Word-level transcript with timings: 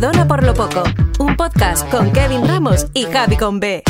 Perdona 0.00 0.28
por 0.28 0.44
lo 0.44 0.54
poco, 0.54 0.84
un 1.18 1.36
podcast 1.36 1.90
con 1.90 2.12
Kevin 2.12 2.46
Ramos 2.46 2.86
y 2.94 3.06
Javi 3.06 3.36
con 3.36 3.58
B. 3.58 3.82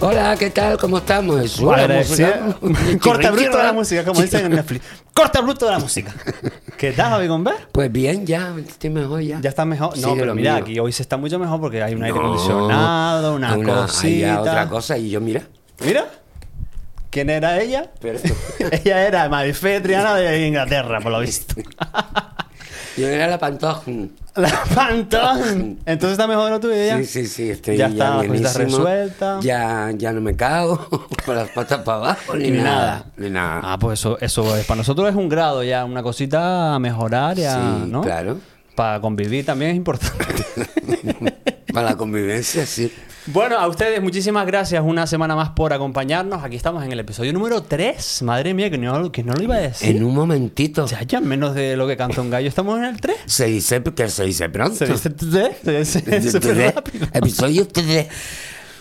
Hola, 0.00 0.34
¿qué 0.36 0.50
tal? 0.50 0.76
¿Cómo 0.76 0.98
estamos? 0.98 1.40
Es 1.40 1.58
una 1.60 1.76
Agradecida. 1.76 2.56
música- 2.60 2.98
Corta 2.98 3.30
bruto 3.30 3.56
de 3.58 3.62
la 3.62 3.72
música, 3.72 4.04
como 4.04 4.20
dicen 4.22 4.46
en 4.46 4.52
Netflix. 4.56 4.84
Corta 5.14 5.40
bruto 5.40 5.66
de 5.66 5.70
la 5.72 5.78
música. 5.78 6.12
¿Qué 6.76 6.90
tal, 6.92 7.10
Javi? 7.10 7.28
Pues 7.70 7.92
bien, 7.92 8.26
ya, 8.26 8.54
estoy 8.58 8.90
mejor 8.90 9.20
ya. 9.20 9.40
Ya 9.40 9.48
está 9.50 9.64
mejor. 9.64 9.90
No, 9.90 9.94
Sigue 10.08 10.12
pero 10.14 10.26
lo 10.26 10.34
mira, 10.34 10.54
mío. 10.54 10.62
aquí 10.64 10.78
hoy 10.80 10.90
se 10.92 11.02
está 11.02 11.16
mucho 11.16 11.38
mejor 11.38 11.60
porque 11.60 11.80
hay 11.80 11.94
un 11.94 12.02
aire 12.02 12.18
acondicionado, 12.18 13.36
una, 13.36 13.52
hay 13.52 13.62
cosita. 13.62 14.26
ya 14.26 14.40
otra 14.40 14.68
cosa 14.68 14.98
y 14.98 15.10
yo, 15.10 15.20
mira. 15.20 15.42
Mira, 15.84 16.06
¿quién 17.10 17.30
era 17.30 17.60
ella? 17.60 17.88
Pero 18.00 18.18
ella 18.72 19.06
era 19.06 19.28
Marifé 19.28 19.80
Triana 19.80 20.16
de 20.16 20.44
Inglaterra, 20.46 21.00
por 21.00 21.12
lo 21.12 21.20
visto. 21.20 21.54
yo 22.98 23.06
era 23.08 23.26
la 23.28 23.38
pantoja. 23.38 23.82
La 24.36 24.50
Pantón. 24.74 25.78
Entonces 25.86 26.12
está 26.12 26.26
mejor 26.26 26.50
lo 26.50 26.60
tuyo 26.60 26.74
ya. 26.74 26.98
Sí, 26.98 27.04
sí, 27.06 27.26
sí, 27.26 27.50
estoy 27.50 27.76
Ya 27.76 27.88
ya, 27.88 28.22
está, 28.22 28.52
resuelta. 28.58 29.38
Ya, 29.40 29.90
ya 29.96 30.12
no 30.12 30.20
me 30.20 30.36
cago 30.36 30.78
por 31.26 31.34
las 31.34 31.48
patas 31.50 31.80
para 31.82 31.98
abajo 31.98 32.36
ni, 32.36 32.50
Ni 32.50 32.58
nada. 32.58 32.70
nada. 32.70 33.04
Ni 33.16 33.30
nada. 33.30 33.60
Ah, 33.64 33.78
pues 33.80 33.98
eso, 33.98 34.16
eso 34.20 34.56
es. 34.56 34.64
Para 34.66 34.78
nosotros 34.78 35.08
es 35.08 35.16
un 35.16 35.28
grado 35.28 35.64
ya, 35.64 35.84
una 35.84 36.02
cosita 36.02 36.74
a 36.74 36.78
mejorar 36.78 37.36
ya, 37.36 37.54
Sí, 37.54 37.90
¿no? 37.90 38.00
claro. 38.02 38.38
Para 38.78 39.00
convivir 39.00 39.44
también 39.44 39.72
es 39.72 39.76
importante. 39.76 40.24
Para 41.74 41.90
la 41.90 41.96
convivencia, 41.96 42.64
sí. 42.64 42.92
bueno, 43.26 43.58
a 43.58 43.66
ustedes 43.66 44.00
muchísimas 44.00 44.46
gracias 44.46 44.80
una 44.86 45.04
semana 45.08 45.34
más 45.34 45.50
por 45.50 45.72
acompañarnos. 45.72 46.44
Aquí 46.44 46.54
estamos 46.54 46.84
en 46.84 46.92
el 46.92 47.00
episodio 47.00 47.32
número 47.32 47.64
3. 47.64 48.22
Madre 48.22 48.54
mía, 48.54 48.70
que 48.70 48.78
no, 48.78 49.10
que 49.10 49.24
no 49.24 49.34
lo 49.34 49.42
iba 49.42 49.56
a 49.56 49.58
decir. 49.58 49.96
En 49.96 50.04
un 50.04 50.14
momentito. 50.14 50.86
Ya, 50.86 51.02
ya 51.02 51.20
menos 51.20 51.56
de 51.56 51.76
lo 51.76 51.88
que 51.88 51.96
canta 51.96 52.20
un 52.20 52.30
gallo. 52.30 52.48
Estamos 52.48 52.78
en 52.78 52.84
el 52.84 53.00
3. 53.00 53.16
Se 53.26 53.46
dice 53.46 53.82
que 53.82 54.08
se 54.08 54.22
dice 54.22 54.48
pronto. 54.48 54.76
Se 54.76 54.86
dice 54.86 55.10
3. 55.10 55.88
Se 55.88 56.00
dice 56.20 56.70
rápido. 56.72 57.08
Episodio 57.12 57.66
3. 57.66 58.06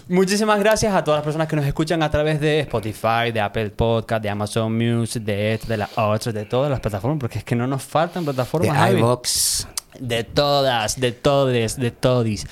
Muchísimas 0.09 0.57
gracias 0.59 0.95
a 0.95 1.03
todas 1.03 1.17
las 1.17 1.23
personas 1.25 1.49
que 1.49 1.57
nos 1.57 1.65
escuchan 1.65 2.01
a 2.01 2.09
través 2.09 2.39
de 2.39 2.61
Spotify, 2.61 3.31
de 3.33 3.41
Apple 3.41 3.71
Podcast, 3.71 4.23
de 4.23 4.29
Amazon 4.29 4.75
Music, 4.75 5.21
de 5.21 5.53
esta, 5.53 5.67
de 5.67 5.77
la 5.77 5.89
otra, 5.97 6.31
de 6.31 6.45
todas 6.45 6.71
las 6.71 6.79
plataformas, 6.79 7.19
porque 7.19 7.39
es 7.39 7.43
que 7.43 7.55
no 7.55 7.67
nos 7.67 7.83
faltan 7.83 8.23
De 8.23 8.31
plataformas. 8.31 8.77
Javi. 8.77 8.99
iVox. 8.99 9.67
De 9.99 10.23
todas, 10.23 10.99
de 10.99 11.11
todes, 11.11 11.75
de 11.77 11.91
todis. 11.91 12.47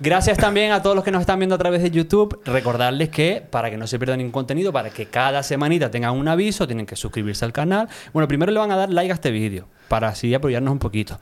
Gracias 0.00 0.36
también 0.36 0.72
a 0.72 0.82
todos 0.82 0.94
los 0.94 1.02
que 1.02 1.10
nos 1.10 1.22
están 1.22 1.38
viendo 1.38 1.54
a 1.54 1.58
través 1.58 1.82
de 1.82 1.90
YouTube. 1.90 2.40
Recordarles 2.44 3.08
que 3.08 3.42
para 3.48 3.70
que 3.70 3.78
no 3.78 3.86
se 3.86 3.98
pierdan 3.98 4.18
ningún 4.18 4.32
contenido, 4.32 4.70
para 4.70 4.90
que 4.90 5.06
cada 5.06 5.42
semanita 5.42 5.90
tengan 5.90 6.12
un 6.12 6.28
aviso, 6.28 6.66
tienen 6.66 6.84
que 6.84 6.94
suscribirse 6.94 7.44
al 7.44 7.54
canal. 7.54 7.88
Bueno, 8.12 8.28
primero 8.28 8.52
le 8.52 8.58
van 8.58 8.70
a 8.70 8.76
dar 8.76 8.90
like 8.90 9.10
a 9.10 9.14
este 9.14 9.30
vídeo, 9.30 9.66
para 9.88 10.08
así 10.08 10.34
apoyarnos 10.34 10.72
un 10.72 10.78
poquito. 10.78 11.18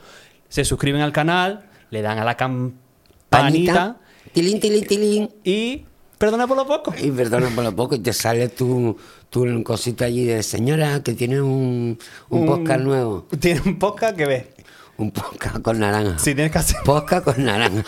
Se 0.49 0.65
suscriben 0.65 1.01
al 1.01 1.13
canal, 1.13 1.65
le 1.91 2.03
dan 2.03 2.19
a 2.19 2.25
la 2.25 2.37
campanita 2.37 2.87
Panita. 3.29 3.97
Tilín, 4.37 4.61
tilín, 4.61 4.87
tilín. 4.87 5.31
y... 5.45 5.87
Perdona 6.19 6.47
por 6.47 6.59
lo 6.59 6.67
poco. 6.67 6.93
Y 7.03 7.11
perdona 7.11 7.49
por 7.49 7.65
lo 7.65 7.75
poco, 7.75 7.95
y 7.95 8.01
te 8.01 8.13
sale 8.13 8.51
tu, 8.51 8.95
tu 9.31 9.63
cosita 9.63 10.05
allí 10.05 10.25
de 10.25 10.43
señora 10.43 11.03
que 11.03 11.15
tiene 11.15 11.41
un, 11.41 11.99
un, 12.29 12.45
podcast 12.47 12.81
nuevo. 12.83 13.27
Tiene 13.41 13.63
un 13.65 13.79
podcast 13.79 14.15
que 14.15 14.27
ve. 14.27 14.51
Un 14.99 15.11
podcast 15.11 15.61
con 15.63 15.79
naranja. 15.79 16.19
Si 16.19 16.35
tienes 16.35 16.53
que 16.53 16.59
hacer. 16.59 16.77
Podcast 16.85 17.25
con 17.25 17.43
naranja. 17.47 17.83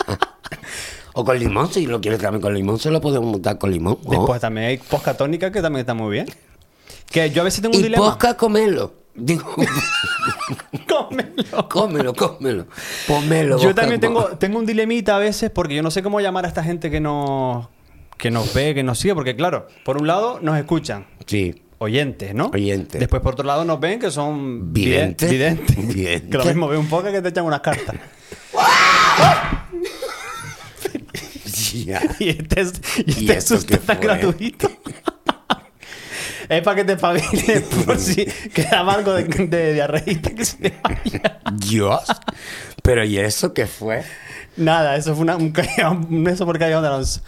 o 1.13 1.23
con 1.23 1.37
limón, 1.37 1.71
si 1.71 1.85
lo 1.85 2.01
quieres 2.01 2.19
también 2.19 2.41
con 2.41 2.55
limón, 2.55 2.79
se 2.79 2.89
lo 2.89 2.99
podemos 2.99 3.29
montar 3.29 3.59
con 3.59 3.71
limón. 3.71 3.99
Después 4.09 4.41
también 4.41 4.67
hay 4.69 4.77
podcast 4.77 5.19
tónica 5.19 5.51
que 5.51 5.61
también 5.61 5.81
está 5.81 5.93
muy 5.93 6.11
bien. 6.11 6.27
Que 7.11 7.29
yo 7.29 7.43
a 7.43 7.45
veces 7.45 7.61
tengo 7.61 7.75
un 7.75 7.81
y 7.81 7.83
dilema. 7.83 8.05
podcast 8.05 8.39
comelo. 8.39 8.93
Digo, 9.19 9.55
Cómelo. 10.87 11.69
cómelo, 11.69 12.13
cómelo. 12.13 12.67
Pomelo. 13.07 13.59
Yo 13.59 13.73
también 13.75 13.99
tengo, 13.99 14.25
tengo 14.37 14.59
un 14.59 14.65
dilemita 14.65 15.15
a 15.15 15.19
veces 15.19 15.49
porque 15.51 15.75
yo 15.75 15.83
no 15.83 15.91
sé 15.91 16.01
cómo 16.03 16.19
llamar 16.21 16.45
a 16.45 16.47
esta 16.47 16.63
gente 16.63 16.89
que 16.91 16.99
nos, 16.99 17.67
que 18.17 18.31
nos 18.31 18.53
ve, 18.53 18.73
que 18.73 18.83
nos 18.83 18.99
sigue, 18.99 19.15
porque 19.15 19.35
claro, 19.35 19.67
por 19.85 19.97
un 19.97 20.07
lado 20.07 20.39
nos 20.41 20.57
escuchan, 20.57 21.05
Sí. 21.25 21.61
oyentes, 21.79 22.33
¿no? 22.33 22.47
Oyentes. 22.53 22.99
Después 22.99 23.21
por 23.21 23.33
otro 23.33 23.45
lado 23.45 23.65
nos 23.65 23.79
ven 23.79 23.99
que 23.99 24.11
son 24.11 24.73
Videntes. 24.73 25.29
vide- 25.29 25.37
videntes. 25.55 25.87
Videntes. 25.95 26.31
Que 26.31 26.37
lo 26.37 26.45
mismo 26.45 26.67
ve 26.67 26.77
un 26.77 26.87
poco 26.87 27.11
que 27.11 27.21
te 27.21 27.29
echan 27.29 27.45
unas 27.45 27.61
cartas. 27.61 27.95
Y 32.19 32.29
este, 32.29 32.61
es- 32.61 32.73
y 32.97 33.03
¿Y 33.05 33.11
este 33.29 33.37
esto 33.37 33.55
susto 33.57 33.77
gratuito. 34.01 34.69
Es 36.49 36.61
para 36.63 36.75
que 36.75 36.83
te 36.83 36.93
espabiles 36.93 37.61
por 37.85 37.97
si 37.97 38.25
queda 38.53 38.79
algo 38.81 39.13
de, 39.13 39.23
de 39.23 39.73
diarreíta 39.73 40.31
que 40.31 40.43
se 40.45 40.57
te 40.57 40.73
vaya. 40.83 41.39
Dios. 41.53 42.01
Pero 42.83 43.05
¿y 43.05 43.17
eso 43.19 43.53
qué 43.53 43.67
fue? 43.67 44.03
Nada, 44.57 44.95
eso 44.97 45.13
fue 45.13 45.23
una, 45.23 45.37
un, 45.37 45.53
callejón- 45.53 46.07
un 46.09 46.27
eso 46.27 46.45
por 46.45 46.57
callejón 46.59 46.81
de 46.81 46.87
Alonso. 46.89 47.21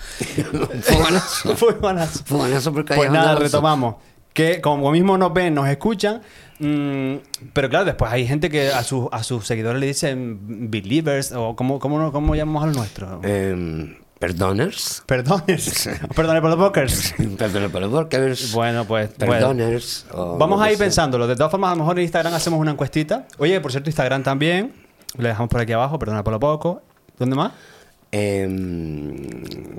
Foganazo. 0.81 1.55
Fue 1.55 1.73
buenazo. 1.73 2.23
Foganazo 2.25 2.73
por 2.73 2.85
Pues 2.85 2.97
Callejón 2.97 3.13
de 3.13 3.17
nada, 3.19 3.29
Alonso. 3.31 3.43
retomamos. 3.45 3.95
Que 4.33 4.61
como 4.61 4.91
mismo 4.91 5.17
nos 5.17 5.33
ven, 5.33 5.53
nos 5.53 5.67
escuchan. 5.67 6.21
mm, 6.59 7.15
pero 7.53 7.69
claro, 7.69 7.85
después 7.85 8.11
hay 8.11 8.25
gente 8.25 8.49
que 8.49 8.69
a, 8.71 8.81
sus 8.83 9.07
a 9.11 9.23
sus 9.23 9.45
seguidores 9.45 9.79
le 9.79 9.87
dicen 9.87 10.69
believers 10.71 11.33
o 11.33 11.55
cómo, 11.55 11.79
cómo, 11.79 12.11
cómo 12.13 12.33
llamamos 12.35 12.63
a 12.63 12.67
los 12.67 12.77
nuestros. 12.77 13.23
Em, 13.25 13.95
¿Perdoners? 14.21 15.01
Perdoners. 15.07 15.89
Perdone 16.15 16.41
por 16.41 16.51
los 16.51 16.59
pokers. 16.59 17.15
Perdona 17.39 17.69
por 17.69 17.81
los 17.81 17.91
workers. 17.91 18.51
Bueno, 18.53 18.85
pues. 18.85 19.09
bueno. 19.17 19.33
Perdoners. 19.33 20.05
Vamos 20.13 20.59
lo 20.59 20.61
a 20.61 20.71
ir 20.71 20.77
pensándolo. 20.77 21.25
De 21.25 21.35
todas 21.35 21.49
formas, 21.49 21.71
a 21.71 21.73
lo 21.73 21.79
mejor 21.79 21.97
en 21.97 22.03
Instagram 22.03 22.31
hacemos 22.35 22.59
una 22.59 22.69
encuestita. 22.69 23.25
Oye, 23.39 23.59
por 23.59 23.71
cierto, 23.71 23.89
Instagram 23.89 24.21
también. 24.21 24.73
Le 25.17 25.29
dejamos 25.29 25.49
por 25.49 25.59
aquí 25.59 25.73
abajo, 25.73 25.97
perdona 25.97 26.23
por 26.23 26.33
lo 26.33 26.39
poco. 26.39 26.83
¿Dónde 27.17 27.35
más? 27.35 27.51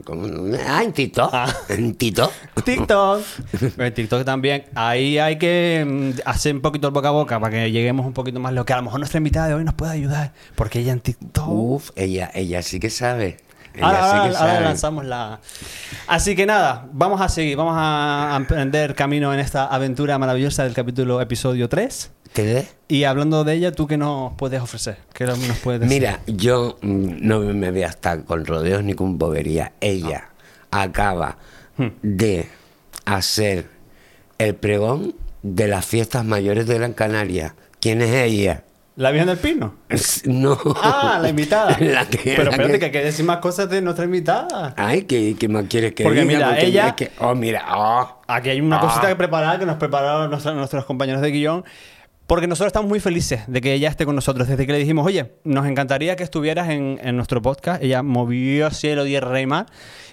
¿cómo? 0.05 0.27
Ah, 0.67 0.83
en 0.83 0.93
Tito. 0.93 1.31
Ah. 1.33 1.55
En. 1.69 1.95
TikTok. 1.95 2.33
En 3.79 3.95
TikTok 3.95 4.25
también. 4.25 4.65
Ahí 4.75 5.19
hay 5.19 5.39
que 5.39 5.85
mm, 5.87 6.21
hacer 6.25 6.57
un 6.57 6.63
poquito 6.63 6.89
el 6.89 6.93
boca 6.93 7.09
a 7.09 7.13
boca 7.13 7.39
para 7.39 7.53
que 7.53 7.71
lleguemos 7.71 8.05
un 8.05 8.13
poquito 8.13 8.41
más 8.41 8.53
lejos. 8.53 8.67
Que 8.67 8.73
a 8.73 8.79
lo 8.79 8.83
mejor 8.83 8.99
nuestra 8.99 9.19
invitada 9.19 9.47
de 9.47 9.55
hoy 9.55 9.63
nos 9.63 9.75
puede 9.75 9.93
ayudar. 9.93 10.33
Porque 10.57 10.81
ella 10.81 10.93
en 10.93 11.01
TikTok. 11.01 11.49
Uf, 11.49 11.91
ella, 11.95 12.29
ella 12.35 12.61
sí 12.63 12.81
que 12.81 12.91
sabe. 12.91 13.37
Ahora, 13.81 14.29
sí 14.33 14.65
lanzamos 14.65 15.05
la. 15.05 15.41
Así 16.07 16.35
que 16.37 16.47
nada, 16.47 16.87
vamos 16.93 17.21
a 17.21 17.29
seguir, 17.29 17.57
vamos 17.57 17.75
a 17.77 18.35
emprender 18.37 18.95
camino 18.95 19.33
en 19.33 19.41
esta 19.41 19.67
aventura 19.67 20.19
maravillosa 20.19 20.65
del 20.65 20.75
capítulo 20.75 21.21
episodio 21.21 21.69
3. 21.69 22.11
¿Te 22.33 22.43
ve? 22.45 22.67
Y 22.89 23.05
hablando 23.05 23.45
de 23.45 23.55
ella, 23.55 23.73
¿tú 23.73 23.87
qué 23.87 23.97
nos 23.97 24.33
puedes 24.35 24.61
ofrecer? 24.61 24.97
¿Qué 25.13 25.27
nos 25.27 25.39
puedes 25.63 25.81
decir? 25.81 26.01
Mira, 26.01 26.21
yo 26.27 26.79
mm, 26.83 27.27
no 27.27 27.41
me 27.41 27.71
voy 27.71 27.83
a 27.83 27.89
estar 27.89 28.25
con 28.25 28.45
rodeos 28.45 28.83
ni 28.83 28.95
con 28.95 29.19
bobería. 29.19 29.73
Ella 29.81 30.31
acaba 30.71 31.37
Hmm. 31.77 31.89
de 32.03 32.49
hacer 33.07 33.67
el 34.39 34.55
pregón 34.55 35.15
de 35.43 35.69
las 35.69 35.87
fiestas 35.87 36.25
mayores 36.25 36.67
de 36.67 36.75
Gran 36.75 36.93
Canaria. 36.93 37.55
¿Quién 37.81 38.03
es 38.03 38.11
ella? 38.15 38.65
¿La 38.97 39.11
Virgen 39.11 39.29
del 39.29 39.39
Pino? 39.39 39.75
No. 40.27 40.59
Ah, 40.83 41.19
la 41.21 41.29
invitada. 41.31 41.77
La 41.81 42.07
que- 42.07 42.19
Pero 42.37 42.45
la 42.45 42.51
espérate, 42.51 42.73
que- 42.75 42.79
que 42.79 42.85
hay 42.87 42.93
que 42.93 43.05
decir 43.05 43.25
más 43.25 43.39
cosas 43.39 43.71
de 43.71 43.81
nuestra 43.81 44.05
invitada. 44.05 44.75
Ay, 44.77 45.03
¿qué, 45.05 45.35
qué 45.39 45.49
más 45.49 45.65
quieres 45.69 45.95
que 45.95 46.05
Porque 46.05 46.21
diga? 46.21 46.33
mira, 46.35 46.49
Porque 46.49 46.67
ella- 46.67 46.89
es 46.89 46.95
que- 46.95 47.11
oh, 47.21 47.35
mira, 47.35 47.65
oh. 47.75 48.21
Aquí 48.27 48.51
hay 48.51 48.61
una 48.61 48.77
Ah. 48.77 48.81
cosita 48.81 49.09
que 49.09 49.17
preparar, 49.17 49.59
que 49.59 49.65
nos 49.67 49.77
prepararon 49.77 50.31
nuestros 50.31 50.85
compañeros 50.85 51.23
de 51.23 51.31
guion. 51.31 51.65
Porque 52.27 52.47
nosotros 52.47 52.69
estamos 52.69 52.89
muy 52.89 53.01
felices 53.01 53.43
de 53.47 53.61
que 53.61 53.73
ella 53.75 53.89
esté 53.89 54.05
con 54.07 54.15
nosotros. 54.15 54.47
Desde 54.49 54.65
que 54.67 54.73
le 54.73 54.79
dijimos, 54.79 55.05
oye, 55.07 55.33
nos 55.45 55.67
encantaría 55.67 56.15
que 56.17 56.23
estuvieras 56.23 56.69
en, 56.71 56.99
en 57.03 57.17
nuestro 57.17 57.43
podcast. 57.43 57.83
Ella 57.83 58.03
movió 58.03 58.71
cielo, 58.71 59.05
tierra 59.05 59.41
y 59.41 59.47
mar. 59.47 59.67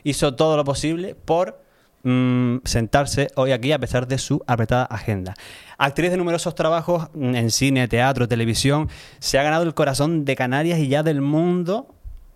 Hizo 0.04 0.36
todo 0.36 0.58
lo 0.58 0.64
posible 0.64 1.16
por 1.16 1.62
mm, 2.04 2.58
sentarse 2.66 3.28
hoy 3.36 3.52
aquí 3.52 3.72
a 3.72 3.80
pesar 3.80 4.08
de 4.08 4.18
su 4.18 4.42
apretada 4.48 4.84
agenda. 4.86 5.34
Actriz 5.78 6.12
de 6.12 6.18
numerosos 6.18 6.56
trabajos 6.56 7.08
mm, 7.14 7.36
en 7.36 7.52
cine, 7.52 7.88
teatro, 7.88 8.28
televisión. 8.28 8.90
Se 9.20 9.40
ha 9.40 9.44
ganado 9.44 9.64
el 9.64 9.74
corazón 9.74 10.26
de 10.26 10.36
Canarias 10.36 10.80
y 10.80 10.88
ya 10.88 11.04
del 11.04 11.22
mundo 11.22 11.88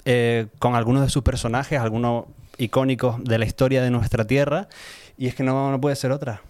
eh, 0.06 0.48
con 0.60 0.76
algunos 0.76 1.02
de 1.04 1.10
sus 1.10 1.24
personajes, 1.24 1.80
algunos 1.80 2.26
icónicos 2.58 3.24
de 3.24 3.38
la 3.40 3.46
historia 3.46 3.82
de 3.82 3.90
nuestra 3.90 4.26
tierra. 4.26 4.68
Y 5.18 5.28
es 5.28 5.36
que 5.36 5.44
no, 5.44 5.72
no 5.72 5.80
puede 5.82 5.96
ser 5.96 6.12
otra. 6.12 6.42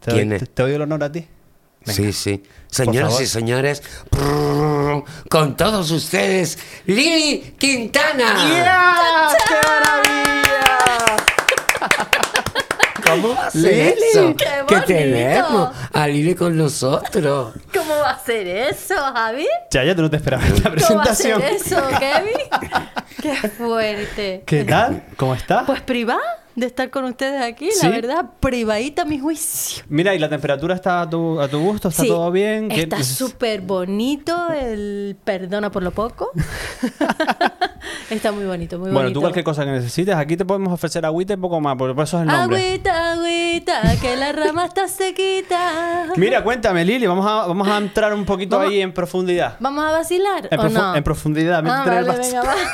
Te 0.00 0.10
doy, 0.10 0.20
¿Quién 0.20 0.32
es? 0.32 0.40
te- 0.40 0.46
te 0.46 0.62
doy 0.62 0.72
el 0.72 0.82
honor 0.82 1.04
a 1.04 1.12
ti. 1.12 1.26
Venga. 1.84 1.92
Sí, 1.96 2.12
sí. 2.12 2.42
Señoras 2.68 3.20
y 3.20 3.26
señores, 3.26 3.80
prrr, 4.10 5.04
con 5.30 5.56
todos 5.56 5.90
ustedes, 5.92 6.58
Lili 6.86 7.54
Quintana. 7.58 8.34
¡Qué 9.48 9.54
maravilla! 9.68 11.16
¿Cómo 13.10 13.34
va 13.34 13.46
a 13.46 13.50
ser 13.50 13.62
Lili, 13.94 14.06
eso? 14.12 14.34
qué 14.36 14.74
que 14.74 14.80
tenemos 14.82 15.70
a 15.92 16.06
Lili 16.08 16.34
con 16.34 16.56
nosotros. 16.56 17.54
¿Cómo 17.74 17.94
va 17.96 18.10
a 18.10 18.18
ser 18.24 18.46
eso, 18.46 18.94
Javi? 18.96 19.46
Chaya, 19.70 19.94
tú 19.94 20.02
no 20.02 20.10
te 20.10 20.16
esperabas 20.16 20.46
esta 20.50 20.70
¿Cómo 20.86 20.98
va 20.98 21.02
a 21.04 21.14
ser 21.14 21.34
presentación. 21.38 21.42
eso, 21.42 21.98
Kevin? 21.98 22.82
Qué 23.22 23.48
fuerte. 23.48 24.42
¿Qué 24.46 24.64
tal? 24.64 25.04
¿Cómo 25.16 25.34
estás? 25.34 25.64
Pues 25.66 25.80
privada. 25.80 26.20
de 26.54 26.66
estar 26.66 26.88
con 26.90 27.04
ustedes 27.04 27.42
aquí, 27.42 27.70
¿Sí? 27.70 27.84
la 27.86 27.90
verdad, 27.92 28.24
privadita 28.40 29.04
mi 29.04 29.18
juicio. 29.18 29.84
Mira, 29.88 30.14
¿y 30.14 30.18
la 30.18 30.28
temperatura 30.28 30.74
está 30.74 31.02
a 31.02 31.10
tu, 31.10 31.38
a 31.40 31.48
tu 31.48 31.58
gusto? 31.60 31.88
¿Está 31.88 32.02
Sí, 32.02 32.08
todo 32.08 32.30
bien? 32.30 32.68
¿Qué- 32.68 32.82
Está 32.82 33.02
súper 33.02 33.60
bonito 33.60 34.50
el 34.52 35.16
perdona 35.24 35.70
por 35.70 35.82
lo 35.82 35.90
poco. 35.90 36.30
Está 38.10 38.32
muy 38.32 38.44
bonito, 38.44 38.78
muy 38.78 38.86
Bueno, 38.90 39.00
bonito. 39.00 39.14
tú 39.14 39.20
cualquier 39.20 39.44
cosa 39.44 39.64
que 39.64 39.70
necesites, 39.72 40.14
aquí 40.14 40.36
te 40.36 40.44
podemos 40.44 40.72
ofrecer 40.72 41.04
agüita 41.04 41.34
y 41.34 41.36
poco 41.36 41.60
más, 41.60 41.76
porque 41.76 41.94
por 41.94 42.04
eso 42.04 42.16
es 42.18 42.22
el 42.22 42.28
nombre. 42.28 42.58
Agüita, 42.68 43.12
agüita, 43.12 43.82
que 44.00 44.16
la 44.16 44.32
rama 44.32 44.66
está 44.66 44.86
sequita. 44.88 46.06
Mira, 46.16 46.42
cuéntame, 46.42 46.84
Lili, 46.84 47.06
vamos 47.06 47.26
a, 47.26 47.46
vamos 47.46 47.66
a 47.68 47.78
entrar 47.78 48.14
un 48.14 48.24
poquito 48.24 48.60
ahí 48.60 48.80
en 48.80 48.92
profundidad. 48.92 49.56
¿Vamos 49.60 49.84
a 49.84 49.90
vacilar 49.92 50.48
En, 50.50 50.58
o 50.60 50.62
profu- 50.64 50.72
no? 50.72 50.96
en 50.96 51.04
profundidad. 51.04 51.64
Ah, 51.66 51.84
vale, 51.86 52.08
bas- 52.08 52.18
venga, 52.18 52.42
va. 52.42 52.54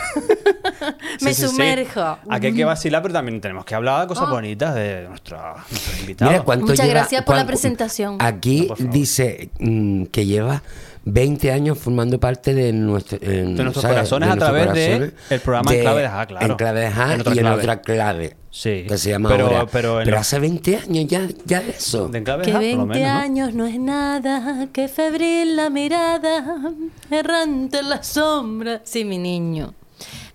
Sí, 1.18 1.24
Me 1.26 1.34
sí, 1.34 1.42
sí. 1.42 1.48
sumerjo. 1.48 2.18
Aquí 2.28 2.46
hay 2.48 2.54
que 2.54 2.64
vacilar, 2.64 3.02
pero 3.02 3.14
también 3.14 3.40
tenemos 3.40 3.64
que 3.64 3.74
hablar 3.74 4.02
de 4.02 4.06
cosas 4.08 4.24
Ah. 4.26 4.30
bonitas 4.30 4.74
de 4.74 5.06
nuestra, 5.08 5.54
nuestros 5.70 6.00
invitados. 6.00 6.32
Mira 6.32 6.44
cuánto 6.44 6.66
Muchas 6.66 6.86
lleva- 6.86 7.00
gracias 7.00 7.24
por 7.24 7.36
la 7.36 7.46
presentación. 7.46 8.16
Aquí 8.20 8.62
No, 8.62 8.68
por 8.68 8.76
favor. 8.78 8.92
dice 8.92 9.50
mm, 9.60 10.04
que 10.06 10.26
lleva 10.26 10.62
20 11.04 11.50
años 11.52 11.78
formando 11.78 12.20
parte 12.20 12.54
de, 12.54 12.72
nuestro, 12.72 13.18
en- 13.20 13.56
De 13.56 13.62
nuestros 13.64 13.82
¿sabes? 13.82 13.96
corazones 13.96 14.28
a 14.28 14.36
nuestros 14.36 14.50
través 14.50 14.72
de 14.74 14.86
corazones, 14.86 15.12
el 15.30 15.40
programa 15.40 15.74
En 15.74 15.80
Clave 15.80 16.02
de 16.02 16.08
Ja, 16.08 16.26
claro. 16.26 16.46
En 16.46 16.54
clave 16.56 16.80
de 16.80 16.90
Ja 16.90 17.02
En 17.14 17.20
y 17.20 17.28
en 17.28 17.32
clave. 17.38 17.56
otra 17.60 17.80
clave. 17.82 18.36
Sí. 18.50 18.84
Que 18.86 18.98
se 18.98 19.10
llama 19.10 19.30
Pero- 19.30 19.46
ahora. 19.46 19.66
pero 19.66 19.98
en 20.00 20.04
Pero 20.04 20.18
hace 20.18 20.38
20 20.38 20.76
años 20.76 21.06
ya, 21.08 21.26
ya 21.44 21.60
de 21.60 21.70
eso. 21.70 22.08
De 22.08 22.18
Enclave 22.18 22.44
Que 22.44 22.52
Ja, 22.52 22.58
por 22.58 22.62
lo 22.66 22.86
20 22.86 22.98
menos, 23.00 23.14
¿no? 23.14 23.20
años 23.20 23.54
no 23.54 23.66
es 23.66 23.80
nada, 23.80 24.68
que 24.72 24.88
febril 24.88 25.56
la 25.56 25.70
mirada, 25.70 26.72
errante 27.10 27.78
en 27.78 27.88
la 27.88 28.02
sombra. 28.02 28.80
Sí, 28.84 29.04
mi 29.04 29.18
niño. 29.18 29.74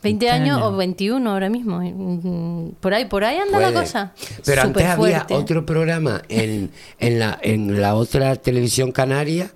20 0.03 0.29
años 0.29 0.61
o 0.61 0.75
21 0.75 1.31
ahora 1.31 1.49
mismo. 1.49 1.79
Mm, 1.81 2.71
Por 2.79 2.93
ahí, 2.93 3.05
por 3.05 3.23
ahí 3.23 3.37
anda 3.37 3.59
la 3.59 3.69
Puede. 3.71 3.81
cosa. 3.81 4.13
Pero 4.45 4.61
antes 4.61 4.83
había 4.83 4.95
Superfuerte. 4.95 5.33
otro 5.35 5.65
programa 5.65 6.21
en, 6.29 6.71
en, 6.99 7.19
la, 7.19 7.37
en 7.41 7.81
la 7.81 7.95
otra 7.95 8.35
televisión 8.35 8.91
canaria, 8.91 9.51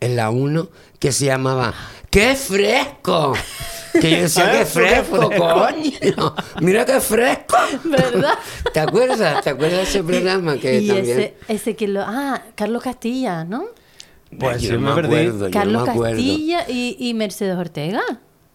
en 0.00 0.16
la 0.16 0.30
1, 0.30 0.68
que 0.98 1.12
se 1.12 1.26
llamaba 1.26 1.74
¡Qué 2.10 2.34
fresco! 2.36 3.34
Que 4.00 4.10
yo 4.10 4.16
decía, 4.22 4.50
¡qué 4.52 4.64
fresco, 4.66 5.30
coño! 5.30 6.34
¡Mira 6.60 6.84
qué 6.84 7.00
fresco! 7.00 7.56
¿Verdad? 7.84 8.34
¿Te 8.72 8.80
acuerdas? 8.80 9.42
¿Te 9.44 9.50
acuerdas 9.50 9.78
de 9.78 9.82
ese 9.84 10.02
programa 10.04 10.56
que 10.58 10.80
y 10.80 10.86
también... 10.88 11.18
ese, 11.18 11.34
ese 11.48 11.76
que 11.76 11.88
lo. 11.88 12.02
Ah, 12.02 12.42
Carlos 12.54 12.82
Castilla, 12.82 13.44
¿no? 13.44 13.64
Pues 14.38 14.60
Yo 14.62 14.70
sí, 14.70 14.74
no 14.74 14.80
me 14.80 14.88
me 14.90 14.94
perdí. 15.02 15.16
acuerdo, 15.16 15.46
yo 15.48 15.52
Carlos 15.52 15.80
no 15.80 15.86
me 15.86 15.92
acuerdo. 15.92 16.16
Castilla 16.16 16.64
y, 16.68 16.96
y 16.98 17.14
Mercedes 17.14 17.56
Ortega 17.56 18.02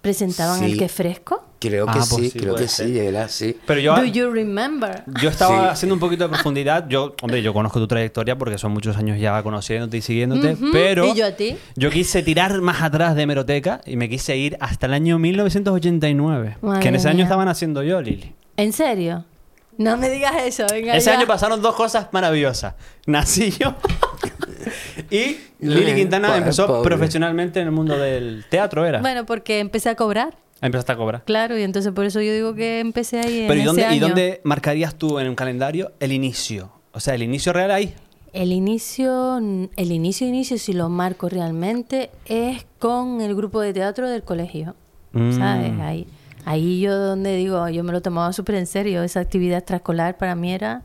presentaban 0.01 0.59
Sí. 0.59 0.65
el 0.65 0.77
que 0.77 0.89
fresco. 0.89 1.43
Creo 1.59 1.85
que 1.85 1.91
Ah, 1.91 2.03
pues 2.09 2.23
sí, 2.23 2.29
sí, 2.31 2.39
creo 2.39 2.55
que 2.55 2.67
ser. 2.67 2.87
sí, 2.87 2.97
era 2.97 3.25
así. 3.25 3.55
Pero 3.67 3.79
yo, 3.79 3.95
Do 3.95 4.03
you 4.05 4.31
remember? 4.31 5.03
yo 5.21 5.29
estaba 5.29 5.61
Sí. 5.65 5.67
haciendo 5.73 5.93
un 5.93 5.99
poquito 5.99 6.23
de 6.23 6.29
profundidad. 6.29 6.87
Yo, 6.89 7.15
hombre, 7.21 7.43
yo 7.43 7.53
conozco 7.53 7.77
tu 7.79 7.87
trayectoria 7.87 8.35
porque 8.35 8.57
son 8.57 8.71
muchos 8.71 8.97
años 8.97 9.19
ya 9.19 9.41
conociéndote 9.43 9.97
y 9.97 10.01
siguiéndote, 10.01 10.57
pero 10.71 11.05
¿Y 11.05 11.13
yo 11.15 11.27
a 11.27 11.31
ti? 11.33 11.55
yo 11.75 11.91
quise 11.91 12.23
tirar 12.23 12.59
más 12.61 12.81
atrás 12.81 13.15
de 13.15 13.27
Meroteca 13.27 13.81
y 13.85 13.95
me 13.95 14.09
quise 14.09 14.35
ir 14.37 14.57
hasta 14.59 14.87
el 14.87 14.93
año 14.93 15.19
1989, 15.19 16.57
que 16.61 16.65
en 16.65 16.67
Madre 16.69 16.95
ese 16.97 17.07
año 17.09 17.17
mía. 17.17 17.25
estaba 17.25 17.45
naciendo 17.45 17.83
yo, 17.83 18.01
Lili. 18.01 18.33
¿En 18.57 18.73
serio? 18.73 19.25
No 19.77 19.97
me 19.97 20.09
digas 20.09 20.33
eso, 20.43 20.65
venga 20.69 20.95
Ese 20.95 21.11
ya. 21.11 21.17
año 21.17 21.27
pasaron 21.27 21.61
dos 21.61 21.75
cosas 21.75 22.07
maravillosas. 22.11 22.73
Nací 23.05 23.51
yo 23.51 23.75
y 25.11 25.37
Lili 25.59 25.93
Quintana 25.93 26.29
pobre, 26.29 26.39
empezó 26.39 26.65
pobre. 26.67 26.83
profesionalmente 26.89 27.59
en 27.59 27.67
el 27.67 27.71
mundo 27.71 27.97
del 27.97 28.45
teatro, 28.49 28.85
¿era? 28.85 29.01
Bueno, 29.01 29.25
porque 29.25 29.59
empecé 29.59 29.89
a 29.89 29.95
cobrar, 29.95 30.35
Empezaste 30.61 30.91
a 30.91 30.95
cobrar. 30.95 31.23
claro, 31.25 31.57
y 31.57 31.63
entonces 31.63 31.91
por 31.91 32.05
eso 32.05 32.21
yo 32.21 32.33
digo 32.33 32.53
que 32.55 32.79
empecé 32.79 33.19
ahí 33.19 33.39
en 33.41 33.47
Pero 33.47 33.55
¿y 33.55 33.59
ese 33.59 33.67
dónde, 33.67 33.81
¿y 33.81 33.85
año. 33.85 33.99
dónde 34.07 34.41
marcarías 34.43 34.95
tú 34.95 35.19
en 35.19 35.27
un 35.27 35.35
calendario 35.35 35.91
el 35.99 36.11
inicio? 36.11 36.71
O 36.93 36.99
sea, 36.99 37.15
el 37.15 37.23
inicio 37.23 37.51
real 37.53 37.71
ahí. 37.71 37.93
El 38.33 38.51
inicio, 38.53 39.37
el 39.37 39.91
inicio, 39.91 40.27
inicio, 40.27 40.57
si 40.57 40.71
lo 40.73 40.87
marco 40.87 41.27
realmente, 41.29 42.11
es 42.25 42.65
con 42.79 43.19
el 43.21 43.35
grupo 43.35 43.59
de 43.59 43.73
teatro 43.73 44.07
del 44.09 44.23
colegio. 44.23 44.75
Mm. 45.11 45.37
¿Sabes? 45.37 45.71
Ahí, 45.81 46.07
ahí 46.45 46.79
yo 46.79 46.95
donde 46.97 47.35
digo, 47.35 47.67
yo 47.67 47.83
me 47.83 47.91
lo 47.91 48.01
tomaba 48.01 48.31
súper 48.31 48.55
en 48.55 48.67
serio. 48.67 49.03
Esa 49.03 49.19
actividad 49.19 49.57
extraescolar 49.57 50.17
para 50.17 50.35
mí 50.35 50.53
era 50.53 50.83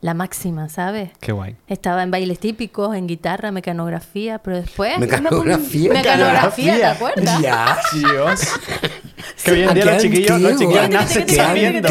la 0.00 0.14
máxima, 0.14 0.68
¿sabes? 0.68 1.10
Qué 1.20 1.32
guay. 1.32 1.56
Estaba 1.68 2.02
en 2.02 2.10
bailes 2.10 2.38
típicos, 2.38 2.94
en 2.96 3.06
guitarra, 3.06 3.50
mecanografía, 3.50 4.38
pero 4.38 4.56
después... 4.58 4.98
Mecanografía. 5.00 5.92
Mecanografía, 5.92 6.76
¿te 6.76 6.84
acuerdas? 6.84 7.40
Ya. 7.40 7.78
Dios. 7.92 8.40
que 9.44 9.50
hoy 9.52 9.62
en 9.62 9.74
día 9.74 9.84
los 9.84 10.02
chiquillos, 10.02 10.40
los 10.40 10.56
chiquillos 10.58 10.90
nacen 10.90 11.26
Qué 11.26 11.34
sabiendo. 11.34 11.88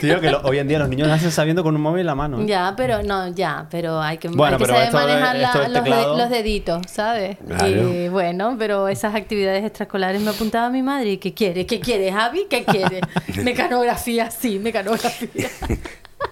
Tío, 0.00 0.20
que 0.20 0.30
lo- 0.30 0.40
hoy 0.42 0.58
en 0.58 0.68
día 0.68 0.78
los 0.78 0.88
niños 0.88 1.08
nacen 1.08 1.30
sabiendo 1.30 1.62
con 1.62 1.74
un 1.74 1.80
móvil 1.80 2.00
en 2.00 2.06
la 2.06 2.14
mano. 2.14 2.40
¿eh? 2.40 2.46
Ya, 2.46 2.74
pero 2.76 3.02
no, 3.02 3.28
ya, 3.28 3.66
pero 3.70 4.00
hay 4.00 4.18
que, 4.18 4.28
Bueno, 4.28 4.56
hay 4.56 4.62
que 4.62 4.66
saber 4.66 4.92
manejar 4.92 5.36
la- 5.36 5.68
los, 5.68 5.84
de- 5.84 5.90
los 6.18 6.30
deditos, 6.30 6.82
¿sabes? 6.90 7.38
Claro. 7.46 7.92
Y 7.92 8.08
bueno, 8.08 8.56
pero 8.58 8.88
esas 8.88 9.14
actividades 9.14 9.64
extraescolares 9.64 10.20
me 10.20 10.30
apuntaba 10.30 10.68
mi 10.70 10.82
madre 10.82 11.12
y 11.12 11.16
¿qué 11.18 11.32
quiere? 11.34 11.66
¿Qué 11.66 11.80
quiere, 11.80 12.12
Javi? 12.12 12.46
¿Qué 12.50 12.64
quiere? 12.64 13.00
mecanografía, 13.42 14.30
sí, 14.30 14.58
mecanografía. 14.58 15.48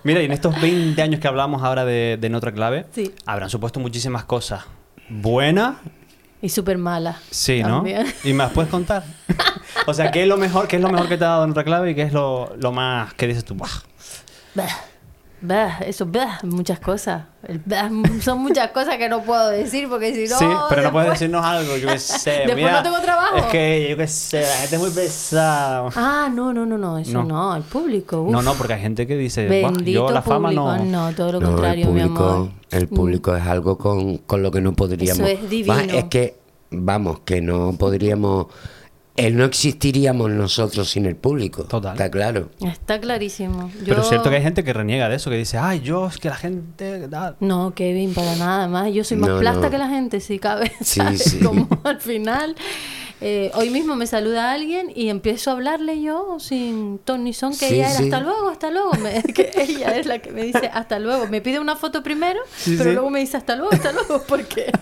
Mira, 0.02 0.20
y 0.23 0.26
en 0.26 0.32
estos 0.32 0.61
20 0.61 1.00
años 1.00 1.20
que 1.20 1.29
hablamos 1.29 1.62
ahora 1.62 1.85
de, 1.85 2.19
de 2.20 2.35
Otra 2.35 2.52
Clave, 2.52 2.87
Sí. 2.93 3.12
habrán 3.26 3.49
supuesto 3.50 3.81
muchísimas 3.81 4.25
cosas 4.25 4.64
buenas, 5.08 5.76
Y 6.43 6.49
súper 6.50 6.76
mala. 6.79 7.19
sí, 7.31 7.62
¿no? 7.62 7.85
¿Y 8.25 8.32
me 8.32 8.44
las 8.44 8.52
puedes 8.52 8.70
contar? 8.70 9.05
o 9.87 9.94
sea, 9.94 10.11
¿qué 10.11 10.23
es 10.23 10.29
lo 10.29 10.37
mejor, 10.37 10.69
qué 10.69 10.76
es 10.76 10.82
lo 10.82 10.91
mejor 10.91 11.08
que 11.08 11.17
te 11.17 11.25
ha 11.25 11.29
dado 11.29 11.44
En 11.44 11.50
Otra 11.50 11.64
Clave 11.64 11.91
y 11.93 11.94
qué 11.94 12.02
es 12.02 12.12
lo, 12.12 12.55
lo 12.58 12.73
más 12.73 13.14
que 13.14 13.26
dices 13.26 13.44
tú? 13.44 13.55
Bah, 13.55 14.67
bah, 15.46 15.79
eso, 15.87 16.06
bah, 16.06 16.38
muchas 16.43 16.81
cosas. 16.81 17.23
El 17.46 17.61
bah, 17.64 17.91
son 18.23 18.41
muchas 18.41 18.70
cosas 18.70 18.96
que 18.96 19.08
no 19.08 19.23
puedo 19.23 19.49
decir 19.50 19.88
porque 19.88 20.14
si 20.14 20.31
no. 20.32 20.38
sí, 20.38 20.46
pero 20.69 20.82
no 20.82 20.91
puedes 20.93 21.11
después- 21.11 21.11
decirnos 21.20 21.44
algo, 21.44 21.76
yo 21.76 21.88
qué 21.88 21.99
sé. 21.99 22.31
Después 22.46 22.56
mira, 22.56 22.73
no 22.79 22.82
tengo 22.82 23.00
trabajo. 23.00 23.37
Es 23.37 23.44
que, 23.46 23.87
yo 23.91 23.96
qué 23.96 24.06
sé, 24.08 24.41
la 24.41 24.56
gente 24.56 24.76
es 24.76 24.81
muy 24.82 24.91
pesada. 24.91 25.88
Ah, 25.94 26.29
no, 26.32 26.52
no, 26.52 26.64
no, 26.67 26.79
no, 26.79 26.99
eso 26.99 27.12
No. 27.12 27.25
no, 27.25 27.56
el 27.56 27.62
público. 27.62 28.23
uf. 28.23 28.32
No, 28.32 28.43
no, 28.43 28.55
porque 28.55 28.73
hay 28.75 28.81
gente 28.81 29.06
que 29.06 29.17
dice, 29.17 29.46
"Buah, 29.46 29.70
Bendito 29.73 30.06
yo 30.08 30.11
la 30.11 30.23
fama 30.23 30.49
público. 30.49 30.85
no... 30.87 31.12
todo 31.14 31.32
lo 31.32 31.41
No, 31.41 31.46
contrario, 31.49 31.87
el 31.88 31.93
mi 31.93 32.00
público, 32.02 32.25
amor. 32.29 32.49
el 32.70 32.88
público 32.88 33.37
es 33.37 33.43
algo 33.46 33.76
con, 33.79 34.19
con 34.19 34.43
lo 34.43 34.50
que 34.50 34.61
no 34.61 34.73
podríamos. 34.73 35.20
Eso 35.20 35.26
es 35.44 35.50
divino. 35.50 35.79
Es 35.81 36.05
que, 36.05 36.37
vamos, 36.70 37.20
que 37.20 37.41
no 37.41 37.75
podríamos. 37.79 38.46
Eh, 39.16 39.30
no 39.30 39.44
existiríamos 39.44 40.30
nosotros 40.30 40.90
sin 40.90 41.06
el 41.06 41.14
público. 41.16 41.64
Total. 41.64 41.92
Está 41.92 42.10
claro. 42.10 42.50
Está 42.60 43.00
clarísimo. 43.00 43.70
Pero 43.84 44.02
es 44.02 44.08
cierto 44.08 44.28
que 44.30 44.36
hay 44.36 44.42
gente 44.42 44.64
que 44.64 44.72
reniega 44.72 45.08
de 45.08 45.16
eso, 45.16 45.30
que 45.30 45.36
dice, 45.36 45.56
ay, 45.58 45.80
yo, 45.80 46.08
es 46.08 46.18
que 46.18 46.28
la 46.28 46.36
gente... 46.36 47.06
da". 47.08 47.36
No, 47.40 47.74
Kevin, 47.74 48.12
para 48.12 48.34
nada 48.36 48.66
más. 48.68 48.92
Yo 48.92 49.04
soy 49.04 49.16
más 49.16 49.30
No, 49.30 49.38
plasta 49.38 49.66
no. 49.66 49.70
que 49.70 49.78
la 49.78 49.88
gente, 49.88 50.20
si 50.20 50.38
cabe. 50.38 50.72
Sí, 50.80 51.00
¿sabes? 51.00 51.22
sí. 51.22 51.38
Como 51.44 51.68
al 51.84 52.00
final. 52.00 52.56
eh, 53.20 53.52
hoy 53.54 53.70
mismo 53.70 53.94
me 53.94 54.06
saluda 54.08 54.50
alguien 54.52 54.90
y 54.94 55.08
empiezo 55.08 55.50
a 55.50 55.52
hablarle 55.54 56.02
yo 56.02 56.38
sin 56.40 56.98
ton 56.98 57.22
ni 57.24 57.32
son, 57.32 57.52
que 57.56 57.68
Sí, 57.68 57.74
ella 57.76 57.90
era 57.90 57.98
sí. 57.98 58.04
hasta 58.04 58.20
luego, 58.20 58.48
hasta 58.48 58.70
luego. 58.72 58.90
Me- 58.94 59.22
que 59.34 59.50
ella 59.56 59.96
es 59.96 60.06
la 60.06 60.18
que 60.18 60.32
me 60.32 60.42
dice 60.42 60.68
hasta 60.74 60.98
luego. 60.98 61.28
Me 61.28 61.40
pide 61.40 61.60
una 61.60 61.76
foto 61.76 62.02
primero, 62.02 62.40
Sí, 62.56 62.74
pero 62.76 62.90
sí. 62.90 62.94
luego 62.94 63.10
me 63.10 63.20
dice 63.20 63.36
hasta 63.36 63.54
luego, 63.54 63.72
hasta 63.72 63.92
luego, 63.92 64.22
porque 64.28 64.72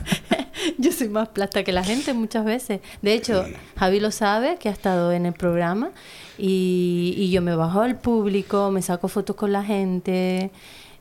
yo 0.78 0.90
soy 0.92 1.08
más 1.10 1.28
plasta 1.28 1.62
que 1.64 1.72
la 1.72 1.84
gente 1.84 2.14
muchas 2.14 2.44
veces. 2.44 2.80
De 3.02 3.12
hecho, 3.14 3.44
Javi 3.76 4.00
lo 4.00 4.10
sabe, 4.10 4.21
que 4.58 4.68
ha 4.68 4.72
estado 4.72 5.12
en 5.12 5.26
el 5.26 5.32
programa. 5.32 5.90
Y, 6.38 7.14
y 7.16 7.30
yo 7.30 7.42
me 7.42 7.54
bajo 7.54 7.80
al 7.82 7.98
público, 7.98 8.70
me 8.70 8.82
saco 8.82 9.08
fotos 9.08 9.36
con 9.36 9.52
la 9.52 9.62
gente. 9.62 10.50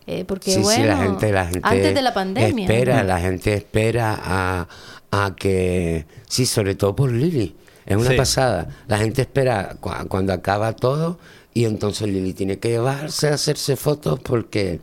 eh, 0.07 0.25
porque 0.25 0.51
sí, 0.55 0.61
bueno, 0.61 0.81
sí, 0.83 0.87
la 0.87 0.97
gente, 0.97 1.31
la 1.31 1.45
gente 1.45 1.59
antes 1.63 1.93
de 1.95 2.01
la 2.01 2.13
pandemia. 2.13 2.65
espera, 2.65 3.03
la 3.03 3.19
gente 3.19 3.53
espera 3.53 4.19
a, 4.21 4.67
a 5.11 5.35
que, 5.35 6.05
sí, 6.27 6.45
sobre 6.45 6.75
todo 6.75 6.95
por 6.95 7.11
Lili, 7.11 7.55
es 7.85 7.95
una 7.97 8.09
Sí. 8.09 8.17
pasada. 8.17 8.67
La 8.87 8.97
gente 8.97 9.21
espera 9.21 9.75
cua- 9.79 10.07
cuando 10.07 10.33
acaba 10.33 10.73
todo 10.75 11.19
y 11.53 11.65
entonces 11.65 12.07
Lili 12.07 12.33
tiene 12.33 12.57
que 12.59 12.69
llevarse 12.69 13.27
a 13.29 13.35
hacerse 13.35 13.75
fotos 13.75 14.19
porque, 14.19 14.81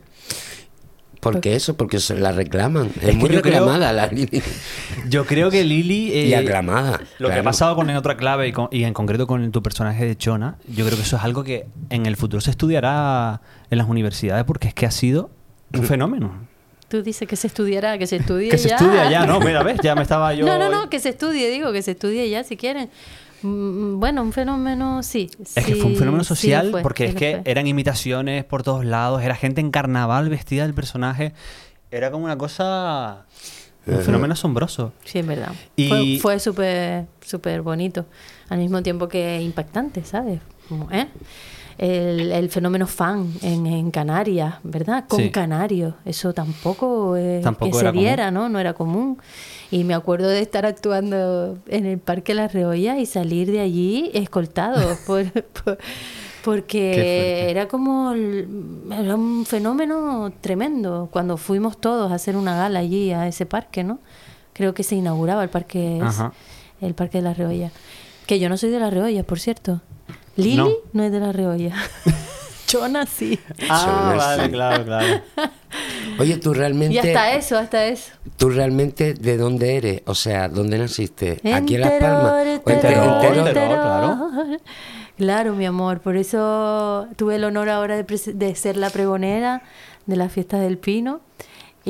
porque 1.19 1.55
eso, 1.55 1.75
porque 1.75 1.99
se 1.99 2.15
la 2.17 2.31
reclaman. 2.31 2.91
Es, 3.01 3.09
Es 3.09 3.15
muy 3.15 3.29
creo- 3.29 3.41
reclamada 3.41 3.91
la 3.93 4.07
Lili 4.07 4.41
Yo 5.09 5.25
creo 5.25 5.49
que 5.51 5.63
Lili... 5.63 6.11
y 6.13 6.33
eh, 6.33 6.37
aclamada. 6.37 6.99
Lo 7.17 7.29
que 7.29 7.35
ha 7.35 7.43
pasado 7.43 7.75
con 7.75 7.89
En 7.89 7.95
Otra 7.97 8.15
Clave 8.17 8.47
y, 8.47 8.51
con- 8.51 8.69
y 8.71 8.83
en 8.83 8.93
concreto 8.93 9.27
con 9.27 9.51
tu 9.51 9.61
personaje 9.61 10.05
de 10.05 10.15
Chona, 10.17 10.57
yo 10.67 10.85
creo 10.85 10.97
que 10.97 11.03
eso 11.03 11.17
es 11.17 11.23
algo 11.23 11.43
que 11.43 11.67
en 11.89 12.05
el 12.05 12.15
futuro 12.15 12.41
se 12.41 12.51
estudiará 12.51 13.41
en 13.69 13.77
las 13.77 13.87
universidades 13.87 14.43
porque 14.45 14.69
es 14.69 14.73
que 14.73 14.85
ha 14.85 14.91
sido 14.91 15.29
un 15.73 15.83
fenómeno. 15.83 16.47
Tú 16.87 17.03
dices 17.03 17.27
que 17.27 17.35
se 17.35 17.45
estudiará, 17.47 17.97
que 17.99 18.07
se 18.07 18.15
estudie 18.15 18.49
Que 18.49 18.57
se 18.57 18.69
ya. 18.69 18.75
estudia 18.77 19.11
ya, 19.11 19.25
¿no? 19.27 19.39
Mira, 19.39 19.61
ves, 19.61 19.79
ya 19.83 19.93
me 19.93 20.01
estaba 20.01 20.33
yo... 20.35 20.45
No, 20.45 20.57
no, 20.57 20.69
no, 20.69 20.89
que 20.89 20.99
se 20.99 21.09
estudie, 21.09 21.49
digo, 21.51 21.71
que 21.71 21.83
se 21.83 21.91
estudie 21.91 22.27
ya 22.29 22.43
si 22.43 22.57
quieren. 22.57 22.89
Mm, 23.41 23.99
Bueno, 23.99 24.21
un 24.21 24.33
fenómeno, 24.33 25.01
sí. 25.03 25.29
Es 25.55 25.65
que 25.65 25.75
fue 25.75 25.85
un 25.91 25.95
fenómeno 25.95 26.23
sí 26.23 26.29
social 26.29 26.71
fue, 26.71 26.81
porque 26.81 27.05
sí 27.05 27.09
es 27.09 27.15
que 27.15 27.39
fue. 27.43 27.51
eran 27.51 27.67
imitaciones 27.67 28.43
por 28.43 28.63
todos 28.63 28.85
lados, 28.85 29.21
era 29.23 29.35
gente 29.35 29.61
en 29.61 29.71
carnaval 29.71 30.29
vestida 30.29 30.63
del 30.63 30.73
personaje. 30.73 31.33
Era 31.91 32.11
como 32.11 32.25
una 32.25 32.37
cosa... 32.37 33.25
Un 33.87 34.01
fenómeno 34.03 34.33
asombroso. 34.33 34.93
Sí, 35.03 35.19
es 35.19 35.25
verdad. 35.25 35.51
Y- 35.75 35.89
Fue, 35.89 36.19
fue 36.21 36.39
súper 36.39 37.07
súper 37.21 37.61
bonito. 37.63 38.05
Al 38.49 38.59
mismo 38.59 38.83
tiempo 38.83 39.07
que 39.07 39.41
impactante, 39.41 40.03
¿sabes? 40.03 40.41
Como, 40.67 40.91
¿eh? 40.91 41.07
El, 41.79 42.31
el 42.33 42.49
fenómeno 42.49 42.85
fan 42.87 43.31
en, 43.41 43.65
en 43.65 43.89
Canarias, 43.89 44.55
¿verdad? 44.63 45.05
Con 45.07 45.19
Sí. 45.21 45.31
canarios. 45.31 45.95
Eso 46.05 46.33
tampoco, 46.33 47.15
eh, 47.15 47.39
Tampoco 47.41 47.71
que 47.71 47.77
se 47.79 47.85
común. 47.85 47.99
diera, 48.01 48.29
¿no? 48.31 48.49
No 48.49 48.59
era 48.59 48.73
común. 48.73 49.17
Y 49.71 49.83
me 49.85 49.93
acuerdo 49.93 50.27
de 50.27 50.41
estar 50.41 50.65
actuando 50.65 51.57
en 51.67 51.85
el 51.85 51.97
Parque 51.99 52.33
La 52.33 52.47
Reolla 52.47 52.97
y 52.99 53.05
salir 53.05 53.49
de 53.51 53.61
allí 53.61 54.11
escoltado 54.13 54.97
por, 55.07 55.25
porque 56.43 57.49
era 57.49 57.67
como 57.67 58.11
era 58.13 59.15
un 59.15 59.45
fenómeno 59.45 60.31
tremendo 60.41 61.09
cuando 61.11 61.37
fuimos 61.37 61.79
todos 61.79 62.11
a 62.11 62.15
hacer 62.15 62.35
una 62.35 62.55
gala 62.55 62.79
allí 62.79 63.11
a 63.11 63.27
ese 63.27 63.45
parque, 63.45 63.83
¿no? 63.83 63.99
Creo 64.53 64.73
que 64.73 64.83
se 64.83 64.95
inauguraba 64.95 65.43
el 65.43 65.49
parque 65.49 66.01
el 66.81 66.93
parque 66.93 67.19
de 67.19 67.23
La 67.23 67.33
Reolla. 67.33 67.71
Que 68.25 68.39
yo 68.39 68.47
no 68.49 68.57
soy 68.57 68.69
de 68.69 68.79
La 68.79 68.89
Reolla, 68.89 69.23
por 69.23 69.39
cierto. 69.39 69.81
Lili 70.39 70.57
No. 70.57 70.69
no, 70.93 71.03
es 71.03 71.11
de 71.11 71.19
La 71.19 71.31
Reolla. 71.31 71.73
Chona 72.67 73.05
sí. 73.07 73.39
Ah, 73.67 74.13
vale, 74.15 74.51
claro, 74.51 74.85
claro. 74.85 75.21
Oye, 76.19 76.37
tú 76.37 76.53
realmente. 76.53 76.93
Y 76.93 76.99
hasta 76.99 77.33
eso, 77.33 77.57
hasta 77.57 77.85
eso. 77.85 78.11
¿Tú 78.37 78.49
realmente 78.49 79.15
de 79.15 79.37
dónde 79.37 79.75
eres? 79.75 80.01
O 80.05 80.13
sea, 80.13 80.47
¿dónde 80.47 80.77
naciste? 80.77 81.41
¿Aquí 81.51 81.75
en 81.75 81.81
Las 81.81 81.93
Palmas? 81.93 82.31
¿O 82.63 82.69
en 82.69 82.75
enteror, 82.75 83.51
claro. 83.51 84.29
Claro, 85.17 85.53
mi 85.55 85.65
amor. 85.65 85.99
Por 85.99 86.15
eso 86.15 87.07
tuve 87.15 87.35
el 87.37 87.43
honor 87.43 87.69
ahora 87.69 87.97
de, 88.01 88.33
de 88.33 88.55
ser 88.55 88.77
la 88.77 88.89
pregonera 88.89 89.63
de 90.05 90.15
la 90.15 90.29
fiesta 90.29 90.59
del 90.59 90.77
Pino. 90.77 91.21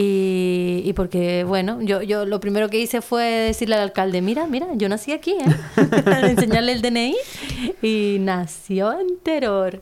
Y, 0.01 0.81
y 0.85 0.93
porque, 0.93 1.43
bueno, 1.43 1.81
yo, 1.81 2.01
yo 2.01 2.25
lo 2.25 2.39
primero 2.39 2.69
que 2.69 2.79
hice 2.79 3.01
fue 3.01 3.23
decirle 3.25 3.75
al 3.75 3.81
alcalde, 3.81 4.21
mira, 4.21 4.47
mira, 4.47 4.67
yo 4.75 4.87
nací 4.87 5.11
aquí, 5.11 5.31
¿eh? 5.31 5.55
Enseñarle 6.23 6.71
el 6.71 6.81
DNI. 6.81 7.15
Y 7.81 8.17
nació 8.21 8.97
en 8.97 9.17
Teror. 9.21 9.81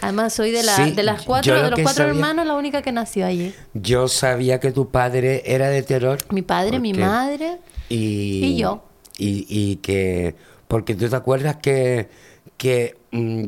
Además, 0.00 0.32
soy 0.34 0.50
de, 0.50 0.64
la, 0.64 0.74
Sí, 0.74 0.90
de 0.90 1.02
las 1.04 1.22
cuatro, 1.22 1.54
de 1.54 1.70
los 1.70 1.80
cuatro 1.80 2.04
sabía- 2.04 2.10
hermanos, 2.14 2.46
la 2.46 2.54
única 2.56 2.82
que 2.82 2.90
nació 2.90 3.26
allí. 3.26 3.54
Yo 3.74 4.08
sabía 4.08 4.58
que 4.58 4.72
tu 4.72 4.90
padre 4.90 5.42
era 5.46 5.68
de 5.68 5.82
terror. 5.84 6.18
Mi 6.30 6.42
padre, 6.42 6.80
mi 6.80 6.92
madre. 6.92 7.58
Y, 7.88 8.40
Y 8.44 8.56
yo. 8.56 8.82
Y, 9.18 9.46
y 9.48 9.76
que. 9.76 10.34
Porque 10.66 10.94
tú 10.96 11.08
te 11.08 11.14
acuerdas 11.14 11.56
que, 11.58 12.08
que 12.56 12.96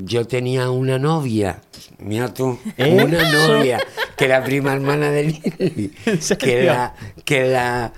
yo 0.04 0.26
tenía 0.26 0.70
una 0.70 0.98
novia. 0.98 1.60
Mira 1.98 2.32
tú. 2.32 2.58
¿Eh? 2.76 3.02
Una 3.04 3.30
novia. 3.48 3.80
Que 4.16 4.26
era 4.26 4.42
prima 4.44 4.72
hermana 4.74 5.10
de 5.10 5.24
Lili. 5.24 5.92
Que 6.38 6.62
era, 6.62 6.94
que 7.24 7.46
era 7.48 7.92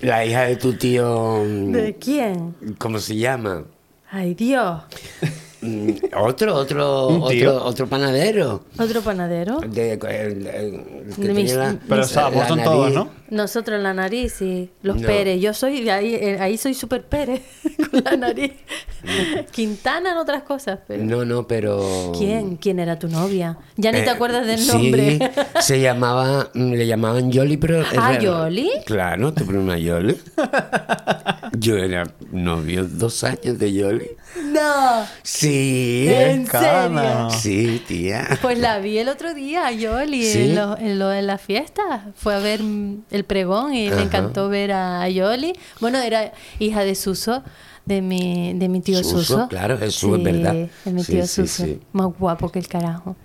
la 0.00 0.24
hija 0.24 0.42
de 0.44 0.56
tu 0.56 0.74
tío. 0.74 1.42
mm, 1.44 1.72
¿De 1.72 1.94
quién? 1.96 2.54
¿Cómo 2.78 2.98
se 2.98 3.16
llama? 3.16 3.64
Ay, 4.10 4.34
Dios. 4.34 4.82
Mm, 5.62 5.90
Otro, 6.20 6.54
otro, 6.56 7.06
otro, 7.22 7.64
otro 7.64 7.86
panadero. 7.86 8.64
¿Otro 8.78 9.00
panadero? 9.00 9.60
De, 9.60 9.92
el- 9.92 10.46
el- 10.48 11.14
que 11.14 11.22
De 11.22 11.34
mis- 11.34 11.54
la- 11.54 11.76
Pero 11.88 12.02
sabemos, 12.04 12.48
son 12.48 12.62
todos. 12.64 12.92
¿no? 12.92 13.08
Nosotros 13.30 13.76
en 13.76 13.84
la 13.84 13.94
nariz, 13.94 14.32
sí. 14.34 14.70
Los 14.82 15.00
No. 15.00 15.06
Pérez. 15.06 15.40
Yo 15.40 15.54
soy 15.54 15.82
de 15.82 15.90
ahí, 15.92 16.14
eh, 16.16 16.36
ahí 16.40 16.58
soy 16.58 16.74
súper 16.74 17.04
Pérez, 17.04 17.42
con 17.90 18.02
la 18.04 18.16
nariz. 18.16 18.52
Quintana 19.52 20.10
en 20.12 20.18
otras 20.18 20.42
cosas, 20.42 20.80
pero... 20.86 21.04
No, 21.04 21.24
no, 21.24 21.46
pero. 21.46 22.12
¿Quién? 22.18 22.56
¿Quién 22.56 22.78
era 22.80 22.98
tu 22.98 23.08
novia? 23.08 23.56
Ya 23.76 23.92
ni 23.92 23.98
Eh, 23.98 24.02
te 24.02 24.10
acuerdas 24.10 24.46
del 24.46 24.58
sí, 24.58 24.72
nombre. 24.72 25.18
se 25.60 25.80
llamaba, 25.80 26.50
le 26.54 26.86
llamaban 26.86 27.30
Yoli, 27.30 27.56
pero... 27.56 27.82
Ah, 27.96 28.18
¿Yoli? 28.18 28.68
Claro, 28.84 29.32
tu 29.32 29.46
prima 29.46 29.78
Yoli. 29.78 30.16
Yo 31.58 31.76
era 31.76 32.04
novio 32.30 32.84
dos 32.84 33.24
años 33.24 33.58
de 33.58 33.72
Yoli. 33.72 34.10
no. 34.52 35.06
Sí. 35.22 36.06
¿En 36.08 36.46
serio? 36.46 37.30
Sí, 37.30 37.82
tía. 37.86 38.38
Pues 38.40 38.58
la 38.58 38.78
vi 38.78 38.98
el 38.98 39.08
otro 39.08 39.34
día, 39.34 39.70
Yoli, 39.70 40.24
¿Sí? 40.24 40.42
en, 40.50 40.56
lo, 40.56 40.78
en 40.78 40.98
lo 40.98 41.08
de 41.08 41.22
la 41.22 41.38
fiesta. 41.38 42.06
Fue 42.16 42.34
a 42.34 42.38
ver 42.38 42.60
el 43.10 43.24
pregón 43.24 43.74
y 43.74 43.90
me 43.90 44.02
encantó 44.02 44.48
ver 44.48 44.72
a 44.72 45.08
Yoli. 45.08 45.52
Bueno, 45.80 45.98
era 45.98 46.32
hija 46.58 46.84
de 46.84 46.94
Suso, 46.94 47.42
de 47.84 48.00
mi, 48.00 48.52
de 48.54 48.68
mi 48.68 48.80
tío 48.80 48.98
Suso, 49.02 49.18
Suso. 49.18 49.48
claro, 49.48 49.76
Jesús, 49.76 50.16
es 50.18 50.22
verdad. 50.24 50.52
de 50.84 50.92
mi 50.92 51.02
Sí, 51.02 51.12
tío 51.12 51.22
sí, 51.26 51.42
Suso. 51.48 51.64
sí. 51.64 51.80
Más 51.92 52.08
guapo 52.18 52.50
que 52.50 52.58
el 52.60 52.68
carajo. 52.68 53.16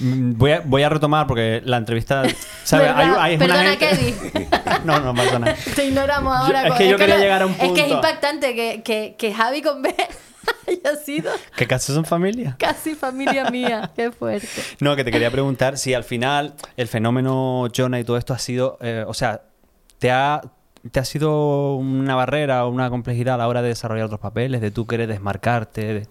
Mm, 0.00 0.32
Voy 0.36 0.50
a, 0.52 0.60
voy 0.64 0.82
a 0.82 0.88
retomar 0.88 1.26
porque 1.26 1.62
la 1.64 1.76
entrevista. 1.76 2.22
una 2.72 3.38
Perdona, 3.38 3.76
Kevin. 3.76 4.14
no, 4.84 5.00
no 5.00 5.12
nada. 5.38 5.56
Te 5.76 5.84
ignoramos 5.86 6.32
Yo- 6.32 6.44
ahora. 6.46 6.68
es 6.68 6.74
que 6.74 6.88
yo 6.88 6.96
quería 6.96 7.18
llegar 7.18 7.42
a 7.42 7.46
un 7.46 7.52
Es 7.52 7.58
que 7.58 7.64
es 7.66 7.70
punto. 7.72 7.94
impactante 7.94 8.54
que, 8.54 8.82
que, 8.82 9.14
que 9.16 9.32
Javi 9.32 9.62
con 9.62 9.82
B 9.82 9.94
haya 10.66 10.96
sido 10.96 11.30
¿Que 11.56 11.66
casos 11.66 11.94
son 11.94 12.04
familia? 12.04 12.56
casi 12.58 12.94
familia 12.96 13.48
mía. 13.50 13.90
Qué 13.94 14.10
fuerte. 14.10 14.48
No, 14.80 14.96
que 14.96 15.04
te 15.04 15.10
quería 15.12 15.30
preguntar 15.30 15.78
si 15.78 15.94
al 15.94 16.02
final 16.04 16.54
el 16.76 16.88
fenómeno 16.88 17.68
Jonah 17.74 18.00
y 18.00 18.04
todo 18.04 18.16
esto 18.16 18.34
ha 18.34 18.38
sido, 18.38 18.76
eh, 18.80 19.04
o 19.06 19.14
sea, 19.14 19.42
te 19.98 20.10
ha, 20.10 20.40
te 20.90 21.00
ha 21.00 21.04
sido 21.04 21.74
una 21.76 22.14
barrera 22.14 22.64
o 22.64 22.70
una 22.70 22.88
complejidad 22.90 23.34
a 23.34 23.38
la 23.38 23.48
hora 23.48 23.62
de 23.62 23.68
desarrollar 23.68 24.06
otros 24.06 24.20
papeles, 24.20 24.60
de 24.60 24.70
tú 24.70 24.86
querer 24.86 25.08
desmarcarte. 25.08 25.94
de- 25.94 26.06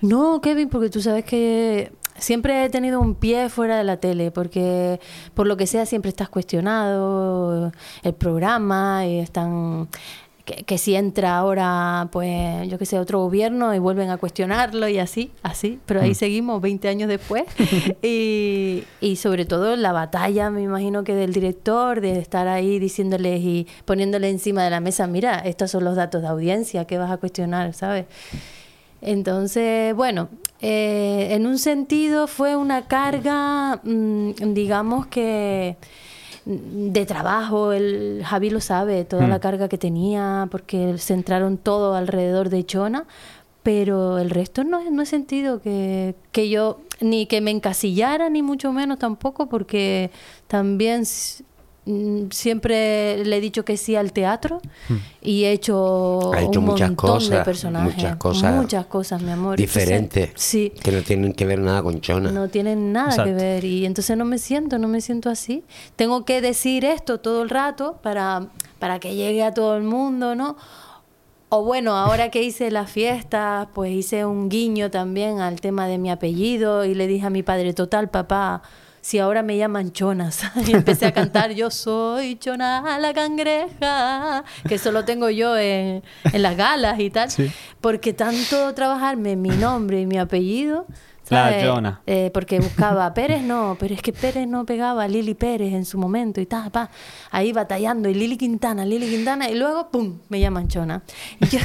No, 0.00 0.40
Kevin, 0.40 0.68
porque 0.68 0.88
tú 0.90 1.00
sabes 1.02 1.24
que 1.24 1.92
siempre 2.18 2.64
he 2.64 2.70
tenido 2.70 2.98
un 3.00 3.14
pie 3.14 3.50
fuera 3.50 3.76
de 3.76 3.84
la 3.84 3.98
tele, 3.98 4.30
porque 4.30 5.00
por 5.34 5.46
lo 5.46 5.56
que 5.58 5.66
sea 5.66 5.84
siempre 5.84 6.08
estás 6.08 6.28
cuestionado 6.30 7.72
el 8.02 8.14
programa 8.14 9.06
y 9.06 9.18
están 9.18 9.88
que, 10.46 10.62
que 10.62 10.78
si 10.78 10.94
entra 10.94 11.36
ahora, 11.36 12.08
pues 12.12 12.66
yo 12.68 12.78
que 12.78 12.86
sé, 12.86 12.98
otro 12.98 13.20
gobierno 13.20 13.74
y 13.74 13.78
vuelven 13.78 14.10
a 14.10 14.16
cuestionarlo 14.16 14.88
y 14.88 14.98
así, 14.98 15.32
así, 15.42 15.80
pero 15.84 16.00
ahí 16.00 16.14
seguimos 16.14 16.62
20 16.62 16.88
años 16.88 17.08
después. 17.08 17.44
Y, 18.02 18.84
y 19.00 19.16
sobre 19.16 19.46
todo 19.46 19.74
la 19.74 19.90
batalla, 19.90 20.50
me 20.50 20.62
imagino 20.62 21.02
que 21.02 21.14
del 21.14 21.32
director, 21.32 22.00
de 22.00 22.18
estar 22.20 22.46
ahí 22.46 22.78
diciéndoles 22.78 23.40
y 23.40 23.66
poniéndole 23.84 24.30
encima 24.30 24.62
de 24.62 24.70
la 24.70 24.80
mesa, 24.80 25.08
mira, 25.08 25.38
estos 25.40 25.72
son 25.72 25.82
los 25.82 25.96
datos 25.96 26.22
de 26.22 26.28
audiencia, 26.28 26.84
¿qué 26.84 26.98
vas 26.98 27.10
a 27.10 27.16
cuestionar, 27.16 27.74
sabes? 27.74 28.06
Entonces, 29.00 29.94
bueno, 29.94 30.28
eh, 30.60 31.28
en 31.32 31.46
un 31.46 31.58
sentido 31.58 32.28
fue 32.28 32.54
una 32.54 32.86
carga, 32.86 33.80
mm, 33.82 34.54
digamos 34.54 35.06
que 35.06 35.76
mm, 35.80 36.05
de 36.46 37.04
trabajo, 37.06 37.72
el 37.72 38.22
Javi 38.24 38.50
lo 38.50 38.60
sabe, 38.60 39.04
toda 39.04 39.26
Mm. 39.26 39.30
la 39.30 39.40
carga 39.40 39.68
que 39.68 39.78
tenía, 39.78 40.46
porque 40.50 40.96
centraron 40.98 41.58
todo 41.58 41.94
alrededor 41.94 42.50
de 42.50 42.64
Chona, 42.64 43.04
pero 43.64 44.18
el 44.18 44.30
resto 44.30 44.62
no, 44.62 44.88
no 44.90 45.02
he 45.02 45.06
sentido 45.06 45.60
que, 45.60 46.14
que 46.30 46.48
yo, 46.48 46.78
ni 47.00 47.26
que 47.26 47.40
me 47.40 47.50
encasillara, 47.50 48.30
ni 48.30 48.42
mucho 48.42 48.72
menos 48.72 48.98
tampoco, 49.00 49.48
porque 49.48 50.12
también 50.46 51.02
mm, 51.02 51.55
siempre 52.30 53.24
le 53.24 53.36
he 53.36 53.40
dicho 53.40 53.64
que 53.64 53.76
sí 53.76 53.94
al 53.96 54.12
teatro 54.12 54.60
y 55.22 55.44
he 55.44 55.52
hecho, 55.52 56.32
Ha 56.34 56.42
hecho 56.42 56.58
un 56.60 56.66
muchas 56.66 56.88
montón 56.90 57.18
de 57.18 57.24
cosas, 57.24 57.44
personajes. 57.44 57.94
muchas 57.96 58.16
cosas 58.16 58.54
Muchas 58.56 58.86
cosas, 58.86 59.22
mi 59.22 59.30
amor. 59.30 59.60
Entonces, 59.60 59.84
Diferentes. 59.84 60.30
sí. 60.34 60.72
Que 60.82 60.92
no 60.92 61.02
tienen 61.02 61.32
que 61.32 61.46
ver 61.46 61.60
nada 61.60 61.82
con 61.82 62.00
Chona. 62.00 62.30
No 62.32 62.48
tienen 62.48 62.92
nada 62.92 63.24
que 63.24 63.32
ver 63.32 63.64
y 63.64 63.86
entonces 63.86 64.16
no 64.16 64.24
me 64.24 64.38
siento, 64.38 64.78
no 64.78 64.88
me 64.88 65.00
siento 65.00 65.30
así. 65.30 65.64
Tengo 65.96 66.24
que 66.24 66.40
decir 66.40 66.84
esto 66.84 67.18
todo 67.20 67.42
el 67.42 67.50
rato 67.50 67.98
para, 68.02 68.48
para 68.78 68.98
que 68.98 69.14
llegue 69.14 69.42
a 69.44 69.54
todo 69.54 69.76
el 69.76 69.84
mundo, 69.84 70.34
¿no? 70.34 70.56
O 71.48 71.62
bueno, 71.62 71.96
ahora 71.96 72.30
que 72.30 72.42
hice 72.42 72.72
la 72.72 72.86
fiesta, 72.86 73.68
pues 73.72 73.92
hice 73.92 74.24
un 74.24 74.48
guiño 74.48 74.90
también 74.90 75.38
al 75.38 75.60
tema 75.60 75.86
de 75.86 75.96
mi 75.96 76.10
apellido 76.10 76.84
y 76.84 76.94
le 76.94 77.06
dije 77.06 77.26
a 77.26 77.30
mi 77.30 77.44
padre, 77.44 77.72
total, 77.72 78.10
papá, 78.10 78.62
si 79.06 79.20
ahora 79.20 79.44
me 79.44 79.56
llaman 79.56 79.92
Chonas. 79.92 80.42
Y 80.66 80.72
empecé 80.72 81.06
a 81.06 81.12
cantar, 81.12 81.52
yo 81.52 81.70
soy 81.70 82.36
Chona 82.40 82.98
la 82.98 83.14
cangreja, 83.14 84.42
que 84.66 84.74
eso 84.74 84.90
lo 84.90 85.04
tengo 85.04 85.30
yo 85.30 85.56
en, 85.56 86.02
en 86.24 86.42
las 86.42 86.56
galas 86.56 86.98
y 86.98 87.10
tal. 87.10 87.30
Sí. 87.30 87.48
Porque 87.80 88.12
tanto 88.12 88.74
trabajarme 88.74 89.36
mi 89.36 89.50
nombre 89.50 90.00
y 90.00 90.06
mi 90.06 90.18
apellido. 90.18 90.86
La. 91.28 92.00
Eh, 92.06 92.30
porque 92.32 92.60
buscaba 92.60 93.12
Pérez 93.12 93.42
no, 93.42 93.76
pero 93.80 93.94
es 93.94 94.02
que 94.02 94.12
Pérez 94.12 94.46
no 94.46 94.64
pegaba 94.64 95.04
a 95.04 95.08
Lili 95.08 95.34
Pérez 95.34 95.72
en 95.74 95.84
su 95.84 95.98
momento 95.98 96.40
y 96.40 96.46
tal, 96.46 96.70
pa, 96.70 96.88
ahí 97.32 97.52
batallando 97.52 98.08
y 98.08 98.14
Lili 98.14 98.36
Quintana, 98.36 98.84
Lili 98.84 99.08
Quintana 99.08 99.50
y 99.50 99.56
luego 99.56 99.90
pum, 99.90 100.20
me 100.28 100.38
llaman 100.38 100.68
Chona. 100.68 101.02
Yo, 101.50 101.58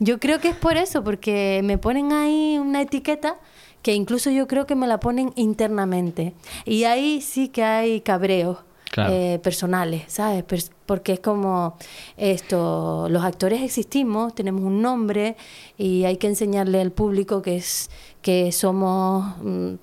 yo 0.00 0.20
creo 0.20 0.38
que 0.38 0.48
es 0.48 0.56
por 0.56 0.76
eso, 0.76 1.02
porque 1.02 1.62
me 1.64 1.78
ponen 1.78 2.12
ahí 2.12 2.58
una 2.58 2.82
etiqueta 2.82 3.36
que 3.84 3.92
incluso 3.92 4.30
yo 4.30 4.48
creo 4.48 4.66
que 4.66 4.74
me 4.74 4.86
la 4.86 4.98
ponen 4.98 5.32
internamente 5.36 6.32
y 6.64 6.84
ahí 6.84 7.20
sí 7.20 7.48
que 7.48 7.62
hay 7.62 8.00
cabreos. 8.00 8.58
Claro. 8.90 9.12
eh, 9.12 9.40
personales, 9.42 10.04
¿sabes? 10.06 10.44
Porque 10.86 11.14
es 11.14 11.18
como 11.18 11.76
esto, 12.16 13.08
los 13.10 13.24
actores 13.24 13.60
existimos, 13.60 14.36
tenemos 14.36 14.62
un 14.62 14.82
nombre 14.82 15.36
y 15.76 16.04
hay 16.04 16.16
que 16.16 16.28
enseñarle 16.28 16.80
al 16.80 16.92
público 16.92 17.42
que 17.42 17.56
es 17.56 17.90
que 18.22 18.52
somos 18.52 19.34
mm, 19.42 19.74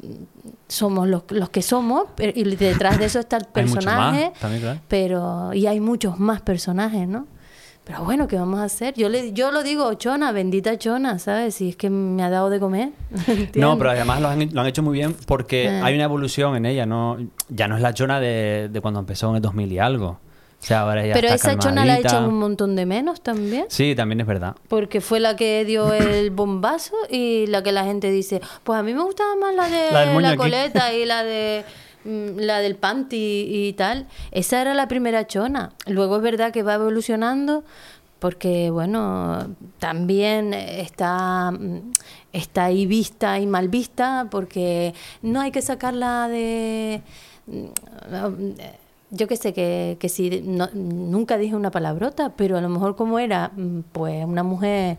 somos 0.70 1.10
los, 1.10 1.24
los 1.30 1.50
que 1.50 1.62
somos 1.62 2.06
y 2.18 2.56
detrás 2.56 3.00
de 3.00 3.06
eso 3.06 3.20
está 3.20 3.36
el 3.36 3.44
más, 3.48 3.52
personaje, 3.54 4.32
también, 4.40 4.82
pero 4.88 5.54
y 5.54 5.68
hay 5.68 5.82
muchos 5.82 6.18
más 6.18 6.40
personajes, 6.42 7.06
¿no? 7.06 7.28
Pero 7.84 8.04
bueno, 8.04 8.28
¿qué 8.28 8.36
vamos 8.38 8.60
a 8.60 8.64
hacer? 8.66 8.94
Yo 8.94 9.10
le 9.10 9.34
yo 9.34 9.52
lo 9.52 9.64
digo, 9.64 9.94
chona, 9.96 10.32
bendita 10.32 10.78
chona, 10.78 11.18
¿sabes? 11.20 11.56
Si 11.56 11.70
es 11.70 11.76
que 11.76 11.90
me 11.90 12.22
ha 12.24 12.30
dado 12.30 12.50
de 12.50 12.60
comer. 12.60 12.90
No, 13.56 13.78
pero 13.78 13.90
además 13.92 14.22
lo 14.22 14.28
han, 14.30 14.54
lo 14.54 14.62
han 14.62 14.68
hecho 14.68 14.84
muy 14.84 14.94
bien 14.94 15.16
porque 15.26 15.66
Eh. 15.66 15.82
hay 15.84 15.96
una 15.96 16.04
evolución 16.06 16.56
en 16.56 16.66
ella, 16.68 16.86
no 16.86 17.18
ya 17.50 17.68
no 17.68 17.76
es 17.76 17.82
la 17.82 17.94
chona 17.94 18.20
de, 18.20 18.70
de 18.72 18.82
cuando 18.82 19.00
empezó 19.00 19.30
en 19.32 19.38
el 19.38 19.42
2000 19.42 19.72
y 19.72 19.80
algo. 19.80 20.08
O 20.62 20.64
sea, 20.64 20.82
ahora 20.82 21.04
ya 21.08 21.14
Pero 21.16 21.28
está 21.30 21.54
esa 21.54 21.60
chona 21.60 21.84
la 21.86 21.94
ha 21.94 21.98
hecho 21.98 22.10
calmadita. 22.10 22.30
un 22.30 22.40
montón 22.40 22.76
de 22.76 22.86
menos 22.86 23.22
también. 23.22 23.66
Sí, 23.70 23.96
también 23.96 24.22
es 24.22 24.28
verdad. 24.28 24.56
Porque 24.68 25.02
fue 25.02 25.20
la 25.20 25.36
que 25.36 25.66
dio 25.66 25.92
el 25.92 26.30
bombazo 26.30 26.94
y 27.10 27.48
la 27.48 27.64
que 27.64 27.72
la 27.72 27.84
gente 27.84 28.12
dice, 28.12 28.42
pues 28.64 28.78
a 28.78 28.84
mí 28.84 28.94
me 28.94 29.02
gustaba 29.02 29.36
más 29.38 29.56
la 29.56 29.68
de 29.68 29.92
La 29.92 30.06
la, 30.06 30.14
moño 30.14 30.28
aquí". 30.28 30.38
coleta 30.38 30.94
y 30.94 31.06
la 31.06 31.24
de 31.24 31.66
la 32.06 32.60
del 32.60 32.76
panty 32.76 33.46
y 33.50 33.74
tal. 33.74 34.08
Esa 34.32 34.62
era 34.62 34.74
la 34.74 34.88
primera 34.88 35.28
chona. 35.28 35.74
Luego 35.88 36.18
es 36.18 36.22
verdad 36.24 36.52
que 36.52 36.64
va 36.64 36.76
evolucionando 36.76 37.64
porque 38.20 38.70
bueno, 38.70 39.56
también 39.80 40.54
está 40.54 41.52
mm, 41.52 41.92
está 42.34 42.66
ahí 42.66 42.86
vista 42.86 43.40
y 43.40 43.48
mal 43.48 43.68
vista 43.68 44.28
porque 44.30 44.94
no 45.24 45.42
hay 45.42 45.52
que 45.52 45.62
sacarla 45.64 46.28
de 46.28 47.02
mm, 47.48 47.66
yo 49.14 49.28
que 49.28 49.36
sé 49.36 49.54
que, 49.54 49.98
que 50.00 50.08
si 50.08 50.42
no- 50.46 50.70
nunca 50.74 51.38
dije 51.38 51.56
una 51.56 51.72
palabrota, 51.72 52.30
pero 52.36 52.58
a 52.58 52.62
lo 52.62 52.70
mejor 52.70 52.96
como 52.96 53.20
era 53.20 53.52
mm, 53.56 53.80
pues 53.92 54.24
una 54.26 54.44
mujer 54.44 54.98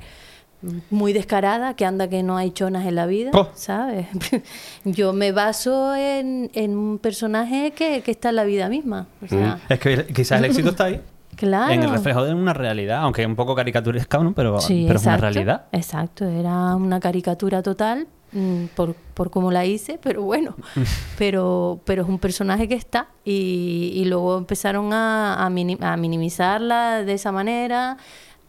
muy 0.90 1.12
descarada, 1.12 1.74
que 1.74 1.84
anda 1.84 2.08
que 2.08 2.22
no 2.22 2.36
hay 2.36 2.50
chonas 2.52 2.86
en 2.86 2.94
la 2.94 3.06
vida, 3.06 3.30
Oh. 3.34 3.48
¿sabes? 3.54 4.06
Yo 4.84 5.12
me 5.12 5.32
baso 5.32 5.94
en, 5.94 6.50
en 6.54 6.76
un 6.76 6.98
personaje 6.98 7.72
que, 7.72 8.02
que 8.02 8.10
está 8.12 8.28
en 8.30 8.36
la 8.36 8.44
vida 8.44 8.68
misma. 8.68 9.06
O 9.22 9.26
sea, 9.28 9.58
Es 9.68 9.78
que 9.80 10.06
quizás 10.06 10.38
el 10.38 10.44
éxito 10.46 10.70
está 10.70 10.84
ahí. 10.84 11.00
claro. 11.36 11.72
En 11.72 11.82
el 11.82 11.90
reflejo 11.90 12.24
de 12.24 12.34
una 12.34 12.52
realidad, 12.52 12.98
aunque 13.02 13.26
un 13.26 13.34
poco 13.36 13.54
caricaturesca, 13.54 14.18
¿no? 14.18 14.32
pero, 14.34 14.60
Sí, 14.60 14.84
pero 14.86 14.98
es 14.98 15.06
una 15.06 15.16
realidad. 15.16 15.64
Exacto, 15.72 16.24
era 16.26 16.76
una 16.76 17.00
caricatura 17.00 17.62
total 17.62 18.06
mm, 18.32 18.66
por, 18.76 18.94
por 19.14 19.30
cómo 19.30 19.50
la 19.50 19.64
hice, 19.66 19.98
pero 20.02 20.22
bueno, 20.22 20.54
pero, 21.18 21.80
pero 21.84 22.02
es 22.02 22.08
un 22.08 22.18
personaje 22.18 22.68
que 22.68 22.74
está 22.76 23.08
y, 23.24 23.92
y 23.96 24.04
luego 24.04 24.38
empezaron 24.38 24.92
a, 24.92 25.44
a 25.44 25.96
minimizarla 25.96 27.02
de 27.02 27.12
esa 27.14 27.32
manera, 27.32 27.96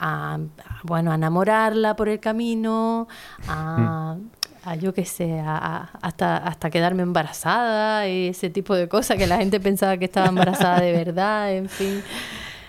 a, 0.06 0.38
bueno, 0.84 1.12
a 1.12 1.16
enamorarla 1.16 1.96
por 1.96 2.10
el 2.10 2.20
camino, 2.20 3.08
a, 3.48 4.18
a 4.66 4.76
yo 4.76 4.94
qué 4.94 5.06
sé, 5.06 5.40
a- 5.40 5.58
a- 5.58 5.90
hasta, 6.02 6.38
hasta 6.38 6.70
quedarme 6.70 7.04
embarazada 7.04 8.08
y 8.10 8.28
ese 8.28 8.50
tipo 8.50 8.76
de 8.76 8.90
cosas 8.90 9.18
que 9.18 9.28
la 9.28 9.38
gente 9.38 9.60
pensaba 9.62 9.96
que 9.98 10.06
estaba 10.06 10.28
embarazada 10.28 10.80
de 10.82 10.92
verdad, 10.92 11.54
en 11.54 11.70
fin. 11.70 12.02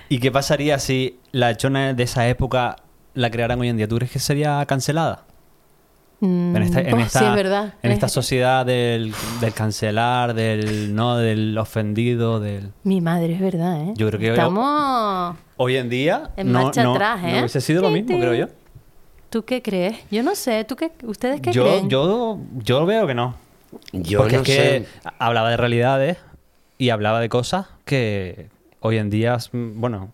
¿Y 0.09 0.19
qué 0.21 0.31
pasaría 0.31 0.79
si 0.79 1.19
la 1.33 1.57
chona 1.57 1.93
de 1.93 2.03
esa 2.05 2.29
época 2.29 2.77
la 3.15 3.31
crearan 3.31 3.59
hoy 3.61 3.69
en 3.69 3.77
día? 3.79 3.89
¿Tú 3.89 3.97
crees 3.97 4.13
que 4.13 4.19
sería 4.21 4.65
cancelada? 4.67 5.25
En 6.25 6.63
esta, 6.63 6.81
en 6.81 6.99
esta, 7.01 7.19
sí, 7.21 7.25
es 7.27 7.35
verdad. 7.35 7.75
en 7.83 7.93
esta 7.93 8.07
Es- 8.07 8.13
sociedad 8.21 8.65
del, 8.67 9.15
del 9.41 9.53
cancelar, 9.53 10.35
del 10.35 10.95
no, 10.95 11.17
del 11.17 11.57
ofendido, 11.59 12.41
del... 12.41 12.71
Mi 12.83 13.01
madre, 13.01 13.35
es 13.35 13.41
verdad, 13.41 13.81
¿eh? 13.83 13.95
Yo 13.97 14.09
creo 14.09 14.19
que- 14.21 14.29
Estamos... 14.31 15.37
Hoy 15.57 15.77
en 15.77 15.89
día 15.89 16.31
En 16.37 16.51
no, 16.53 16.65
marcha 16.65 16.83
no, 16.83 16.95
atrás, 16.95 17.23
no 17.23 17.29
¿eh? 17.29 17.39
hubiese 17.41 17.61
sido 17.61 17.83
lo 17.83 17.91
mismo, 17.91 18.19
creo 18.19 18.35
yo. 18.35 18.47
¿Tú 19.31 19.45
qué 19.45 19.63
crees? 19.63 19.97
Yo 20.11 20.23
no 20.23 20.35
sé. 20.35 20.65
¿Tú 20.65 20.77
qué, 20.77 20.91
¿Ustedes 21.05 21.41
qué 21.41 21.53
Yo, 21.53 21.65
creen? 21.65 21.89
yo, 21.91 22.39
yo 22.63 22.87
veo 22.87 23.07
que 23.07 23.15
no. 23.15 23.35
Yo 23.93 24.21
Porque 24.21 24.37
no 24.37 24.43
es 24.43 24.47
que 24.47 24.55
sé. 24.55 24.87
hablaba 25.19 25.51
de 25.51 25.57
realidades 25.57 26.19
y 26.79 26.91
hablaba 26.91 27.21
de 27.21 27.29
cosas 27.29 27.67
que 27.85 28.49
hoy 28.81 28.99
en 28.99 29.11
día, 29.11 29.39
bueno, 29.53 30.13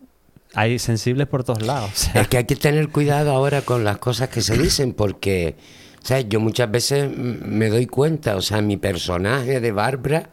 hay 0.54 0.78
sensibles 0.78 1.26
por 1.26 1.44
todos 1.44 1.62
lados. 1.62 1.90
o 1.94 1.96
sea, 1.96 2.22
Es 2.22 2.28
que 2.28 2.38
hay 2.38 2.44
que 2.44 2.56
tener 2.56 2.88
cuidado 2.88 3.32
ahora 3.32 3.60
con 3.62 3.84
las 3.84 3.98
cosas 3.98 4.28
que 4.30 4.40
se 4.40 4.56
dicen 4.58 4.92
porque, 4.94 5.56
¿sabes? 6.02 6.26
Yo 6.28 6.40
muchas 6.40 6.70
veces 6.70 7.10
me 7.16 7.68
doy 7.68 7.86
cuenta, 7.86 8.36
o 8.36 8.40
sea, 8.42 8.60
mi 8.62 8.76
personaje 8.76 9.60
de 9.60 9.72
Bárbara, 9.72 10.30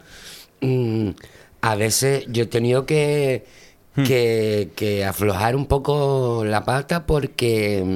mm, 0.61 1.09
a 1.61 1.75
veces 1.75 2.25
yo 2.29 2.43
he 2.43 2.47
tenido 2.47 2.85
que, 2.85 3.45
que, 4.05 4.69
que 4.75 5.05
aflojar 5.05 5.55
un 5.55 5.65
poco 5.65 6.43
la 6.45 6.63
pata 6.63 7.05
porque 7.05 7.83
mm, 7.85 7.95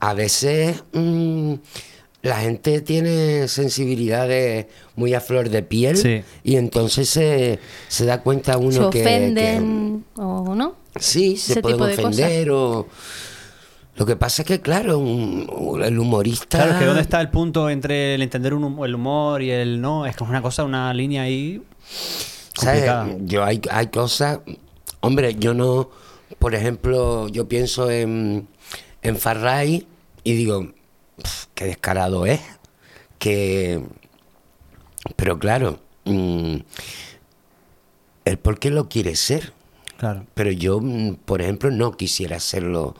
a 0.00 0.14
veces 0.14 0.82
mm, 0.92 1.54
la 2.22 2.36
gente 2.40 2.80
tiene 2.82 3.46
sensibilidades 3.48 4.66
muy 4.96 5.14
a 5.14 5.20
flor 5.20 5.48
de 5.48 5.62
piel 5.62 5.96
Sí. 5.96 6.22
y 6.44 6.56
entonces 6.56 7.08
se, 7.08 7.58
se 7.88 8.04
da 8.04 8.20
cuenta 8.22 8.58
uno 8.58 8.70
¿Se 8.72 8.78
que- 8.90 8.90
que... 8.90 9.02
ofenden 9.02 10.04
o 10.16 10.54
no? 10.54 10.76
Sí, 11.00 11.36
se 11.36 11.60
pueden 11.62 11.78
cosas. 11.78 11.98
ofender 12.00 12.50
o... 12.50 12.86
Lo 13.96 14.06
que 14.06 14.16
pasa 14.16 14.42
es 14.42 14.48
que, 14.48 14.60
claro, 14.60 14.98
un- 14.98 15.82
el 15.84 15.98
humorista... 15.98 16.58
Claro, 16.58 16.72
es 16.72 16.78
que 16.78 16.84
¿dónde 16.86 17.02
está 17.02 17.20
el 17.20 17.28
punto 17.30 17.68
entre 17.68 18.14
el 18.14 18.22
entender 18.22 18.54
un 18.54 18.84
el 18.84 18.94
humor 18.94 19.42
y 19.42 19.50
el 19.50 19.80
no? 19.80 20.06
Es 20.06 20.16
que 20.16 20.24
es 20.24 20.30
una 20.30 20.40
cosa, 20.40 20.64
una 20.64 20.92
línea 20.94 21.22
ahí 21.22 21.62
¿sabes? 22.54 22.90
Yo 23.26 23.44
hay, 23.44 23.60
hay 23.70 23.86
cosas... 23.88 24.40
Hombre, 25.00 25.34
yo 25.34 25.52
no... 25.52 25.90
Por 26.38 26.54
ejemplo, 26.54 27.28
yo 27.28 27.46
pienso 27.48 27.90
en, 27.90 28.48
en 29.02 29.16
Farray 29.18 29.86
y 30.24 30.32
digo, 30.34 30.72
"Pf, 31.22 31.46
qué 31.54 31.64
descarado 31.66 32.24
es. 32.26 32.40
Que... 33.18 33.82
Pero 35.16 35.38
claro, 35.38 35.78
mm, 36.04 36.56
el 38.24 38.38
por 38.38 38.58
qué 38.58 38.70
lo 38.70 38.88
quiere 38.88 39.14
ser. 39.16 39.52
Claro. 39.98 40.24
Pero 40.34 40.50
yo, 40.50 40.80
mm, 40.80 41.16
por 41.24 41.42
ejemplo, 41.42 41.70
no 41.70 41.92
quisiera 41.96 42.36
hacerlo 42.36 42.94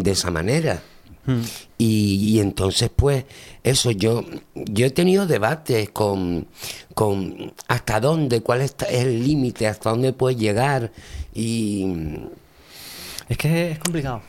de 0.00 0.10
esa 0.12 0.30
manera. 0.30 0.80
Mm. 1.26 1.40
Y, 1.78 2.34
y 2.36 2.40
entonces, 2.40 2.90
pues, 2.94 3.24
eso, 3.62 3.90
yo, 3.92 4.24
yo 4.54 4.86
he 4.86 4.90
tenido 4.90 5.26
debates 5.26 5.90
con, 5.90 6.46
con 6.94 7.52
hasta 7.68 8.00
dónde, 8.00 8.40
cuál 8.40 8.62
es 8.62 8.74
el 8.90 9.22
límite, 9.24 9.68
hasta 9.68 9.90
dónde 9.90 10.12
puedes 10.12 10.38
llegar. 10.38 10.90
Y 11.34 11.86
Es 13.28 13.36
que 13.38 13.70
es 13.72 13.78
complicado. 13.78 14.20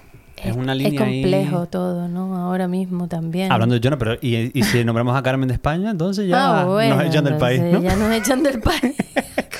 Es, 0.44 0.56
una 0.56 0.76
línea 0.76 0.94
Es 0.94 1.00
complejo 1.00 1.62
ahí. 1.62 1.68
todo, 1.72 2.08
¿no? 2.10 2.36
Ahora 2.38 2.68
mismo 2.68 3.08
también. 3.08 3.52
Hablando 3.52 3.76
de 3.76 3.82
Jonah, 3.82 3.98
pero 3.98 4.16
y, 4.22 4.52
y 4.58 4.64
si 4.64 4.84
nombramos 4.84 5.16
a 5.16 5.24
Carmen 5.24 5.48
de 5.48 5.54
España, 5.54 5.92
entonces 5.92 6.28
ya 6.28 6.62
Ah, 6.62 6.66
bueno, 6.66 6.96
nos 6.98 7.06
echan 7.06 7.24
del 7.24 7.38
país, 7.38 7.62
¿no? 7.62 7.82
Ya 7.82 7.96
nos 7.96 8.12
echan 8.12 8.44
del 8.44 8.60
país. 8.62 8.94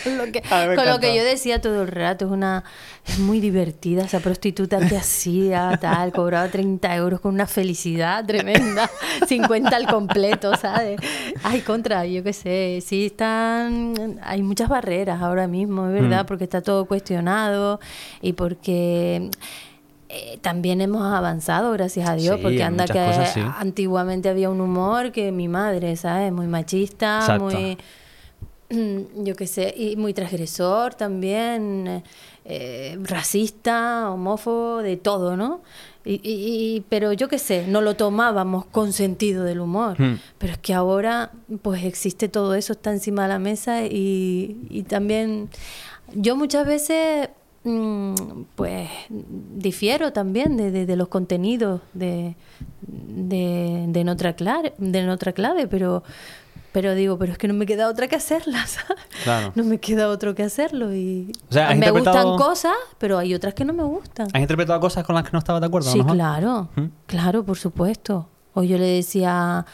con 0.06 0.18
lo 0.18 0.26
que, 0.32 0.42
con 0.42 0.86
lo 0.88 1.00
yo 1.02 1.24
decía 1.24 1.62
todo 1.62 1.82
el 1.84 1.88
rato, 1.88 2.26
es 2.26 2.32
una 2.32 2.64
es 3.06 3.20
muy 3.20 3.40
divertida 3.40 4.04
esa 4.04 4.20
prostituta 4.20 4.80
que 4.88 4.98
hacía, 4.98 5.78
tal, 5.82 6.12
cobraba 6.12 6.48
30 6.48 6.96
euros 6.96 7.20
con 7.20 7.34
una 7.34 7.48
felicidad 7.48 8.26
tremenda, 8.26 8.90
50 9.28 9.76
al 9.76 9.88
completo, 9.88 10.56
¿sabes? 10.56 11.00
Ay, 11.44 11.62
contra, 11.62 12.06
yo 12.06 12.24
qué 12.24 12.34
sé, 12.34 12.80
sí 12.86 13.08
están, 13.08 14.20
hay 14.24 14.42
muchas 14.42 14.70
barreras 14.70 15.22
ahora 15.22 15.48
mismo, 15.48 15.88
es 15.88 15.94
verdad, 15.94 16.24
Mm. 16.24 16.28
porque 16.28 16.44
está 16.46 16.62
todo 16.62 16.86
cuestionado 16.86 17.80
y 18.22 18.34
porque... 18.34 19.30
eh, 20.10 20.38
también 20.42 20.80
hemos 20.82 21.02
avanzado, 21.12 21.72
gracias 21.72 22.08
a 22.08 22.14
Dios, 22.16 22.36
Sí, 22.38 22.42
porque 22.44 22.62
anda 22.64 22.86
que 22.86 22.94
cosas 23.04 23.34
sí. 23.34 23.42
antiguamente 23.58 24.30
había 24.30 24.50
un 24.52 24.62
humor 24.62 25.12
que 25.12 25.32
mi 25.32 25.48
madre, 25.48 25.96
¿sabes? 25.96 26.32
Muy 26.32 26.46
machista, 26.46 27.18
Exacto. 27.22 27.46
muy, 27.46 27.78
yo 29.24 29.36
qué 29.36 29.48
sé, 29.48 29.74
y 29.78 29.96
muy 29.96 30.14
transgresor 30.14 30.96
también, 30.96 32.04
eh, 32.46 32.98
racista, 33.04 34.10
homófobo, 34.12 34.82
de 34.82 34.98
todo, 34.98 35.38
¿no? 35.38 35.62
Y, 36.06 36.16
y- 36.24 36.76
y- 36.76 36.82
pero 36.90 37.14
yo 37.14 37.30
qué 37.30 37.40
sé, 37.40 37.66
no 37.68 37.80
lo 37.82 37.96
tomábamos 37.96 38.66
con 38.66 38.92
sentido 38.92 39.44
del 39.46 39.60
humor. 39.62 40.00
Hmm. 40.02 40.20
Pero 40.38 40.54
es 40.54 40.60
que 40.60 40.74
ahora, 40.74 41.32
pues 41.62 41.84
existe 41.86 42.28
todo 42.28 42.56
eso, 42.56 42.74
está 42.74 42.92
encima 42.92 43.24
de 43.24 43.30
la 43.30 43.40
mesa 43.40 43.86
y, 43.86 44.58
y 44.70 44.84
también 44.84 45.50
yo 46.14 46.36
muchas 46.36 46.68
veces, 46.68 47.30
mm, 47.64 48.14
pues, 48.56 48.90
difiero 49.56 50.12
también 50.12 50.58
de, 50.58 50.72
de- 50.72 50.86
de 50.86 50.96
los 50.98 51.08
contenidos 51.08 51.80
de, 51.94 52.36
de, 52.82 53.86
de, 53.88 54.00
en 54.02 54.10
otra 54.10 54.34
clave, 54.36 54.74
de 54.78 55.00
en 55.00 55.10
otra 55.10 55.32
clave, 55.32 55.68
pero, 55.68 56.04
pero 56.74 56.94
digo, 56.96 57.18
pero 57.18 57.32
es 57.32 57.38
que 57.38 57.48
no 57.48 57.54
me 57.54 57.66
queda 57.66 57.88
otra 57.88 58.08
que 58.10 58.18
hacerla, 58.18 58.66
¿sabes? 58.68 59.02
Claro. 59.24 59.54
No 59.56 59.64
me 59.64 59.80
queda 59.80 60.10
otro 60.10 60.36
que 60.36 60.44
hacerlo 60.44 60.94
y 60.94 61.32
O 61.50 61.54
sea, 61.54 61.70
¿has 61.70 61.78
me 61.78 61.86
interpretado- 61.86 62.32
gustan 62.32 62.48
cosas, 62.50 62.76
pero 62.98 63.18
hay 63.18 63.34
otras 63.34 63.54
que 63.54 63.64
no 63.64 63.72
me 63.74 63.84
gustan. 63.84 64.28
¿Has 64.34 64.42
interpretado 64.42 64.80
cosas 64.82 65.06
con 65.06 65.16
las 65.16 65.24
que 65.24 65.30
no 65.32 65.40
estabas 65.40 65.62
de 65.62 65.68
acuerdo? 65.68 65.90
Sí, 65.92 66.02
claro, 66.04 66.68
¿Mm? 66.76 66.86
claro, 67.06 67.46
por 67.46 67.58
supuesto. 67.58 68.28
O 68.54 68.64
yo 68.64 68.78
le 68.78 68.86
decía 68.88 69.66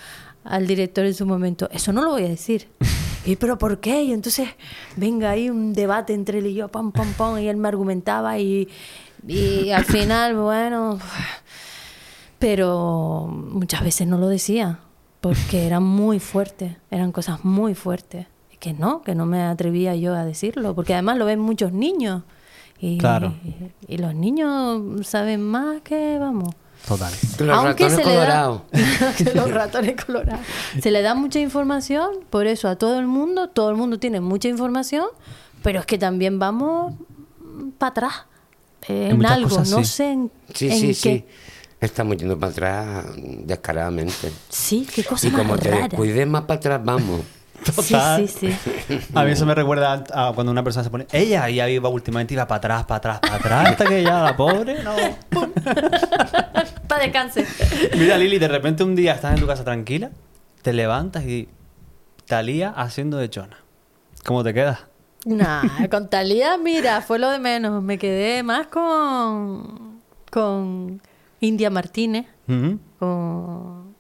al 0.44 0.68
director 0.68 1.06
en 1.06 1.14
su 1.14 1.26
momento, 1.26 1.68
eso 1.72 1.92
no 1.92 2.02
lo 2.04 2.12
voy 2.12 2.26
a 2.26 2.30
decir. 2.30 2.70
Y 3.26 3.36
pero 3.36 3.58
¿por 3.58 3.80
qué? 3.82 4.02
Y 4.04 4.14
entonces, 4.14 4.48
venga 4.96 5.30
ahí 5.32 5.50
un 5.50 5.74
debate 5.74 6.14
entre 6.14 6.40
él 6.40 6.48
y 6.48 6.54
yo, 6.54 6.70
pam, 6.70 6.94
pam, 6.94 7.12
pam, 7.14 7.38
y 7.38 7.50
él 7.50 7.58
me 7.58 7.68
argumentaba 7.68 8.40
y, 8.40 8.70
y 9.28 9.72
al 9.72 9.84
final, 9.84 10.36
bueno, 10.38 10.98
pero 12.40 13.28
muchas 13.30 13.84
veces 13.84 14.08
no 14.08 14.18
lo 14.18 14.28
decía, 14.30 14.80
porque 15.22 15.66
eran 15.66 15.84
muy 15.84 16.20
fuertes, 16.20 16.76
eran 16.92 17.12
cosas 17.12 17.44
muy 17.44 17.76
fuertes. 17.76 18.28
Y 18.54 18.58
que 18.58 18.74
no, 18.74 19.02
que 19.02 19.16
no 19.16 19.26
me 19.26 19.42
atrevía 19.42 19.96
yo 19.96 20.14
a 20.16 20.26
decirlo, 20.26 20.76
porque 20.76 20.94
además 20.94 21.18
lo 21.18 21.26
ven 21.26 21.40
muchos 21.40 21.72
niños. 21.74 22.24
Y, 22.80 22.98
Claro. 22.98 23.34
y 23.88 23.98
los 23.98 24.16
niños 24.16 25.06
saben 25.06 25.44
más 25.44 25.82
que, 25.82 26.18
vamos. 26.20 26.54
Total. 26.88 27.12
Los 27.40 27.64
ratones 27.64 28.00
colorados. 28.00 28.62
que 29.18 29.34
los 29.36 29.52
ratones 29.52 30.06
colorados. 30.06 30.46
Se 30.82 30.90
le 30.92 31.02
da 31.02 31.14
mucha 31.14 31.40
información, 31.40 32.10
por 32.30 32.48
eso 32.48 32.70
a 32.70 32.78
todo 32.78 33.00
el 33.00 33.06
mundo, 33.06 33.50
todo 33.50 33.70
el 33.70 33.76
mundo 33.76 34.00
tiene 34.00 34.22
mucha 34.22 34.48
información, 34.48 35.06
pero 35.62 35.82
es 35.82 35.86
que 35.86 35.98
también 35.98 36.40
vamos 36.40 36.94
para 37.78 37.90
atrás 37.92 38.14
En 38.88 39.26
algo, 39.26 39.50
cosas, 39.50 39.70
no 39.72 39.80
sí. 39.80 39.86
sé 39.86 40.12
en, 40.12 40.32
Sí, 40.54 40.70
en 40.72 40.96
sí, 40.96 41.02
qué. 41.04 41.28
Estamos 41.80 42.18
yendo 42.18 42.38
para 42.38 42.52
atrás 42.52 43.06
descaradamente. 43.46 44.32
Sí, 44.50 44.88
qué 44.94 45.04
cosa 45.04 45.28
Y 45.28 45.32
más 45.32 45.42
como 45.42 45.58
te 45.58 45.72
descuides 45.72 46.28
más 46.28 46.44
para 46.44 46.58
atrás, 46.58 46.82
vamos. 46.84 47.22
Total. 47.76 48.28
Sí, 48.28 48.50
sí, 48.54 48.58
sí. 48.88 49.00
A 49.14 49.24
mí 49.24 49.32
eso 49.32 49.46
me 49.46 49.54
recuerda 49.56 50.04
a 50.14 50.32
cuando 50.34 50.52
una 50.52 50.64
persona 50.64 50.84
se 50.84 50.90
pone. 50.90 51.08
Ella 51.12 51.50
ya 51.50 51.70
iba 51.70 51.90
últimamente, 51.90 52.34
iba 52.34 52.48
para 52.48 52.58
atrás, 52.58 52.86
para 52.86 52.98
atrás, 52.98 53.20
para 53.20 53.36
atrás, 53.36 53.70
hasta 53.70 53.86
que 53.86 54.04
ya 54.04 54.22
la 54.22 54.36
pobre, 54.36 54.82
no. 54.84 54.96
¡pum! 55.30 55.52
Para 56.88 57.04
descanse. 57.04 57.46
Mira, 57.98 58.18
Lili, 58.18 58.40
de 58.40 58.48
repente 58.48 58.84
un 58.84 58.96
día 58.96 59.14
estás 59.14 59.34
en 59.34 59.42
tu 59.42 59.48
casa 59.48 59.64
tranquila, 59.64 60.12
te 60.62 60.74
levantas 60.74 61.24
y 61.26 61.50
Talía 62.26 62.70
haciendo 62.70 63.18
de 63.18 63.28
chona. 63.30 63.58
¿Cómo 64.24 64.44
te 64.44 64.54
quedas? 64.54 64.82
Nah, 65.26 65.88
con 65.90 66.10
Talía, 66.10 66.58
mira, 66.58 67.02
fue 67.02 67.18
lo 67.18 67.30
de 67.32 67.40
menos. 67.40 67.82
Me 67.82 67.98
quedé 67.98 68.44
más 68.44 68.68
con. 68.68 70.00
con 70.32 71.02
India 71.42 71.70
Martínez. 71.70 72.26
Con. 73.00 73.96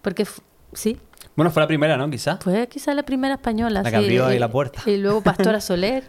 Porque. 0.00 0.26
Sí, 0.72 0.96
Bueno, 1.36 1.50
fue 1.50 1.62
la 1.62 1.66
primera, 1.66 1.96
¿no? 1.96 2.08
Quizás. 2.10 2.38
fue 2.42 2.66
quizá 2.68 2.94
la 2.94 3.02
primera 3.02 3.34
española. 3.34 3.82
La 3.82 3.90
que 3.90 3.96
abrió 3.96 4.26
ahí 4.26 4.36
y- 4.36 4.40
la 4.40 4.50
puerta. 4.50 4.80
Y 4.86 4.96
luego 4.96 5.20
Pastora 5.22 5.60
Soler. 5.60 6.04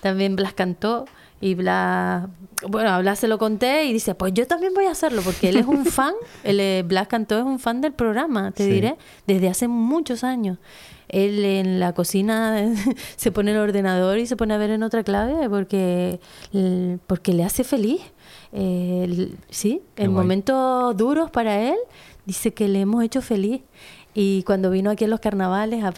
También 0.00 0.36
Blas 0.36 0.52
cantó. 0.54 1.04
Y 1.42 1.54
Blas. 1.54 2.26
Bueno, 2.68 2.90
a 2.90 2.98
Blas 3.00 3.18
se 3.20 3.28
lo 3.28 3.38
conté 3.38 3.84
y 3.84 3.92
dice: 3.92 4.14
Pues 4.14 4.34
yo 4.34 4.46
también 4.46 4.74
voy 4.74 4.86
a 4.86 4.90
hacerlo. 4.90 5.22
Porque 5.22 5.48
él 5.50 5.56
es 5.56 5.66
un 5.66 5.84
fan. 5.86 6.14
Él, 6.44 6.82
Blas 6.84 7.06
cantó 7.08 7.38
es 7.38 7.44
un 7.44 7.58
fan 7.58 7.80
del 7.80 7.92
programa, 7.92 8.50
te 8.50 8.64
Sí. 8.64 8.70
diré. 8.70 8.96
Desde 9.26 9.48
hace 9.48 9.68
muchos 9.68 10.24
años. 10.24 10.58
Él 11.08 11.44
en 11.44 11.80
la 11.80 11.92
cocina 11.92 12.56
se 13.16 13.32
pone 13.32 13.50
el 13.52 13.56
ordenador 13.58 14.18
y 14.18 14.26
se 14.26 14.36
pone 14.36 14.54
a 14.54 14.58
ver 14.58 14.70
en 14.70 14.82
otra 14.84 15.02
clave 15.02 15.48
porque, 15.48 16.20
porque 17.06 17.32
le 17.32 17.42
hace 17.44 17.64
feliz. 17.64 18.00
Eh, 18.52 19.02
el- 19.04 19.38
sí, 19.48 19.82
Qué 19.94 20.04
en 20.04 20.12
guay. 20.12 20.22
momentos 20.24 20.96
duros 20.96 21.30
para 21.30 21.60
él, 21.60 21.76
dice 22.26 22.52
que 22.52 22.68
le 22.68 22.80
hemos 22.80 23.02
hecho 23.04 23.22
feliz. 23.22 23.62
Y 24.12 24.42
cuando 24.42 24.70
vino 24.70 24.90
aquí 24.90 25.04
a 25.04 25.08
los 25.08 25.20
carnavales 25.20 25.84
a, 25.84 25.92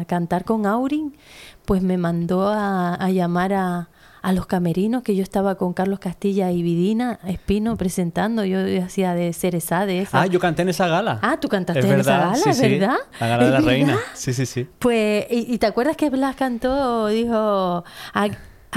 a 0.00 0.04
cantar 0.06 0.44
con 0.44 0.66
Aurin, 0.66 1.16
pues 1.64 1.82
me 1.82 1.96
mandó 1.96 2.46
a, 2.48 2.94
a 2.94 3.10
llamar 3.10 3.54
a, 3.54 3.88
a 4.20 4.32
los 4.34 4.44
camerinos, 4.46 5.02
que 5.02 5.16
yo 5.16 5.22
estaba 5.22 5.54
con 5.54 5.72
Carlos 5.72 5.98
Castilla 5.98 6.50
y 6.52 6.62
Vidina 6.62 7.18
Espino 7.26 7.76
presentando. 7.78 8.44
Yo 8.44 8.58
hacía 8.84 9.14
de 9.14 9.32
Cereza, 9.32 9.86
de 9.86 10.00
esa. 10.02 10.20
Ah, 10.20 10.26
yo 10.26 10.38
canté 10.40 10.60
en 10.62 10.68
esa 10.68 10.88
gala. 10.88 11.18
Ah, 11.22 11.38
tú 11.40 11.48
cantaste 11.48 11.80
Es 11.80 11.86
en 11.86 12.00
esa 12.00 12.18
gala, 12.18 12.34
sí, 12.36 12.50
¿es 12.50 12.56
sí. 12.58 12.68
verdad? 12.68 12.96
La 13.18 13.28
gala 13.28 13.44
de 13.46 13.50
la 13.50 13.58
¿Es 13.60 13.64
reina. 13.64 13.98
Sí, 14.12 14.34
sí, 14.34 14.44
sí. 14.44 14.68
Pues, 14.78 15.24
¿y, 15.30 15.54
y 15.54 15.58
te 15.58 15.64
acuerdas 15.66 15.96
que 15.96 16.10
Blas 16.10 16.36
cantó? 16.36 17.06
Dijo, 17.06 17.82
"A- 18.12 18.28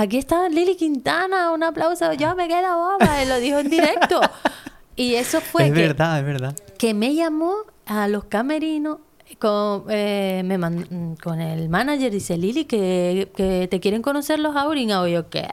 aquí 0.02 0.18
está 0.18 0.48
Lili 0.50 0.76
Quintana, 0.76 1.52
un 1.52 1.64
aplauso, 1.64 2.12
yo 2.14 2.36
me 2.36 2.48
quedo 2.48 2.76
boba, 2.98 3.22
él 3.22 3.30
lo 3.30 3.38
dijo 3.40 3.60
en 3.60 3.70
directo. 3.70 4.22
Y 4.96 5.16
eso 5.16 5.40
fue 5.42 5.68
es 5.68 5.74
que, 5.74 5.82
verdad, 5.82 6.20
es 6.20 6.26
verdad. 6.26 6.56
que 6.78 6.94
me 6.94 7.16
llamó 7.16 7.56
a 7.86 8.08
los 8.08 8.26
camerinos 8.26 9.00
con, 9.40 9.86
eh, 9.90 10.42
me 10.46 10.58
man- 10.58 11.16
con 11.24 11.40
el 11.40 11.70
manager, 11.70 12.12
dice 12.12 12.38
Lili, 12.38 12.66
que, 12.66 13.32
que 13.36 13.68
te 13.70 13.80
quieren 13.80 14.02
conocer 14.02 14.40
los 14.40 14.56
Aurin. 14.56 14.92
O 14.94 15.08
yo, 15.08 15.30
¿qué? 15.30 15.48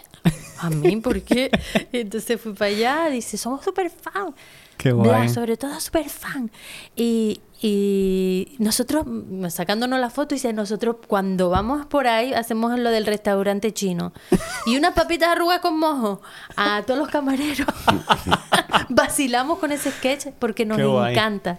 ¿A 0.58 0.70
mí? 0.70 0.96
¿Por 0.96 1.20
qué? 1.22 1.50
Entonces 1.92 2.40
fui 2.40 2.52
para 2.54 2.70
allá, 2.70 3.08
dice, 3.10 3.36
somos 3.36 3.62
súper 3.64 3.90
fan. 3.90 4.34
Qué 4.76 4.92
guay. 4.92 5.28
sobre 5.28 5.56
todo 5.56 5.78
súper 5.80 6.08
fan. 6.08 6.50
Y, 6.94 7.40
y 7.62 8.56
nosotros, 8.58 9.04
mm, 9.06 9.46
sacándonos 9.48 9.98
la 9.98 10.10
foto, 10.10 10.34
dice, 10.34 10.52
nosotros 10.52 10.96
cuando 11.06 11.48
vamos 11.50 11.86
por 11.86 12.06
ahí 12.06 12.32
hacemos 12.34 12.78
lo 12.78 12.90
del 12.90 13.06
restaurante 13.06 13.72
chino. 13.72 14.12
Y 14.66 14.76
unas 14.76 14.92
papitas 14.94 15.28
arrugas 15.30 15.60
con 15.60 15.78
mojo 15.78 16.20
a 16.56 16.82
todos 16.86 16.98
los 17.00 17.08
camareros. 17.08 17.66
Vacilamos 18.88 19.58
con 19.58 19.72
ese 19.72 19.90
sketch 19.90 20.26
porque 20.38 20.64
nos 20.64 20.78
encanta. 20.78 21.58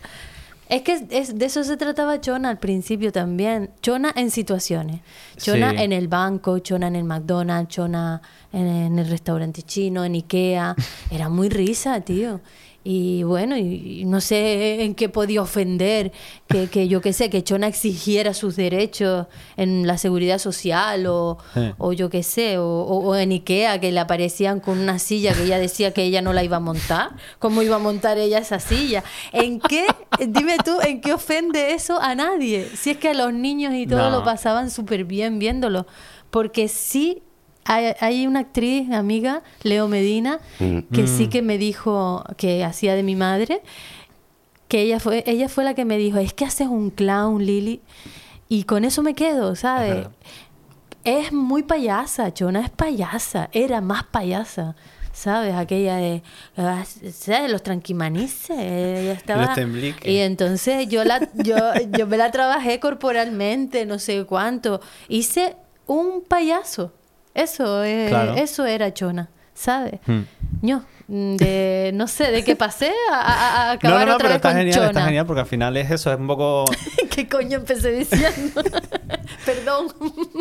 Es 0.69 0.81
que 0.81 1.05
es, 1.11 1.37
de 1.39 1.45
eso 1.45 1.63
se 1.63 1.77
trataba 1.77 2.19
Chona 2.19 2.49
al 2.49 2.57
principio 2.59 3.13
también. 3.13 3.71
Chona 3.81 4.11
en 4.15 4.31
situaciones. 4.31 4.99
Chona 5.37 5.71
Sí. 5.71 5.77
en 5.77 5.93
el 5.93 6.09
banco, 6.09 6.59
Chona 6.59 6.87
en 6.87 6.97
el 6.97 7.05
McDonald's, 7.05 7.73
Chona 7.73 8.21
en, 8.51 8.67
en 8.67 8.99
el 8.99 9.09
restaurante 9.09 9.61
chino, 9.61 10.03
en 10.03 10.13
Ikea. 10.15 10.75
Era 11.09 11.29
muy 11.29 11.47
risa, 11.47 12.01
tío. 12.01 12.41
Y 12.89 13.23
bueno, 13.23 13.57
y, 13.57 13.99
y 14.01 14.05
no 14.05 14.21
sé 14.21 14.81
en 14.85 14.95
qué 14.95 15.09
podía 15.09 15.41
ofender 15.41 16.13
que, 16.47 16.67
que 16.69 16.87
yo 16.87 17.01
qué 17.01 17.11
sé, 17.11 17.29
que 17.29 17.43
Chona 17.43 17.67
exigiera 17.67 18.33
sus 18.33 18.55
derechos 18.55 19.27
en 19.57 19.85
la 19.85 19.97
seguridad 19.97 20.37
social 20.37 21.05
o, 21.07 21.37
Sí. 21.53 21.71
o 21.79 21.91
yo 21.91 22.09
qué 22.09 22.23
sé, 22.23 22.57
o, 22.59 22.63
o- 22.65 22.99
o 23.09 23.15
en 23.17 23.31
Ikea 23.33 23.81
que 23.81 23.91
le 23.91 23.99
aparecían 23.99 24.61
con 24.61 24.77
una 24.79 24.99
silla 24.99 25.33
que 25.33 25.43
ella 25.43 25.59
decía 25.59 25.91
que 25.91 26.03
ella 26.03 26.21
no 26.21 26.31
la 26.31 26.45
iba 26.45 26.57
a 26.57 26.61
montar. 26.61 27.09
¿Cómo 27.39 27.61
iba 27.61 27.75
a 27.75 27.79
montar 27.79 28.17
ella 28.19 28.37
esa 28.37 28.61
silla? 28.61 29.03
¿En 29.33 29.59
qué, 29.59 29.85
dime 30.25 30.55
tú, 30.63 30.79
en 30.81 31.01
qué 31.01 31.11
ofende 31.11 31.73
eso 31.73 31.99
a 32.01 32.15
nadie? 32.15 32.69
Si 32.73 32.91
es 32.91 32.97
que 32.97 33.09
a 33.09 33.13
los 33.13 33.33
niños 33.33 33.73
y 33.73 33.85
todo 33.85 34.09
No. 34.09 34.19
lo 34.19 34.23
pasaban 34.23 34.71
súper 34.71 35.03
bien 35.03 35.39
viéndolo. 35.39 35.87
Porque 36.29 36.69
sí, 36.69 37.21
hay, 37.67 37.93
hay 37.99 38.27
una 38.27 38.39
actriz, 38.39 38.91
amiga, 38.91 39.43
Leo 39.63 39.87
Medina, 39.87 40.39
que 40.57 41.07
sí 41.07 41.27
que 41.27 41.41
me 41.41 41.57
dijo 41.57 42.23
que 42.37 42.63
hacía 42.63 42.95
de 42.95 43.03
mi 43.03 43.15
madre 43.15 43.61
que 44.67 44.81
ella 44.81 44.99
fue 44.99 45.23
ella 45.25 45.47
fue 45.47 45.63
la 45.63 45.73
que 45.73 45.85
me 45.85 45.97
dijo 45.97 46.17
es 46.17 46.33
que 46.33 46.43
haces 46.43 46.67
un 46.67 46.89
clown 46.89 47.45
Lili 47.45 47.79
y 48.49 48.63
con 48.63 48.83
eso 48.83 49.01
me 49.01 49.13
quedo 49.13 49.55
sabes 49.55 50.07
Ajá. 50.07 50.11
es 51.05 51.31
muy 51.31 51.63
payasa 51.63 52.33
Chona 52.33 52.59
es 52.61 52.69
payasa 52.69 53.49
era 53.53 53.79
más 53.79 54.03
payasa 54.03 54.75
sabes 55.13 55.55
aquella 55.55 55.95
de 55.95 56.21
ah, 56.57 56.83
¿sabes? 57.13 57.49
los 57.49 57.63
tranquimanices 57.63 58.57
ella 58.59 59.13
estaba 59.13 59.55
Los 59.55 59.95
y 60.03 60.17
entonces 60.17 60.89
yo 60.89 61.05
la 61.05 61.29
yo 61.33 61.55
yo 61.97 62.05
me 62.05 62.17
la 62.17 62.29
trabajé 62.31 62.79
corporalmente 62.79 63.85
no 63.85 63.99
sé 63.99 64.25
cuánto. 64.25 64.81
Hice 65.07 65.55
un 65.85 66.23
payaso 66.27 66.91
eso 67.37 67.83
es- 67.83 68.09
Claro. 68.09 68.35
eso 68.35 68.65
era 68.65 68.93
Chona 68.93 69.29
sabes 69.53 69.99
Hmm. 70.05 70.21
Ño, 70.61 70.83
mm, 71.07 71.35
de 71.37 71.91
no 71.95 72.07
sé 72.07 72.31
de 72.31 72.43
qué 72.43 72.55
pasé 72.55 72.91
a, 73.11 73.15
a- 73.15 73.61
a 73.61 73.65
No, 73.67 73.71
acabar 73.73 73.99
no, 74.01 74.05
no, 74.05 74.15
otra 74.15 74.17
pero 74.17 74.29
vez 74.29 74.35
está 74.35 74.49
con 74.49 74.57
genial, 74.57 74.75
Chona. 74.75 74.87
está 74.89 75.05
genial, 75.05 75.25
porque 75.25 75.39
al 75.41 75.47
final 75.47 75.77
es 75.77 75.89
eso, 75.91 76.11
es 76.13 76.19
un 76.19 76.27
poco... 76.27 76.65
¿Qué 77.09 77.27
coño 77.27 77.57
empecé 77.57 77.91
diciendo? 77.91 78.61
Perdón. 79.45 79.87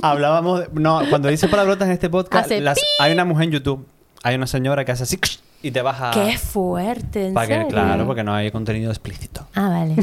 Hablábamos, 0.02 0.60
de- 0.60 0.68
no, 0.80 1.00
cuando 1.08 1.28
dice 1.28 1.48
palabrotas 1.48 1.86
en 1.88 1.92
este 1.92 2.10
podcast, 2.10 2.50
las- 2.50 2.78
hay 3.00 3.12
una 3.12 3.24
mujer 3.24 3.44
en 3.44 3.50
YouTube, 3.52 3.86
hay 4.22 4.34
una 4.34 4.46
señora 4.46 4.84
que 4.84 4.92
hace 4.92 5.04
así 5.04 5.18
y 5.62 5.70
te 5.70 5.80
baja... 5.82 6.10
Qué 6.10 6.36
fuerte, 6.38 7.28
en 7.28 7.34
para 7.34 7.46
que, 7.46 7.52
serio. 7.54 7.68
claro, 7.68 8.06
porque 8.06 8.22
no 8.22 8.34
hay 8.34 8.50
contenido 8.50 8.90
explícito. 8.90 9.46
Ah, 9.54 9.68
vale. 9.70 9.96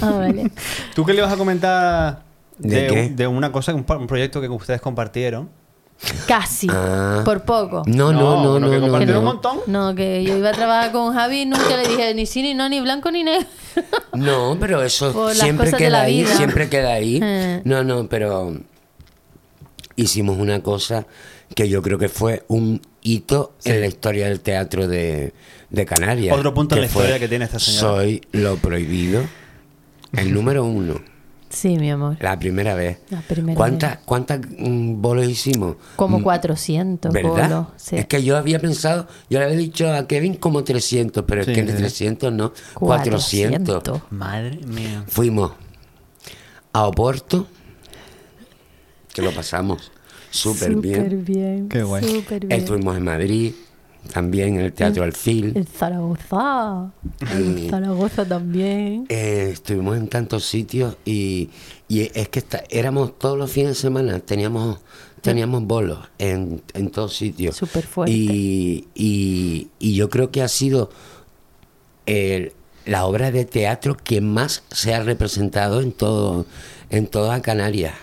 Ah, 0.00 0.10
vale. 0.18 0.50
¿Tú 0.94 1.04
qué 1.04 1.14
le 1.14 1.22
vas 1.22 1.32
a 1.32 1.36
comentar 1.36 2.22
¿De 2.58 2.82
de, 2.82 2.86
qué? 2.88 3.08
de 3.10 3.26
una 3.26 3.52
cosa, 3.52 3.72
un, 3.74 3.84
un 3.88 4.06
proyecto 4.06 4.40
que 4.40 4.48
ustedes 4.48 4.80
compartieron? 4.80 5.48
Casi. 6.26 6.66
Ah. 6.70 7.22
Por 7.24 7.42
poco. 7.42 7.82
No, 7.86 8.12
no, 8.12 8.42
no, 8.42 8.56
uno 8.56 8.60
no, 8.60 8.70
que 8.98 9.06
no. 9.06 9.12
no. 9.12 9.18
un 9.18 9.24
montón. 9.24 9.58
No, 9.66 9.94
que 9.94 10.24
yo 10.24 10.36
iba 10.36 10.50
a 10.50 10.52
trabajar 10.52 10.92
con 10.92 11.12
Javi 11.12 11.42
y 11.42 11.46
nunca 11.46 11.76
le 11.76 11.88
dije 11.88 12.14
ni 12.14 12.26
sí, 12.26 12.42
ni 12.42 12.54
no, 12.54 12.68
ni 12.68 12.80
blanco, 12.80 13.10
ni 13.10 13.24
negro. 13.24 13.46
No, 14.14 14.56
pero 14.58 14.82
eso 14.82 15.12
Por 15.12 15.34
siempre 15.34 15.72
queda 15.72 16.02
ahí, 16.02 16.22
vida. 16.22 16.36
siempre 16.36 16.68
queda 16.68 16.94
ahí. 16.94 17.20
Eh. 17.22 17.60
No, 17.64 17.84
no, 17.84 18.08
pero 18.08 18.54
hicimos 19.96 20.38
una 20.38 20.62
cosa 20.62 21.06
que 21.54 21.68
yo 21.68 21.82
creo 21.82 21.98
que 21.98 22.08
fue 22.08 22.44
un 22.48 22.80
hito 23.02 23.54
en 23.64 23.80
la 23.80 23.86
historia 23.86 24.26
del 24.26 24.40
teatro 24.40 24.88
de, 24.88 25.32
de 25.68 25.86
Canarias. 25.86 26.36
Otro 26.36 26.54
punto 26.54 26.76
en 26.76 26.82
la 26.82 26.88
fue 26.88 27.02
historia 27.02 27.18
que 27.18 27.28
tiene 27.28 27.44
esta 27.44 27.58
señora. 27.58 27.80
Soy 27.80 28.22
lo 28.32 28.56
prohibido, 28.56 29.22
el 30.12 30.32
número 30.32 30.64
uno, 30.64 31.00
Sí, 31.50 31.78
mi 31.78 31.90
amor. 31.90 32.16
la 32.20 32.38
primera 32.38 32.74
vez. 32.74 32.98
La 33.10 33.20
primera 33.22 33.56
¿Cuántas, 33.56 33.90
vez. 33.96 34.00
cuántas 34.04 34.40
mm, 34.56 35.02
bolos 35.02 35.26
hicimos? 35.28 35.76
Como 35.96 36.20
Mm, 36.20 36.22
400 36.22 37.12
¿Verdad? 37.12 37.48
bolos, 37.50 37.66
sí. 37.76 37.96
Es 37.96 38.06
que 38.06 38.22
yo 38.22 38.36
había 38.36 38.60
pensado, 38.60 39.08
yo 39.28 39.40
le 39.40 39.46
había 39.46 39.56
dicho 39.58 39.92
a 39.92 40.06
Kevin 40.06 40.34
como 40.36 40.62
300, 40.62 41.24
pero 41.26 41.42
Sí, 41.44 41.50
es 41.50 41.56
que 41.58 41.66
sí. 41.72 41.76
300 41.76 42.32
no, 42.32 42.52
400. 42.74 43.82
400. 43.82 44.02
Madre 44.12 44.58
mía. 44.64 45.04
Fuimos 45.08 45.52
a 46.72 46.86
Oporto, 46.86 47.48
que 49.12 49.22
lo 49.22 49.32
pasamos 49.32 49.90
súper 50.30 50.76
bien. 50.76 50.94
Súper 51.02 51.16
bien. 51.16 51.68
Qué 51.68 51.82
guay. 51.82 52.04
Bien. 52.40 52.52
Estuvimos 52.52 52.96
en 52.96 53.04
Madrid, 53.04 53.54
también 54.12 54.54
en 54.58 54.60
el 54.66 54.72
Teatro 54.72 55.02
Alfil. 55.04 55.52
En 55.56 55.66
Zaragoza. 55.66 56.90
En 57.32 57.68
Zaragoza 57.70 58.24
también. 58.26 59.06
Eh, 59.08 59.50
estuvimos 59.52 59.96
en 59.96 60.08
tantos 60.08 60.44
sitios 60.44 60.96
y, 61.04 61.50
y 61.88 62.10
es 62.14 62.28
que 62.28 62.38
está- 62.40 62.64
éramos 62.70 63.18
todos 63.18 63.36
los 63.38 63.50
fines 63.50 63.70
de 63.70 63.74
semana, 63.76 64.18
teníamos 64.20 64.78
teníamos 65.22 65.64
bolos 65.66 65.98
en, 66.18 66.62
en 66.72 66.90
todos 66.90 67.14
sitios. 67.14 67.54
Súper 67.54 67.84
fuerte. 67.86 68.10
Y, 68.10 68.88
y, 68.94 69.68
y 69.78 69.94
yo 69.94 70.08
creo 70.08 70.30
que 70.30 70.40
ha 70.42 70.48
sido 70.48 70.90
el- 72.06 72.52
la 72.86 73.04
obra 73.04 73.30
de 73.30 73.44
teatro 73.44 73.96
que 74.02 74.20
más 74.22 74.62
se 74.70 74.94
ha 74.94 75.02
representado 75.02 75.82
en 75.82 75.92
todo 75.92 76.46
en 76.88 77.06
toda 77.06 77.40
Canarias. 77.42 77.94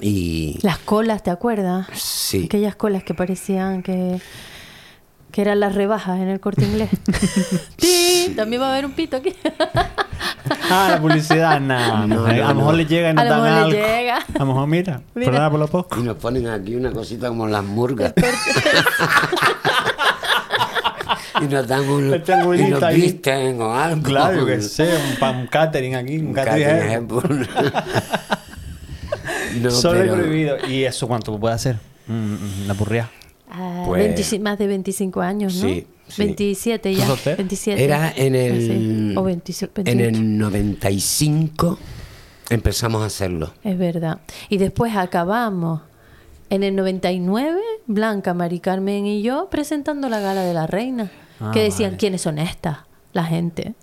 Y 0.00 0.58
Las 0.62 0.78
colas, 0.78 1.22
¿te 1.24 1.30
acuerdas? 1.30 1.88
sí, 1.94 2.44
Aquellas 2.44 2.76
colas 2.76 3.02
que 3.02 3.14
parecían 3.14 3.82
que, 3.82 4.20
que 5.32 5.42
eran 5.42 5.60
las 5.60 5.74
rebajas 5.74 6.18
en 6.20 6.28
el 6.28 6.40
corte 6.40 6.64
inglés. 6.64 6.90
¡Ti! 7.76 8.32
También 8.36 8.62
va 8.62 8.68
a 8.68 8.72
haber 8.72 8.86
un 8.86 8.92
pito 8.92 9.16
aquí. 9.16 9.34
Ah, 10.72 10.88
la 10.92 11.00
publicidad, 11.00 11.58
nada. 11.60 12.06
No, 12.06 12.24
a 12.26 12.32
no, 12.32 12.36
lo 12.36 12.54
mejor 12.54 12.72
no. 12.72 12.72
le 12.72 12.86
llega 12.86 13.08
y 13.08 13.10
A 13.10 13.14
nos 13.14 13.24
lo 13.24 13.30
dan 13.30 13.42
mejor 13.42 13.68
le 13.72 13.82
algo. 13.82 13.88
llega. 13.96 14.16
A 14.18 14.38
lo 14.38 14.46
mejor, 14.46 14.66
mira, 14.68 15.00
Mira. 15.14 15.30
perdona 15.30 15.50
por 15.50 15.60
lo 15.60 15.68
poco. 15.68 15.98
y 15.98 16.02
nos 16.02 16.16
ponen 16.16 16.46
aquí 16.48 16.74
una 16.76 16.92
cosita 16.92 17.28
como 17.28 17.46
las 17.48 17.64
murgas. 17.64 18.12
y 21.40 21.44
nos 21.46 21.66
dan 21.66 21.88
un, 21.88 22.22
triangulito 22.22 22.68
y 22.68 22.70
nos 22.70 22.82
ahí. 22.82 23.00
visten 23.00 23.60
o 23.62 23.74
algo. 23.74 24.02
Claro, 24.02 24.38
yo 24.40 24.46
que 24.46 24.60
sé, 24.62 24.90
un, 25.20 25.28
un 25.36 25.46
catering 25.46 25.94
aquí, 25.96 26.18
un, 26.18 26.26
Un 26.28 26.34
catering. 26.34 27.08
No, 29.62 29.70
Solo 29.70 30.00
pero- 30.00 30.14
y 30.14 30.18
prohibido. 30.20 30.56
¿Y 30.68 30.84
eso 30.84 31.08
cuánto 31.08 31.38
puede 31.38 31.54
hacer? 31.54 31.76
Mm, 32.06 32.12
mm, 32.12 32.64
Una 32.66 32.74
purria. 32.74 33.08
Ah, 33.50 33.84
Pues- 33.86 34.02
25 34.04 34.44
más 34.44 34.58
de 34.58 34.66
25 34.66 35.20
años, 35.20 35.54
¿no? 35.56 35.68
Sí, 35.68 35.86
sí. 36.08 36.22
27 36.24 36.94
ya. 36.94 37.00
¿Tú 37.04 37.06
soltero? 37.10 37.36
27. 37.38 37.84
Era 37.84 38.12
en 38.16 38.34
el, 38.34 38.60
Sí. 38.60 39.14
O 39.16 39.22
27, 39.22 39.80
en 39.82 39.98
28. 39.98 40.18
el 40.18 40.38
95 40.38 41.78
empezamos 42.48 43.02
a 43.02 43.06
hacerlo. 43.06 43.52
Es 43.64 43.78
verdad. 43.78 44.20
Y 44.48 44.58
después 44.58 44.96
acabamos 44.96 45.82
en 46.50 46.62
el 46.64 46.74
99, 46.74 47.60
Blanca, 47.86 48.34
Mari 48.34 48.58
Carmen 48.60 49.06
y 49.06 49.22
yo 49.22 49.48
presentando 49.50 50.08
la 50.08 50.20
gala 50.20 50.42
de 50.42 50.52
la 50.54 50.66
reina. 50.66 51.10
Ah, 51.40 51.50
que 51.54 51.62
decían, 51.62 51.90
vale. 51.90 51.98
¿quiénes 51.98 52.22
son 52.22 52.38
estas? 52.38 52.78
La 53.12 53.24
gente. 53.24 53.74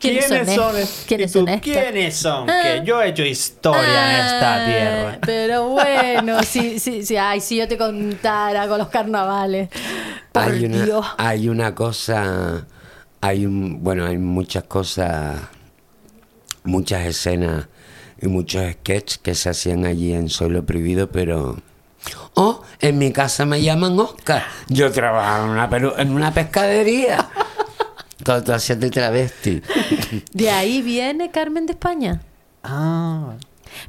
¿Quiénes 0.00 0.54
son? 0.54 0.76
es- 0.76 1.04
¿Quiénes 1.06 1.30
¿Y 1.30 1.38
tú, 1.38 1.46
son? 1.46 1.60
¿Quiénes 1.60 2.16
son? 2.16 2.50
Ah. 2.50 2.60
Que 2.62 2.82
yo 2.84 3.00
he 3.02 3.08
hecho 3.08 3.24
historia 3.24 4.10
en 4.20 4.26
esta 4.26 4.54
Ah, 4.54 4.66
tierra. 4.66 5.18
Pero 5.24 5.68
bueno, 5.68 6.42
sí, 6.42 6.78
sí, 6.78 7.04
sí. 7.04 7.16
Ay, 7.16 7.40
si 7.40 7.56
yo 7.56 7.68
te 7.68 7.76
contara 7.78 8.66
con 8.68 8.78
los 8.78 8.88
carnavales. 8.88 9.68
Por 10.32 10.42
hay 10.42 10.64
una, 10.64 10.84
Dios. 10.84 11.06
hay 11.18 11.48
una 11.48 11.74
cosa, 11.74 12.66
hay 13.20 13.44
un, 13.46 13.82
bueno, 13.82 14.06
hay 14.06 14.18
muchas 14.18 14.64
cosas, 14.64 15.36
muchas 16.64 17.04
escenas 17.06 17.68
y 18.20 18.28
muchos 18.28 18.62
sketches 18.72 19.18
que 19.18 19.34
se 19.34 19.50
hacían 19.50 19.84
allí 19.84 20.12
en 20.14 20.28
Soy 20.28 20.50
lo 20.50 20.64
Prohibido, 20.64 21.10
pero... 21.10 21.56
Oh, 22.34 22.62
en 22.80 22.98
mi 22.98 23.12
casa 23.12 23.44
me 23.44 23.62
llaman 23.62 23.98
Oscar. 24.00 24.42
Yo 24.68 24.90
trabajo 24.90 25.44
en 25.44 25.50
una, 25.50 25.68
en 26.02 26.10
una 26.12 26.32
pescadería. 26.34 27.28
Todo 28.24 28.54
haciendo 28.54 28.90
travesti. 28.90 29.62
De 30.32 30.50
ahí 30.50 30.82
viene 30.82 31.30
Carmen 31.30 31.66
de 31.66 31.72
España. 31.72 32.20
Ah, 32.62 33.34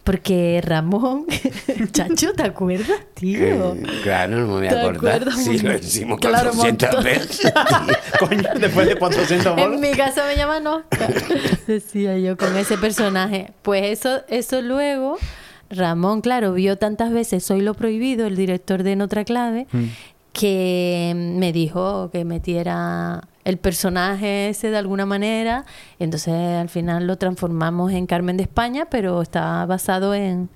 Porque 0.03 0.61
Ramón, 0.63 1.25
chacho, 1.91 2.33
¿te 2.33 2.43
acuerdas, 2.43 2.99
tío? 3.13 3.37
Eh, 3.73 3.83
claro, 4.01 4.37
no 4.37 4.47
me 4.47 4.53
voy 4.53 4.67
¿Te 4.69 4.75
a 4.75 4.81
acordar. 4.81 5.31
Sí, 5.33 5.59
lo 5.59 5.71
decimos 5.71 6.19
Claro, 6.19 6.51
400 6.53 6.89
montón. 6.89 7.03
veces. 7.03 7.53
coño, 8.19 8.49
después 8.59 8.87
de 8.87 8.95
400 8.95 9.45
En 9.45 9.55
bolos. 9.65 9.79
mi 9.79 9.91
casa 9.91 10.25
me 10.25 10.35
llaman 10.35 10.65
Oscar. 10.65 11.13
Decía 11.67 12.17
yo 12.17 12.35
con 12.37 12.55
ese 12.57 12.77
personaje. 12.77 13.51
Pues 13.61 13.83
eso, 13.99 14.21
eso 14.29 14.61
luego, 14.61 15.17
Ramón, 15.69 16.21
claro, 16.21 16.53
vio 16.53 16.77
tantas 16.77 17.11
veces 17.11 17.43
Soy 17.43 17.61
lo 17.61 17.73
prohibido, 17.75 18.25
el 18.25 18.35
director 18.35 18.81
de 18.83 18.93
En 18.93 19.01
otra 19.01 19.23
clave, 19.25 19.67
Mm. 19.71 19.85
que 20.31 21.13
me 21.15 21.51
dijo 21.53 22.09
que 22.11 22.25
metiera 22.25 23.27
el 23.45 23.57
personaje 23.57 24.49
ese 24.49 24.69
de 24.69 24.77
alguna 24.77 25.05
manera. 25.05 25.65
Entonces 25.99 26.33
al 26.33 26.69
final 26.69 27.07
lo 27.07 27.17
transformamos 27.17 27.91
en 27.91 28.05
Carmen 28.05 28.37
de 28.37 28.43
España, 28.43 28.87
pero 28.89 29.21
está 29.21 29.65
basado 29.65 30.13
en, 30.13 30.49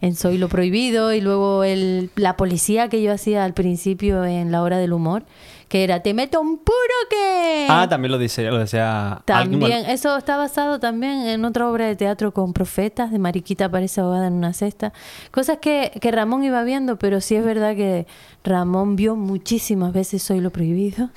en 0.00 0.16
Soy 0.16 0.38
lo 0.38 0.48
prohibido 0.48 1.12
y 1.12 1.20
luego 1.20 1.64
el, 1.64 2.10
la 2.16 2.36
policía 2.36 2.88
que 2.88 3.02
yo 3.02 3.12
hacía 3.12 3.44
al 3.44 3.54
principio 3.54 4.24
en 4.24 4.52
La 4.52 4.62
hora 4.62 4.78
del 4.78 4.92
humor, 4.92 5.24
que 5.68 5.82
era 5.82 6.00
te 6.00 6.12
meto 6.12 6.40
un 6.40 6.58
puro 6.58 6.76
que... 7.08 7.66
Ah, 7.70 7.86
también 7.88 8.12
lo 8.12 8.18
dice, 8.18 8.42
lo 8.44 8.58
decía 8.58 9.22
También, 9.24 9.86
eso 9.86 10.16
está 10.16 10.36
basado 10.36 10.78
también 10.78 11.26
en 11.26 11.44
otra 11.44 11.68
obra 11.68 11.86
de 11.86 11.96
teatro 11.96 12.32
con 12.32 12.52
profetas, 12.52 13.10
de 13.12 13.18
Mariquita 13.18 13.66
aparece 13.66 14.00
ahogada 14.00 14.26
en 14.26 14.34
una 14.34 14.52
cesta. 14.52 14.92
Cosas 15.30 15.58
que, 15.60 15.92
que 16.00 16.10
Ramón 16.10 16.44
iba 16.44 16.62
viendo, 16.64 16.96
pero 16.98 17.20
sí 17.20 17.36
es 17.36 17.44
verdad 17.44 17.74
que 17.74 18.06
Ramón 18.44 18.96
vio 18.96 19.16
muchísimas 19.16 19.92
veces 19.92 20.22
Soy 20.22 20.40
lo 20.40 20.50
prohibido. 20.50 21.10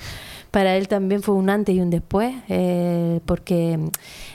Para 0.50 0.76
él 0.76 0.88
también 0.88 1.22
fue 1.22 1.34
un 1.34 1.50
antes 1.50 1.74
y 1.74 1.80
un 1.80 1.90
después, 1.90 2.34
eh, 2.48 3.20
porque 3.26 3.78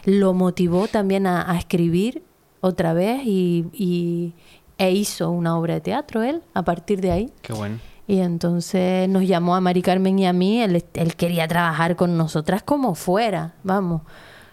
lo 0.06 0.34
motivó 0.34 0.88
también 0.88 1.26
a, 1.28 1.50
a 1.52 1.58
escribir 1.58 2.24
otra 2.62 2.94
vez 2.94 3.22
y, 3.26 3.66
y- 3.74 4.34
e 4.78 4.92
hizo 4.92 5.30
una 5.32 5.58
obra 5.58 5.76
de 5.76 5.82
teatro 5.82 6.24
él 6.24 6.42
a 6.54 6.64
partir 6.64 7.00
de 7.02 7.12
ahí. 7.12 7.30
Qué 7.42 7.54
bueno. 7.54 7.80
Y 8.08 8.20
entonces 8.20 9.08
nos 9.08 9.24
llamó 9.24 9.56
a 9.56 9.62
Mari 9.62 9.82
Carmen 9.82 10.18
y 10.20 10.26
a 10.26 10.34
mí. 10.34 10.62
Él, 10.62 10.84
él 10.94 11.16
quería 11.16 11.48
trabajar 11.48 11.96
con 11.96 12.18
nosotras 12.18 12.62
como 12.64 12.96
fuera, 12.96 13.54
vamos, 13.64 14.02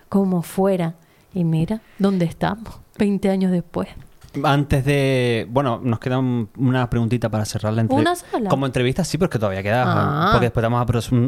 como 0.09 0.43
fuera. 0.43 0.95
Y 1.35 1.45
mira, 1.45 1.81
¿dónde 1.99 2.27
estamos? 2.27 2.81
20 2.99 3.29
años 3.31 3.51
después. 3.51 3.89
Antes 4.45 4.85
de. 4.85 5.47
Bueno, 5.51 5.81
nos 5.83 5.99
queda 5.99 6.19
un- 6.19 6.49
una 6.57 6.89
preguntita 6.89 7.29
para 7.29 7.45
cerrar 7.45 7.73
la 7.73 7.81
entrevista. 7.83 8.11
¿Una 8.13 8.17
sola? 8.17 8.49
Como 8.49 8.67
entrevista, 8.67 9.03
sí, 9.05 9.19
porque 9.19 9.39
todavía 9.39 9.63
queda. 9.63 9.85
Ah. 9.87 10.29
Porque 10.33 10.47
después 10.47 10.63
vamos 10.63 10.81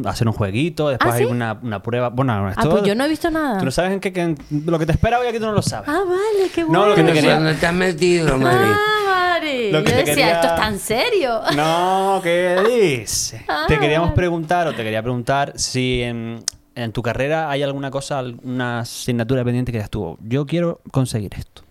a 0.07 0.09
hacer 0.11 0.29
un 0.29 0.33
jueguito, 0.35 0.89
después 0.89 1.13
¿Ah, 1.13 1.17
hay 1.17 1.25
sí? 1.25 1.31
una, 1.31 1.59
una 1.63 1.83
prueba. 1.83 2.11
Bueno, 2.11 2.33
Ah, 2.33 2.51
esto- 2.51 2.71
pues 2.71 2.85
yo 2.85 2.95
no 2.95 3.05
he 3.05 3.09
visto 3.09 3.31
nada. 3.31 3.59
Tú 3.59 3.65
no 3.65 3.71
sabes 3.73 3.93
en 3.93 4.01
qué, 4.01 4.13
que- 4.13 4.37
lo 4.67 4.79
que 4.79 4.87
te 4.87 4.93
espera 4.93 5.19
hoy 5.19 5.27
aquí 5.27 5.39
tú 5.39 5.47
no 5.47 5.53
lo 5.53 5.63
sabes. 5.63 5.89
Ah, 5.89 6.03
vale, 6.07 6.51
qué 6.55 6.63
No, 6.63 6.69
bueno. 6.69 6.87
lo 6.87 6.95
que 6.95 7.03
te 7.03 7.09
No 7.09 7.15
sé 7.15 7.21
quería- 7.21 7.35
¿Dónde 7.35 7.55
te 7.55 7.67
has 7.67 7.75
metido, 7.75 8.39
Mari? 8.39 8.57
Ah, 8.71 9.35
Mari. 9.35 9.73
Lo 9.73 9.83
que 9.83 9.91
yo 9.91 9.97
te 9.97 10.05
decía, 10.05 10.15
quería- 10.15 10.33
esto 10.35 10.47
es 10.47 10.55
tan 10.55 10.79
serio. 10.79 11.41
No, 11.57 12.21
¿qué 12.23 12.57
dice? 13.01 13.45
Ah. 13.49 13.65
Te 13.67 13.79
queríamos 13.81 14.13
preguntar, 14.13 14.69
o 14.69 14.75
te 14.75 14.85
quería 14.85 15.03
preguntar, 15.03 15.55
si 15.57 16.03
en, 16.03 16.45
en 16.77 16.93
tu 16.93 17.03
carrera 17.03 17.51
hay 17.51 17.65
alguna 17.65 17.91
cosa, 17.91 18.21
alguna 18.21 18.79
asignatura 18.81 19.43
pendiente 19.45 19.73
que 19.73 19.79
digas 19.79 19.91
tú, 19.91 20.17
yo 20.23 20.47
quiero 20.47 20.81
conseguir 20.93 21.33
esto. 21.37 21.63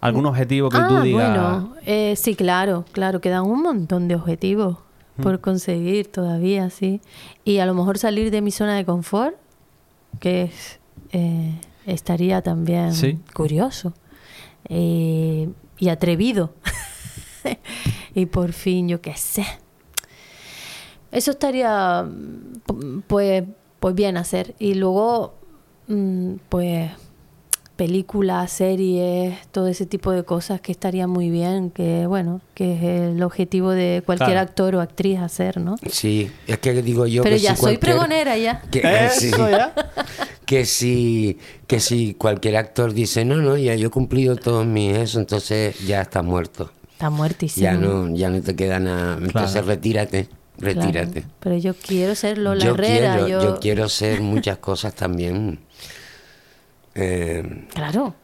¿Algún 0.00 0.26
objetivo 0.26 0.68
que 0.70 0.78
ah, 0.78 0.86
tú 0.88 1.00
digas? 1.02 1.30
bueno, 1.30 1.74
eh, 1.84 2.14
sí, 2.16 2.34
claro, 2.34 2.84
claro, 2.92 3.20
quedan 3.20 3.44
un 3.44 3.62
montón 3.62 4.08
de 4.08 4.14
objetivos 4.14 4.78
Mm. 5.16 5.22
por 5.22 5.40
conseguir 5.40 6.10
todavía, 6.10 6.70
sí. 6.70 7.00
Y 7.44 7.58
a 7.58 7.66
lo 7.66 7.74
mejor 7.74 7.98
salir 7.98 8.30
de 8.30 8.40
mi 8.40 8.50
zona 8.52 8.76
de 8.76 8.84
confort, 8.84 9.34
que 10.20 10.42
es, 10.44 10.78
eh, 11.12 11.52
estaría 11.84 12.40
también 12.42 12.94
Sí. 12.94 13.18
curioso 13.34 13.92
eh, 14.68 15.50
y 15.78 15.88
atrevido. 15.88 16.54
y 18.14 18.26
por 18.26 18.52
fin, 18.52 18.88
yo 18.88 19.00
qué 19.00 19.14
sé. 19.16 19.44
Eso 21.12 21.32
estaría, 21.32 22.02
mm, 22.04 22.62
pu- 22.66 23.02
pues, 23.06 23.44
pues 23.80 23.94
bien 23.94 24.16
hacer. 24.16 24.54
Y 24.58 24.74
luego, 24.74 25.34
mm, 25.88 26.34
pues, 26.48 26.90
películas, 27.80 28.52
series, 28.52 29.38
todo 29.52 29.66
ese 29.66 29.86
tipo 29.86 30.12
de 30.12 30.22
cosas 30.22 30.60
que 30.60 30.70
estaría 30.70 31.06
muy 31.06 31.30
bien, 31.30 31.70
que 31.70 32.06
bueno, 32.06 32.42
que 32.52 32.74
es 32.74 32.82
el 33.14 33.22
objetivo 33.22 33.70
de 33.70 34.02
cualquier 34.04 34.32
Claro. 34.32 34.40
actor 34.42 34.74
o 34.74 34.80
actriz 34.82 35.18
hacer, 35.18 35.58
¿no? 35.58 35.76
Sí, 35.90 36.30
es 36.46 36.58
que 36.58 36.82
digo 36.82 37.06
yo 37.06 37.22
Pero 37.22 37.36
que 37.36 37.40
ya 37.40 37.56
si 37.56 37.62
soy 37.62 37.78
pregonera 37.78 38.36
ya. 38.36 38.60
Que, 38.70 38.80
Eso 39.06 39.18
sí, 39.20 39.30
ya. 39.50 39.72
que 40.44 40.66
si 40.66 41.38
que 41.66 41.80
si 41.80 42.12
cualquier 42.12 42.56
actor 42.58 42.92
dice 42.92 43.24
no 43.24 43.36
no 43.36 43.56
ya 43.56 43.74
yo 43.76 43.86
he 43.86 43.90
cumplido 43.90 44.36
todos 44.36 44.66
mis 44.66 44.94
eso 44.98 45.18
entonces 45.18 45.78
ya 45.86 46.02
está 46.02 46.22
muerto 46.22 46.70
Está 46.92 47.08
muertísimo. 47.08 47.64
ya 47.64 47.74
no 47.78 48.14
ya 48.14 48.28
no 48.28 48.42
te 48.42 48.54
queda 48.56 48.78
nada 48.78 49.14
entonces 49.16 49.52
Claro. 49.52 49.68
retírate 49.68 50.28
Claro. 50.58 50.74
retírate 50.82 51.24
Pero 51.40 51.56
yo 51.56 51.72
quiero 51.74 52.14
ser 52.14 52.36
Lola 52.36 52.62
yo 52.62 52.74
Herrera. 52.74 53.14
quiero 53.14 53.28
yo... 53.28 53.42
yo 53.54 53.58
quiero 53.60 53.88
ser 53.88 54.20
muchas 54.20 54.58
cosas 54.58 54.92
también 54.94 55.60
Eh, 56.94 57.66
Claro. 57.74 58.14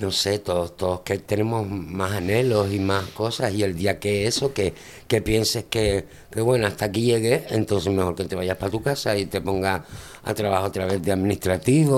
no 0.00 0.10
sé, 0.10 0.38
todos, 0.40 0.76
todos 0.76 1.00
que 1.00 1.18
tenemos 1.18 1.66
más 1.68 2.12
anhelos 2.12 2.72
y 2.72 2.78
más 2.78 3.04
cosas 3.10 3.54
y 3.54 3.62
el 3.62 3.74
día 3.74 3.98
que 3.98 4.26
eso, 4.26 4.52
que, 4.52 4.74
que 5.06 5.22
pienses 5.22 5.64
que, 5.70 6.04
que 6.30 6.40
bueno, 6.40 6.66
hasta 6.66 6.86
aquí 6.86 7.02
llegué, 7.02 7.46
entonces 7.50 7.92
mejor 7.92 8.14
que 8.14 8.24
te 8.24 8.36
vayas 8.36 8.56
para 8.58 8.70
tu 8.70 8.82
casa 8.82 9.16
y 9.16 9.26
te 9.26 9.40
pongas 9.40 9.82
a 10.24 10.34
trabajar 10.34 10.66
otra 10.68 10.86
vez 10.86 11.00
de 11.02 11.12
administrativo. 11.12 11.96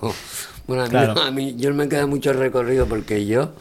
O, 0.00 0.14
bueno, 0.66 0.82
a 0.84 0.86
mí, 0.86 0.90
Claro. 0.90 1.14
no, 1.14 1.20
a 1.22 1.30
mí- 1.30 1.54
yo 1.58 1.74
me 1.74 1.88
queda 1.88 2.06
mucho 2.06 2.32
recorrido 2.32 2.86
porque 2.86 3.26
yo 3.26 3.52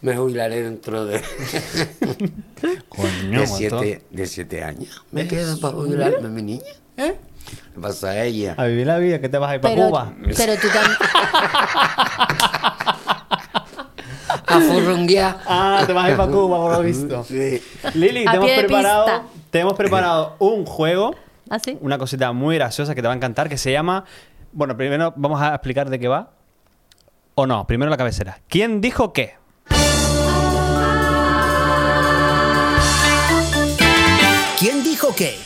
me 0.00 0.16
jubilaré 0.16 0.62
dentro 0.62 1.04
de, 1.04 1.20
Coño, 2.88 3.40
de, 3.40 3.46
siete, 3.46 4.02
de 4.10 4.26
siete 4.26 4.62
años. 4.62 5.02
Me 5.12 5.26
queda 5.28 5.56
para 5.56 5.74
jubilarme, 5.74 6.28
mi 6.28 6.42
niña. 6.42 6.72
¿Eh? 6.96 7.14
¿Qué 7.78 7.82
pasa 7.82 8.08
a 8.08 8.24
ella? 8.24 8.54
A 8.56 8.64
vivir 8.64 8.88
la 8.88 8.98
vida, 8.98 9.20
que 9.20 9.28
te 9.28 9.38
vas 9.38 9.52
a 9.52 9.54
ir 9.54 9.60
para 9.60 9.72
Pero, 9.72 9.88
Cuba. 9.88 10.12
pero 10.36 10.54
tú 10.56 10.66
también. 10.68 10.96
A 14.50 14.60
furrunguear. 14.60 15.38
Ah, 15.46 15.84
te 15.86 15.92
vas 15.92 16.06
a 16.06 16.10
ir 16.10 16.16
para 16.16 16.32
Cuba, 16.32 16.56
por 16.56 16.72
lo 16.72 16.82
visto. 16.82 17.22
Sí. 17.28 17.62
Lili, 17.94 18.24
te 18.24 18.36
hemos, 18.36 18.50
preparado, 18.50 19.06
te 19.50 19.60
hemos 19.60 19.74
preparado 19.74 20.34
un 20.40 20.66
juego, 20.66 21.14
¿Ah, 21.48 21.60
sí? 21.60 21.78
una 21.80 21.98
cosita 21.98 22.32
muy 22.32 22.56
graciosa 22.56 22.96
que 22.96 23.02
te 23.02 23.06
va 23.06 23.14
a 23.14 23.16
encantar, 23.16 23.48
que 23.48 23.58
se 23.58 23.70
llama... 23.70 24.04
Bueno, 24.50 24.76
primero 24.76 25.12
vamos 25.14 25.40
a 25.40 25.54
explicar 25.54 25.88
de 25.88 26.00
qué 26.00 26.08
va. 26.08 26.30
O 27.36 27.46
no, 27.46 27.64
primero 27.64 27.90
la 27.90 27.96
cabecera. 27.96 28.40
¿Quién 28.48 28.80
dijo 28.80 29.12
qué? 29.12 29.36
¿Quién 34.58 34.82
dijo 34.82 35.14
qué? 35.14 35.36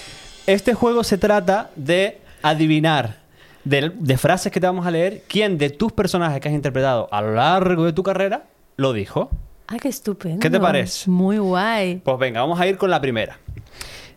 Este 0.47 0.75
juego 0.75 1.05
se 1.05 1.19
trata 1.19 1.71
de 1.77 2.21
adivinar 2.43 3.17
de, 3.65 3.93
de 3.95 4.19
frases 4.19 4.51
que 4.51 4.61
te 4.61 4.67
vamos 4.67 4.87
a 4.87 4.91
leer 4.91 5.23
quién 5.29 5.57
de 5.57 5.71
tus 5.71 5.93
personajes 5.93 6.41
que 6.41 6.49
has 6.49 6.55
interpretado 6.55 7.09
a 7.13 7.23
lo 7.23 7.35
largo 7.35 7.85
de 7.85 7.93
tu 7.93 8.03
carrera 8.03 8.45
lo 8.77 8.93
dijo. 8.93 9.31
Ah, 9.69 9.77
qué 9.81 9.89
estupendo. 9.89 10.41
¿Qué 10.41 10.51
te 10.51 10.59
parece? 10.59 11.09
Muy 11.09 11.39
guay. 11.39 11.97
Pues 12.05 12.19
venga, 12.19 12.41
vamos 12.41 12.61
a 12.61 12.67
ir 12.67 12.77
con 12.77 12.91
la 12.91 13.01
primera. 13.01 13.39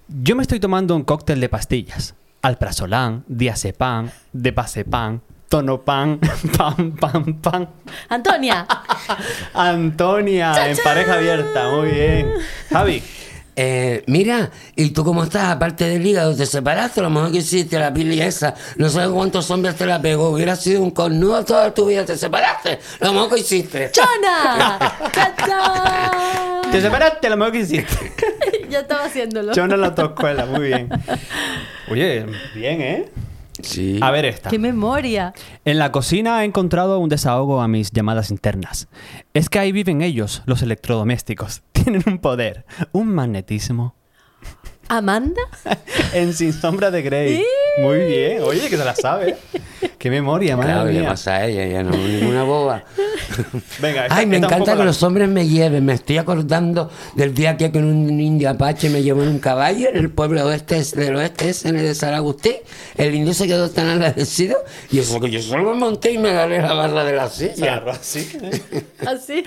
Yo 0.07 0.35
me 0.35 0.41
estoy 0.41 0.59
tomando 0.59 0.95
un 0.95 1.03
cóctel 1.03 1.39
de 1.39 1.49
pastillas. 1.49 2.15
Alprazolam, 2.41 3.23
diazepam, 3.27 4.09
depazepam, 4.33 5.19
tonopan, 5.49 6.19
pam, 6.57 6.91
pam, 6.95 7.41
pam. 7.41 7.67
Antonia. 8.09 8.67
Antonia, 9.53 10.69
en 10.69 10.77
pareja 10.83 11.15
abierta, 11.15 11.71
muy 11.71 11.89
bien. 11.89 12.33
Javi, 12.69 13.01
Eh, 13.57 14.03
mira, 14.07 14.51
¿y 14.75 14.89
tú 14.89 15.05
cómo 15.05 15.23
estás? 15.23 15.49
Aparte 15.49 15.85
del 15.85 16.05
hígado, 16.05 16.35
¿te 16.35 16.45
separaste? 16.45 16.99
A 16.99 17.03
lo 17.03 17.09
mejor 17.09 17.31
que 17.31 17.37
hiciste 17.37 17.79
la 17.79 17.93
pili 17.93 18.21
esa. 18.21 18.53
No 18.75 18.89
sé 18.89 19.07
cuántos 19.07 19.49
hombres 19.49 19.75
te 19.75 19.85
la 19.85 20.01
pegó. 20.01 20.29
Hubiera 20.29 20.55
sido 20.55 20.81
un 20.81 20.91
cornudo 20.91 21.45
toda 21.45 21.73
tu 21.73 21.85
vida. 21.85 22.05
¿Te 22.05 22.17
separaste? 22.17 22.79
Lo 22.99 23.13
mejor 23.13 23.35
que 23.35 23.39
hiciste. 23.39 23.91
¡Chona! 23.91 24.79
Te 26.71 26.81
separaste 26.81 27.29
lo 27.29 27.37
mejor 27.37 27.53
que 27.53 27.59
hiciste. 27.59 28.13
ya 28.69 28.79
estaba 28.79 29.05
haciéndolo. 29.05 29.53
Chona 29.53 29.75
en 29.75 29.81
la 29.81 29.87
autoescuela, 29.87 30.45
muy 30.45 30.67
bien. 30.67 30.89
Oye, 31.89 32.25
bien, 32.53 32.81
¿eh? 32.81 33.05
Sí. 33.65 33.99
A 34.01 34.11
ver 34.11 34.25
esta. 34.25 34.49
¡Qué 34.49 34.59
memoria! 34.59 35.33
En 35.65 35.79
la 35.79 35.91
cocina 35.91 36.41
he 36.41 36.45
encontrado 36.45 36.99
un 36.99 37.09
desahogo 37.09 37.61
a 37.61 37.67
mis 37.67 37.91
llamadas 37.91 38.31
internas. 38.31 38.87
Es 39.33 39.49
que 39.49 39.59
ahí 39.59 39.71
viven 39.71 40.01
ellos, 40.01 40.43
los 40.45 40.61
electrodomésticos. 40.61 41.63
Tienen 41.71 42.03
un 42.05 42.19
poder, 42.19 42.65
un 42.91 43.07
magnetismo. 43.13 43.95
¿Amanda? 44.87 45.41
en 46.13 46.33
Sin 46.33 46.53
Sombra 46.53 46.91
de 46.91 47.01
Grey. 47.01 47.43
Muy 47.79 47.99
bien. 47.99 48.41
Oye, 48.43 48.69
que 48.69 48.77
se 48.77 48.85
la 48.85 48.95
sabe. 48.95 49.35
Qué 49.97 50.09
memoria, 50.09 50.55
madre 50.55 50.71
Claro, 50.73 50.91
le 50.91 51.03
pasa 51.03 51.35
a 51.35 51.45
ella, 51.47 51.63
ella 51.63 51.83
no 51.83 51.93
es 51.95 51.99
ninguna 51.99 52.43
boba. 52.43 52.83
Venga, 53.81 54.03
esta- 54.03 54.15
Ay, 54.17 54.25
me 54.27 54.37
encanta 54.37 54.73
que 54.73 54.79
la- 54.79 54.85
los 54.85 55.01
hombres 55.03 55.27
me 55.27 55.47
lleven. 55.47 55.83
Me 55.85 55.93
estoy 55.93 56.17
acordando 56.17 56.91
del 57.15 57.33
día 57.33 57.57
que 57.57 57.71
con 57.71 57.83
un 57.83 58.19
indio 58.21 58.49
apache 58.49 58.89
me 58.89 59.01
llevó 59.01 59.23
en 59.23 59.29
un 59.29 59.39
caballo 59.39 59.89
en 59.89 59.97
el 59.97 60.11
pueblo 60.11 60.45
oeste 60.45 60.81
del 60.95 61.15
oeste 61.15 61.51
en 61.67 61.75
el 61.77 61.83
de 61.83 61.95
San 61.95 62.13
Agustín. 62.13 62.53
El 62.95 63.15
indio 63.15 63.33
se 63.33 63.47
quedó 63.47 63.69
tan 63.71 63.89
agradecido 63.89 64.57
y 64.91 64.99
eso 64.99 65.19
que 65.19 65.29
yo 65.31 65.41
solo 65.41 65.71
me 65.73 65.79
monté 65.79 66.11
y 66.11 66.17
me 66.19 66.29
agarré 66.29 66.61
la 66.61 66.73
barra 66.73 67.03
de 67.03 67.13
la 67.13 67.29
silla. 67.29 67.53
Claro, 67.55 67.91
así. 67.91 68.29
¿eh? 68.41 68.83
Así. 69.07 69.43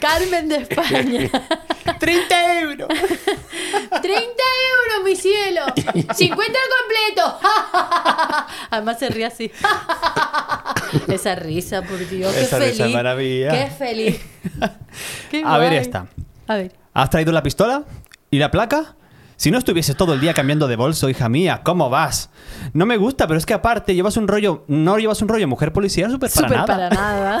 Carmen 0.00 0.48
de 0.48 0.56
España. 0.56 1.30
30 2.00 2.60
euros. 2.62 2.88
30 4.02 4.10
euros, 4.10 5.04
mi 5.04 5.14
cielo. 5.14 5.62
50 6.14 6.58
al 6.58 6.68
completo. 6.80 7.38
Además 8.70 8.98
se 8.98 9.08
ríe 9.10 9.26
así. 9.26 9.50
Esa 11.06 11.34
risa, 11.36 11.82
por 11.82 11.98
Dios. 12.08 12.34
Qué 12.34 12.40
Esa 12.42 12.58
risa 12.58 12.82
feliz. 12.84 12.94
maravilla. 12.96 13.50
Qué 13.52 13.70
feliz. 13.70 14.20
Qué 15.30 15.42
A 15.44 15.58
ver 15.58 15.68
guay. 15.68 15.78
esta. 15.80 16.06
A 16.48 16.54
ver. 16.56 16.72
¿Has 16.94 17.10
traído 17.10 17.30
la 17.32 17.42
pistola? 17.42 17.84
¿Y 18.30 18.38
la 18.38 18.50
placa? 18.50 18.96
Si 19.40 19.50
no 19.50 19.56
estuvieses 19.56 19.96
todo 19.96 20.12
el 20.12 20.20
día 20.20 20.34
cambiando 20.34 20.68
de 20.68 20.76
bolso, 20.76 21.08
hija 21.08 21.30
mía, 21.30 21.62
¿cómo 21.64 21.88
vas? 21.88 22.28
No 22.74 22.84
me 22.84 22.98
gusta, 22.98 23.26
pero 23.26 23.38
es 23.38 23.46
que 23.46 23.54
aparte 23.54 23.94
llevas 23.94 24.18
un 24.18 24.28
rollo, 24.28 24.64
no 24.68 24.98
llevas 24.98 25.22
un 25.22 25.28
rollo 25.28 25.48
mujer 25.48 25.72
policía 25.72 26.10
súper 26.10 26.28
para 26.30 26.46
Súper 26.46 26.58
nada. 26.58 26.66
para 26.66 26.90
nada. 26.90 27.40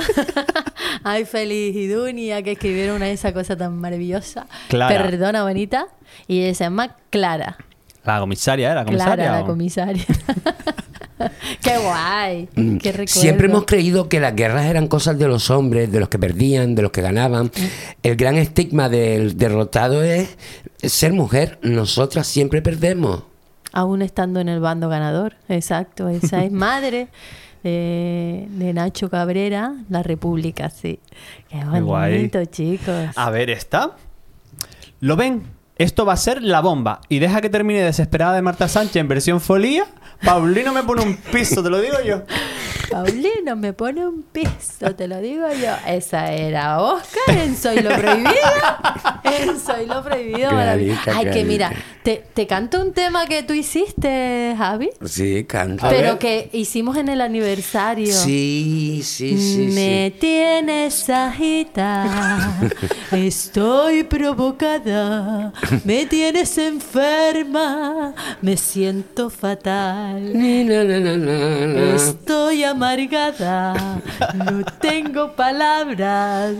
Ay, 1.04 1.26
feliz 1.26 1.76
y 1.76 1.88
Dunia, 1.88 2.42
que 2.42 2.52
escribieron 2.52 2.96
una 2.96 3.10
esa 3.10 3.34
cosa 3.34 3.54
tan 3.54 3.78
maravillosa. 3.78 4.46
Clara. 4.70 4.96
Perdona, 4.96 5.42
bonita. 5.42 5.88
Y 6.26 6.40
ella 6.40 6.54
se 6.54 6.64
llama 6.64 6.96
Clara. 7.10 7.58
La 8.02 8.18
comisaria, 8.18 8.72
¿eh? 8.72 8.74
La 8.76 8.86
comisaria. 8.86 9.14
Clara, 9.16 9.40
la 9.40 9.44
comisaria. 9.44 10.06
Qué 11.62 11.78
guay. 11.78 12.48
Qué 12.54 12.92
recuerdo. 12.92 13.02
Mm. 13.02 13.06
Siempre 13.06 13.46
hemos 13.48 13.64
creído 13.64 14.08
que 14.08 14.20
las 14.20 14.34
guerras 14.34 14.66
eran 14.66 14.88
cosas 14.88 15.18
de 15.18 15.28
los 15.28 15.50
hombres, 15.50 15.90
de 15.92 16.00
los 16.00 16.08
que 16.08 16.18
perdían, 16.18 16.74
de 16.74 16.82
los 16.82 16.90
que 16.90 17.02
ganaban. 17.02 17.50
El 18.02 18.16
gran 18.16 18.36
estigma 18.36 18.88
del 18.88 19.36
derrotado 19.36 20.02
es 20.02 20.36
ser 20.82 21.12
mujer. 21.12 21.58
Nosotras 21.62 22.26
siempre 22.26 22.62
perdemos. 22.62 23.24
Aún 23.72 24.02
estando 24.02 24.40
en 24.40 24.48
el 24.48 24.60
bando 24.60 24.88
ganador. 24.88 25.36
Exacto. 25.48 26.08
Esa 26.08 26.44
es 26.44 26.52
madre 26.66 27.08
de, 27.62 28.46
de 28.50 28.72
Nacho 28.72 29.10
Cabrera, 29.10 29.74
La 29.88 30.02
República, 30.02 30.70
sí. 30.70 30.98
Qué 31.48 31.58
Qué 31.58 31.80
guay. 31.80 32.14
bonito, 32.16 32.44
chicos. 32.46 33.10
A 33.14 33.30
ver, 33.30 33.50
esta. 33.50 33.96
¿Lo 35.00 35.16
ven? 35.16 35.42
Esto 35.80 36.04
va 36.04 36.12
a 36.12 36.16
ser 36.18 36.42
la 36.42 36.60
bomba. 36.60 37.00
Y 37.08 37.20
deja 37.20 37.40
que 37.40 37.48
termine 37.48 37.80
desesperada 37.80 38.34
de 38.34 38.42
Marta 38.42 38.68
Sánchez 38.68 38.96
en 38.96 39.08
versión 39.08 39.40
folía. 39.40 39.86
Paulino 40.22 40.74
me 40.74 40.82
pone 40.82 41.00
un 41.02 41.16
piso, 41.16 41.62
te 41.62 41.70
lo 41.70 41.80
digo 41.80 41.96
yo. 42.04 42.22
Paulino 42.90 43.56
me 43.56 43.72
pone 43.72 44.06
un 44.06 44.22
piso, 44.24 44.94
te 44.94 45.08
lo 45.08 45.20
digo 45.20 45.46
yo. 45.52 45.72
Esa 45.86 46.32
era 46.32 46.82
Oscar 46.82 47.38
en 47.38 47.56
Soy 47.56 47.80
lo 47.80 47.90
Prohibido. 47.96 48.30
En 49.22 49.60
Soy 49.60 49.86
lo 49.86 50.02
Prohibido. 50.02 50.50
Clarita, 50.50 51.12
Ay, 51.16 51.30
que 51.30 51.44
mira, 51.44 51.72
te, 52.02 52.24
te 52.34 52.46
canto 52.46 52.82
un 52.82 52.92
tema 52.92 53.26
que 53.26 53.42
tú 53.44 53.54
hiciste, 53.54 54.54
Javi, 54.58 54.90
Sí, 55.06 55.44
canta. 55.44 55.88
Pero 55.88 56.18
que 56.18 56.50
hicimos 56.52 56.96
en 56.96 57.08
el 57.08 57.20
aniversario. 57.20 58.12
Sí, 58.12 59.00
sí, 59.04 59.38
sí, 59.38 59.70
Me 59.72 60.10
sí. 60.12 60.16
tienes 60.20 61.08
agita, 61.08 62.58
estoy 63.12 64.02
provocada, 64.04 65.52
me 65.84 66.06
tienes 66.06 66.56
enferma, 66.58 68.14
me 68.40 68.56
siento 68.56 69.30
fatal. 69.30 70.32
Estoy 71.94 72.64
amargada, 72.64 74.00
no 74.34 74.64
tengo 74.80 75.34
palabras. 75.34 76.54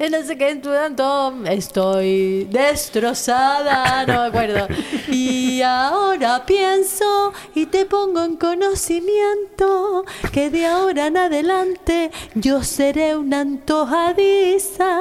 Eh, 0.00 0.10
no 0.10 0.22
sé 0.22 0.38
qué 0.38 0.54
tanto, 0.54 1.34
estoy 1.46 2.44
destrozada, 2.44 4.06
no 4.06 4.20
me 4.20 4.26
acuerdo. 4.28 4.68
Y 5.08 5.60
ahora 5.62 6.46
pienso 6.46 7.32
y 7.52 7.66
te 7.66 7.84
pongo 7.84 8.22
en 8.22 8.36
conocimiento 8.36 10.04
que 10.32 10.50
de 10.50 10.66
ahora 10.66 11.08
en 11.08 11.16
adelante 11.16 12.12
yo 12.36 12.62
seré 12.62 13.16
una 13.16 13.40
antojadiza. 13.40 15.00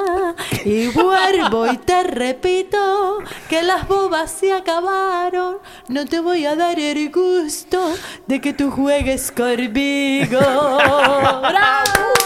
Y 0.66 0.88
vuelvo 0.88 1.68
y 1.68 1.78
te 1.78 2.02
repito 2.02 3.20
que 3.50 3.62
las 3.62 3.88
bobas 3.88 4.32
se 4.32 4.52
acabaron. 4.52 5.60
No 5.90 6.06
te 6.06 6.20
voy 6.22 6.46
a 6.46 6.56
dar 6.56 6.80
el 6.80 7.12
gusto 7.12 7.94
de 8.26 8.42
que 8.42 8.54
tú 8.54 8.72
juegues 8.72 9.32
conmigo. 9.32 10.40
¡Bravo! 10.40 12.18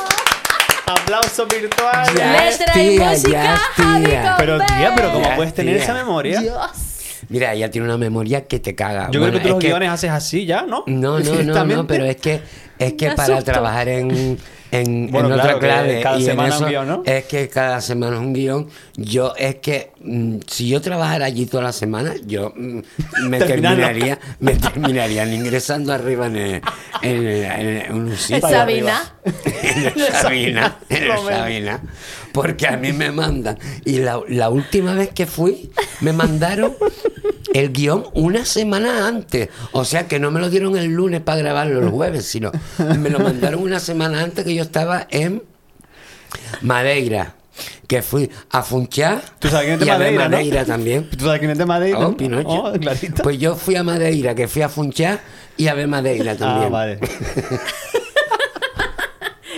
Aplauso 0.91 1.45
virtual. 1.47 2.07
Ya. 2.17 2.49
Letra 2.49 2.73
y 2.83 2.97
tía, 2.97 3.09
música, 3.11 3.29
ya, 3.31 3.57
Javi 3.57 4.05
tía. 4.05 4.35
Pero 4.37 4.57
tía, 4.59 4.93
pero 4.95 5.11
¿cómo 5.13 5.25
Ya, 5.25 5.35
puedes 5.35 5.53
tener 5.53 5.75
tía. 5.75 5.83
esa 5.83 5.93
memoria? 5.93 6.39
Dios. 6.41 6.71
Mira, 7.29 7.53
ella 7.53 7.71
tiene 7.71 7.87
una 7.87 7.97
memoria 7.97 8.45
que 8.45 8.59
te 8.59 8.75
caga. 8.75 9.09
Yo 9.11 9.19
Bueno, 9.21 9.33
creo 9.39 9.41
que 9.43 9.47
tú 9.47 9.55
los 9.55 9.63
guiones 9.63 9.89
haces 9.89 10.11
así 10.11 10.45
ya, 10.45 10.63
¿no? 10.63 10.83
No, 10.87 11.19
no, 11.19 11.43
no, 11.43 11.65
no, 11.65 11.87
pero 11.87 12.05
es 12.05 12.17
que 12.17 12.41
es 12.77 12.93
que 12.93 13.11
para 13.11 13.41
trabajar 13.41 13.87
en, 13.87 14.37
en, 14.71 15.11
Bueno, 15.11 15.27
en 15.29 15.33
claro, 15.35 15.57
otra 15.57 15.67
clave 15.67 15.99
cada 16.01 16.17
y 16.17 16.21
en 16.21 16.25
semana 16.27 16.49
un 16.49 16.55
eso 16.55 16.67
guion, 16.67 16.87
¿no? 16.87 17.03
es 17.05 17.25
que 17.25 17.49
cada 17.49 17.81
semana 17.81 18.15
es 18.15 18.21
un 18.21 18.33
guion. 18.33 18.67
Yo 18.95 19.33
es 19.37 19.55
que 19.55 19.91
mm, 20.01 20.37
si 20.47 20.69
yo 20.69 20.81
trabajara 20.81 21.25
allí 21.25 21.45
toda 21.45 21.63
la 21.63 21.71
semana, 21.73 22.13
yo 22.25 22.53
mm, 22.55 22.79
me 23.27 23.39
terminaría, 23.41 24.17
me 24.39 24.55
terminarían 24.55 25.33
ingresando 25.33 25.91
arriba 25.93 26.27
en 26.27 26.35
el, 26.37 26.61
en, 27.01 27.11
el- 27.27 27.43
en 27.43 27.51
el- 27.67 27.81
en 27.85 27.93
un 27.93 28.15
sitio. 28.17 28.37
Es 28.37 28.41
Sabina. 28.53 29.13
en 29.25 29.83
el 29.85 29.93
Sabina, 30.13 30.77
en 30.89 31.03
el. 31.03 31.17
Sabina, 31.27 31.79
porque 32.33 32.67
a 32.67 32.77
mí 32.77 32.93
me 32.93 33.11
mandan. 33.11 33.57
Y 33.85 33.99
la, 33.99 34.19
la 34.27 34.49
última 34.49 34.93
vez 34.93 35.09
que 35.09 35.25
fui, 35.25 35.71
me 36.01 36.13
mandaron 36.13 36.75
el 37.53 37.71
guion 37.71 38.05
una 38.13 38.45
semana 38.45 39.07
antes. 39.07 39.49
O 39.71 39.85
sea 39.85 40.07
que 40.07 40.19
no 40.19 40.31
me 40.31 40.39
lo 40.39 40.49
dieron 40.49 40.77
el 40.77 40.87
lunes 40.87 41.21
para 41.21 41.39
grabarlo 41.39 41.79
el 41.79 41.89
jueves, 41.89 42.25
sino 42.25 42.51
me 42.99 43.09
lo 43.09 43.19
mandaron 43.19 43.61
una 43.61 43.79
semana 43.79 44.21
antes 44.21 44.45
que 44.45 44.55
yo 44.55 44.63
estaba 44.63 45.07
en 45.09 45.43
Madeira. 46.61 47.35
Que 47.87 48.01
fui 48.01 48.29
a 48.49 48.63
Funchar 48.63 49.21
Tú 49.37 49.49
sabes 49.49 49.65
quién 49.65 49.73
es 49.73 49.79
de 49.81 49.85
y 49.85 49.89
a 49.89 49.97
ver 49.97 50.13
Madeira, 50.13 50.29
¿no? 50.29 50.37
Madeira 50.37 50.65
también. 50.65 51.09
¿Tú 51.09 51.25
sabes 51.25 51.39
quién 51.39 51.51
es 51.51 51.57
de 51.57 51.65
Madeira? 51.65 51.99
Oh, 51.99 52.03
no? 52.03 52.17
Pinocho. 52.17 52.49
Oh. 52.49 52.73
Pues 53.21 53.37
yo 53.37 53.55
fui 53.55 53.75
a 53.75 53.83
Madeira, 53.83 54.33
que 54.33 54.47
fui 54.47 54.61
a 54.61 54.69
Funchar 54.69 55.19
y 55.57 55.67
a 55.67 55.73
ver 55.73 55.87
Madeira 55.89 56.35
también. 56.35 56.67
Ah, 56.67 56.69
vale. 56.69 56.99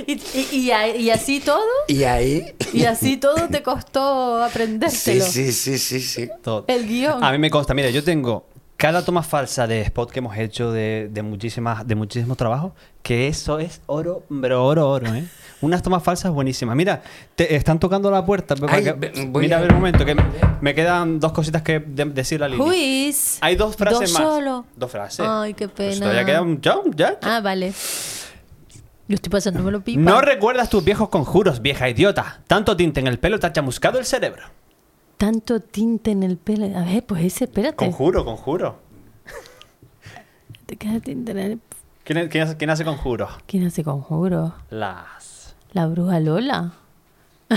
Y 0.08 0.14
¿Y, 0.34 0.48
y, 0.66 0.72
a- 0.72 0.96
y 0.96 1.10
así 1.10 1.40
todo? 1.40 1.62
Y 1.88 2.04
ahí. 2.04 2.54
¿Y 2.74 2.86
así 2.86 3.18
todo 3.18 3.48
te 3.50 3.62
costó 3.64 4.38
Sí, 4.40 4.52
aprendértelo? 4.52 5.26
sí, 5.26 5.52
sí, 5.52 5.78
sí, 5.78 6.00
sí. 6.00 6.30
Todo. 6.44 6.66
El 6.68 6.88
guion. 6.88 7.24
A 7.24 7.32
mí 7.32 7.38
me 7.38 7.50
consta, 7.50 7.74
mira, 7.74 7.90
yo 7.90 8.04
tengo 8.04 8.46
cada 8.78 9.06
toma 9.06 9.24
falsa 9.24 9.66
de 9.68 9.82
spot 9.82 10.12
que 10.12 10.20
hemos 10.20 10.36
hecho 10.38 10.72
de, 10.72 11.08
de 11.12 11.22
muchísimas 11.22 11.88
de 11.88 11.96
muchísimos 11.96 12.36
trabajos, 12.36 12.74
que 13.02 13.28
eso 13.28 13.60
es 13.60 13.80
oro, 13.86 14.24
pero 14.42 14.66
oro, 14.66 14.90
oro, 14.90 15.14
¿eh? 15.14 15.24
Unas 15.62 15.82
tomas 15.82 16.04
falsas 16.04 16.30
buenísimas. 16.34 16.76
Mira, 16.76 17.02
te 17.36 17.56
están 17.56 17.80
tocando 17.80 18.12
la 18.12 18.26
puerta. 18.26 18.54
Ay, 18.68 18.84
que- 18.84 19.30
mira, 19.34 19.58
a- 19.60 19.62
ver 19.62 19.72
un 19.72 19.78
momento, 19.78 20.04
que 20.04 20.18
me 20.60 20.76
quedan 20.76 21.22
dos 21.22 21.32
cositas 21.32 21.62
que 21.62 21.80
de- 21.80 22.04
decirle 22.06 22.48
a 22.48 22.50
Lili. 22.50 22.62
Who 22.62 22.74
is? 22.74 23.38
Hay 23.40 23.56
dos 23.56 23.78
frases 23.78 24.12
Dos 24.12 24.20
más. 24.20 24.22
solo. 24.22 24.66
Dos 24.76 24.92
frases. 24.92 25.26
Ay, 25.30 25.54
qué 25.54 25.70
Pues 25.70 25.94
pena. 25.96 26.02
todavía 26.02 26.26
queda 26.26 26.42
un 26.42 26.60
ya, 26.60 26.76
ya. 26.94 27.18
Ah, 27.22 27.40
vale. 27.42 27.72
Yo 29.08 29.16
estoy 29.16 29.30
pasándome 29.32 29.72
lo 29.72 29.82
pipa. 29.82 30.00
No 30.02 30.22
recuerdas 30.22 30.70
tus 30.70 30.84
viejos 30.84 31.10
conjuros, 31.10 31.62
vieja 31.62 31.90
idiota. 31.90 32.42
Tanto 32.48 32.76
tinte 32.78 33.00
en 33.02 33.08
el 33.08 33.20
pelo 33.20 33.40
te 33.40 33.48
ha 33.48 33.52
chamuscado 33.54 34.00
el 34.00 34.06
cerebro. 34.06 34.44
Tanto 35.18 35.60
tinte 35.60 36.12
en 36.12 36.24
el 36.24 36.38
pelo. 36.38 36.66
A 36.78 36.84
ver, 36.84 37.06
pues 37.06 37.24
ese, 37.24 37.46
espérate. 37.46 37.76
Conjuro, 37.76 38.24
conjuro. 38.26 38.80
Te 40.66 40.78
queda 40.78 41.00
tinte 41.02 41.32
en 41.34 41.38
el... 41.40 41.60
¿Quién, 42.06 42.28
quién 42.30 42.44
hace, 42.46 42.58
quién 42.58 42.70
hace 42.70 42.84
conjuros? 42.86 43.32
¿Quién 43.46 43.66
hace 43.68 43.84
conjuro? 43.84 44.56
Las. 44.70 45.56
La 45.74 45.88
bruja 45.88 46.20
Lola. 46.20 46.74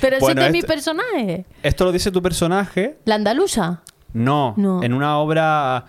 Pero 0.00 0.18
Bueno, 0.20 0.40
ese 0.42 0.46
es 0.48 0.52
mi 0.52 0.58
este- 0.58 0.68
personaje. 0.72 1.46
Esto 1.62 1.84
lo 1.84 1.92
dice 1.92 2.10
tu 2.10 2.22
personaje. 2.22 2.98
La 3.04 3.16
andaluza. 3.16 3.82
No, 4.12 4.54
No. 4.56 4.82
en 4.82 4.94
una 4.94 5.18
obra 5.18 5.84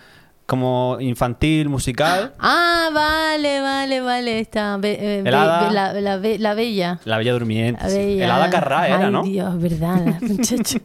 como 0.49 0.97
infantil, 0.99 1.69
musical. 1.69 2.33
Ah, 2.39 2.89
vale, 2.93 3.61
vale, 3.61 4.01
vale. 4.01 4.39
Está. 4.39 4.75
be- 4.77 4.97
eh, 4.99 5.17
El 5.19 5.23
be- 5.23 5.35
hada. 5.35 5.67
be- 5.67 5.73
la, 5.73 5.93
la 5.93 6.17
be- 6.17 6.39
la 6.39 6.53
bella. 6.55 6.99
La 7.05 7.17
Bella 7.19 7.33
Durmiente. 7.33 7.81
La 7.83 7.89
sí. 7.89 7.97
bella. 7.97 8.25
El 8.25 8.31
Hada 8.31 8.49
Carrá 8.49 8.87
era, 8.87 9.09
¿no? 9.11 9.23
Dios, 9.23 9.61
verdad, 9.61 10.01
la 10.03 10.17
muchacha. 10.27 10.79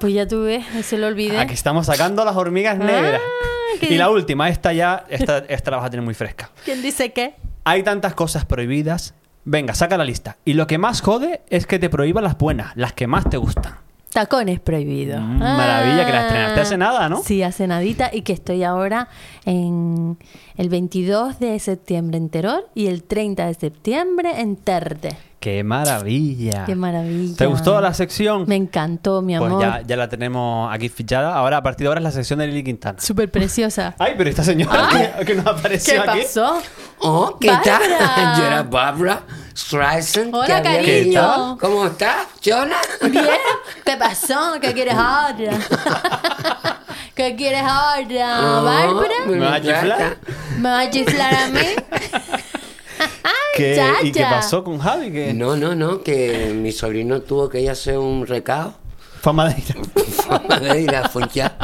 Pues 0.00 0.12
ya 0.12 0.26
tú 0.28 0.42
ves, 0.42 0.64
se 0.82 0.98
lo 0.98 1.06
olvidé. 1.06 1.38
Aquí 1.38 1.54
estamos 1.54 1.86
sacando 1.86 2.24
las 2.24 2.36
hormigas 2.36 2.76
negras. 2.76 3.20
Ah, 3.24 3.76
qué- 3.80 3.94
Y 3.94 3.96
la 3.96 4.10
última, 4.10 4.48
esta 4.48 4.72
ya, 4.72 5.04
esta, 5.08 5.38
esta 5.48 5.70
la 5.70 5.76
vas 5.78 5.86
a 5.86 5.90
tener 5.90 6.04
muy 6.04 6.14
fresca. 6.14 6.50
¿Quién 6.64 6.82
dice 6.82 7.12
qué? 7.12 7.36
Hay 7.64 7.82
tantas 7.84 8.14
cosas 8.14 8.44
prohibidas. 8.44 9.14
Venga, 9.44 9.74
saca 9.74 9.96
la 9.96 10.04
lista. 10.04 10.36
Y 10.44 10.54
lo 10.54 10.66
que 10.66 10.78
más 10.78 11.00
jode 11.02 11.42
es 11.50 11.66
que 11.66 11.78
te 11.78 11.88
prohíban 11.88 12.24
las 12.24 12.36
buenas, 12.36 12.72
las 12.76 12.92
que 12.94 13.06
más 13.06 13.28
te 13.30 13.36
gustan. 13.36 13.74
Tacones 14.14 14.60
prohibido. 14.60 15.20
Mm, 15.20 15.38
maravilla, 15.40 16.06
que 16.06 16.12
la 16.12 16.20
estrenaste 16.22 16.60
hace 16.60 16.76
nada, 16.78 17.08
¿no? 17.08 17.20
Sí, 17.22 17.42
hace 17.42 17.66
nadita 17.66 18.10
y 18.12 18.22
que 18.22 18.32
estoy 18.32 18.62
ahora 18.64 19.08
en 19.44 20.16
el 20.56 20.68
22 20.68 21.40
de 21.40 21.58
septiembre 21.58 22.16
en 22.18 22.30
Teror 22.30 22.68
y 22.74 22.86
el 22.86 23.02
30 23.02 23.46
de 23.46 23.54
septiembre 23.54 24.40
en 24.40 24.54
Terde. 24.56 25.16
¡Qué 25.40 25.62
maravilla! 25.62 26.64
Qué 26.64 26.74
maravilla. 26.74 27.36
¿Te 27.36 27.44
gustó 27.44 27.78
la 27.80 27.92
sección? 27.92 28.44
Me 28.46 28.56
encantó, 28.56 29.20
mi 29.20 29.36
Pues 29.36 29.50
amor. 29.50 29.60
ya, 29.60 29.82
ya 29.86 29.96
la 29.96 30.08
tenemos 30.08 30.72
aquí 30.72 30.88
fichada. 30.88 31.34
Ahora, 31.34 31.58
a 31.58 31.62
partir 31.62 31.84
de 31.84 31.88
ahora, 31.88 32.00
es 32.00 32.04
la 32.04 32.12
sección 32.12 32.38
de 32.38 32.46
Lili 32.46 32.64
Quintana. 32.64 32.98
Súper 32.98 33.30
preciosa. 33.30 33.94
Ay, 33.98 34.14
pero 34.16 34.30
esta 34.30 34.42
señora 34.42 34.88
que, 35.18 35.26
que 35.26 35.34
nos 35.34 35.44
¿Qué 35.44 35.50
apareció 35.50 36.02
aquí. 36.02 36.20
pasó? 36.22 36.62
Oh, 37.00 37.36
¿qué 37.38 37.48
Bárbara. 37.48 37.98
tal? 38.14 38.36
Yo 38.38 38.46
era 38.46 38.62
Barbara 38.62 39.22
Streisand. 39.56 40.34
Hola, 40.34 40.46
que 40.46 40.52
había 40.68 40.80
cariño. 40.82 41.58
¿Cómo 41.60 41.86
estás, 41.86 42.26
Jonah? 42.44 42.80
Bien. 43.02 43.24
¿Qué 43.84 43.96
pasó? 43.96 44.54
¿Qué 44.60 44.72
quieres 44.72 44.94
ahora? 44.94 45.58
¿Qué 47.14 47.36
quieres 47.36 47.62
ahora, 47.62 48.60
Oh, 48.60 48.64
Bárbara? 48.64 49.14
me 49.26 49.32
¿Me 49.36 49.38
vas 49.38 49.52
a 49.52 49.60
chiflar? 49.62 50.16
¿Me 50.58 50.68
vas 50.68 50.86
a 50.86 50.90
chiflar 50.90 51.34
a 51.34 51.46
mí? 51.48 51.60
¿Qué- 53.56 53.92
¿Y 54.02 54.10
qué 54.12 54.22
pasó 54.22 54.64
con 54.64 54.78
Javi? 54.80 55.32
No, 55.34 55.54
no, 55.56 55.76
no, 55.76 56.02
que 56.02 56.52
mi 56.56 56.72
sobrino 56.72 57.20
tuvo 57.22 57.48
que 57.48 57.60
ir 57.60 57.68
a 57.68 57.72
hacer 57.72 57.98
un 57.98 58.26
recado. 58.26 58.74
fue 59.22 59.30
a 59.30 59.32
Madeira. 59.34 59.74
Forma 60.16 60.58
de 60.58 60.80
ir 60.80 60.94
a 60.96 61.08
follar. 61.08 61.56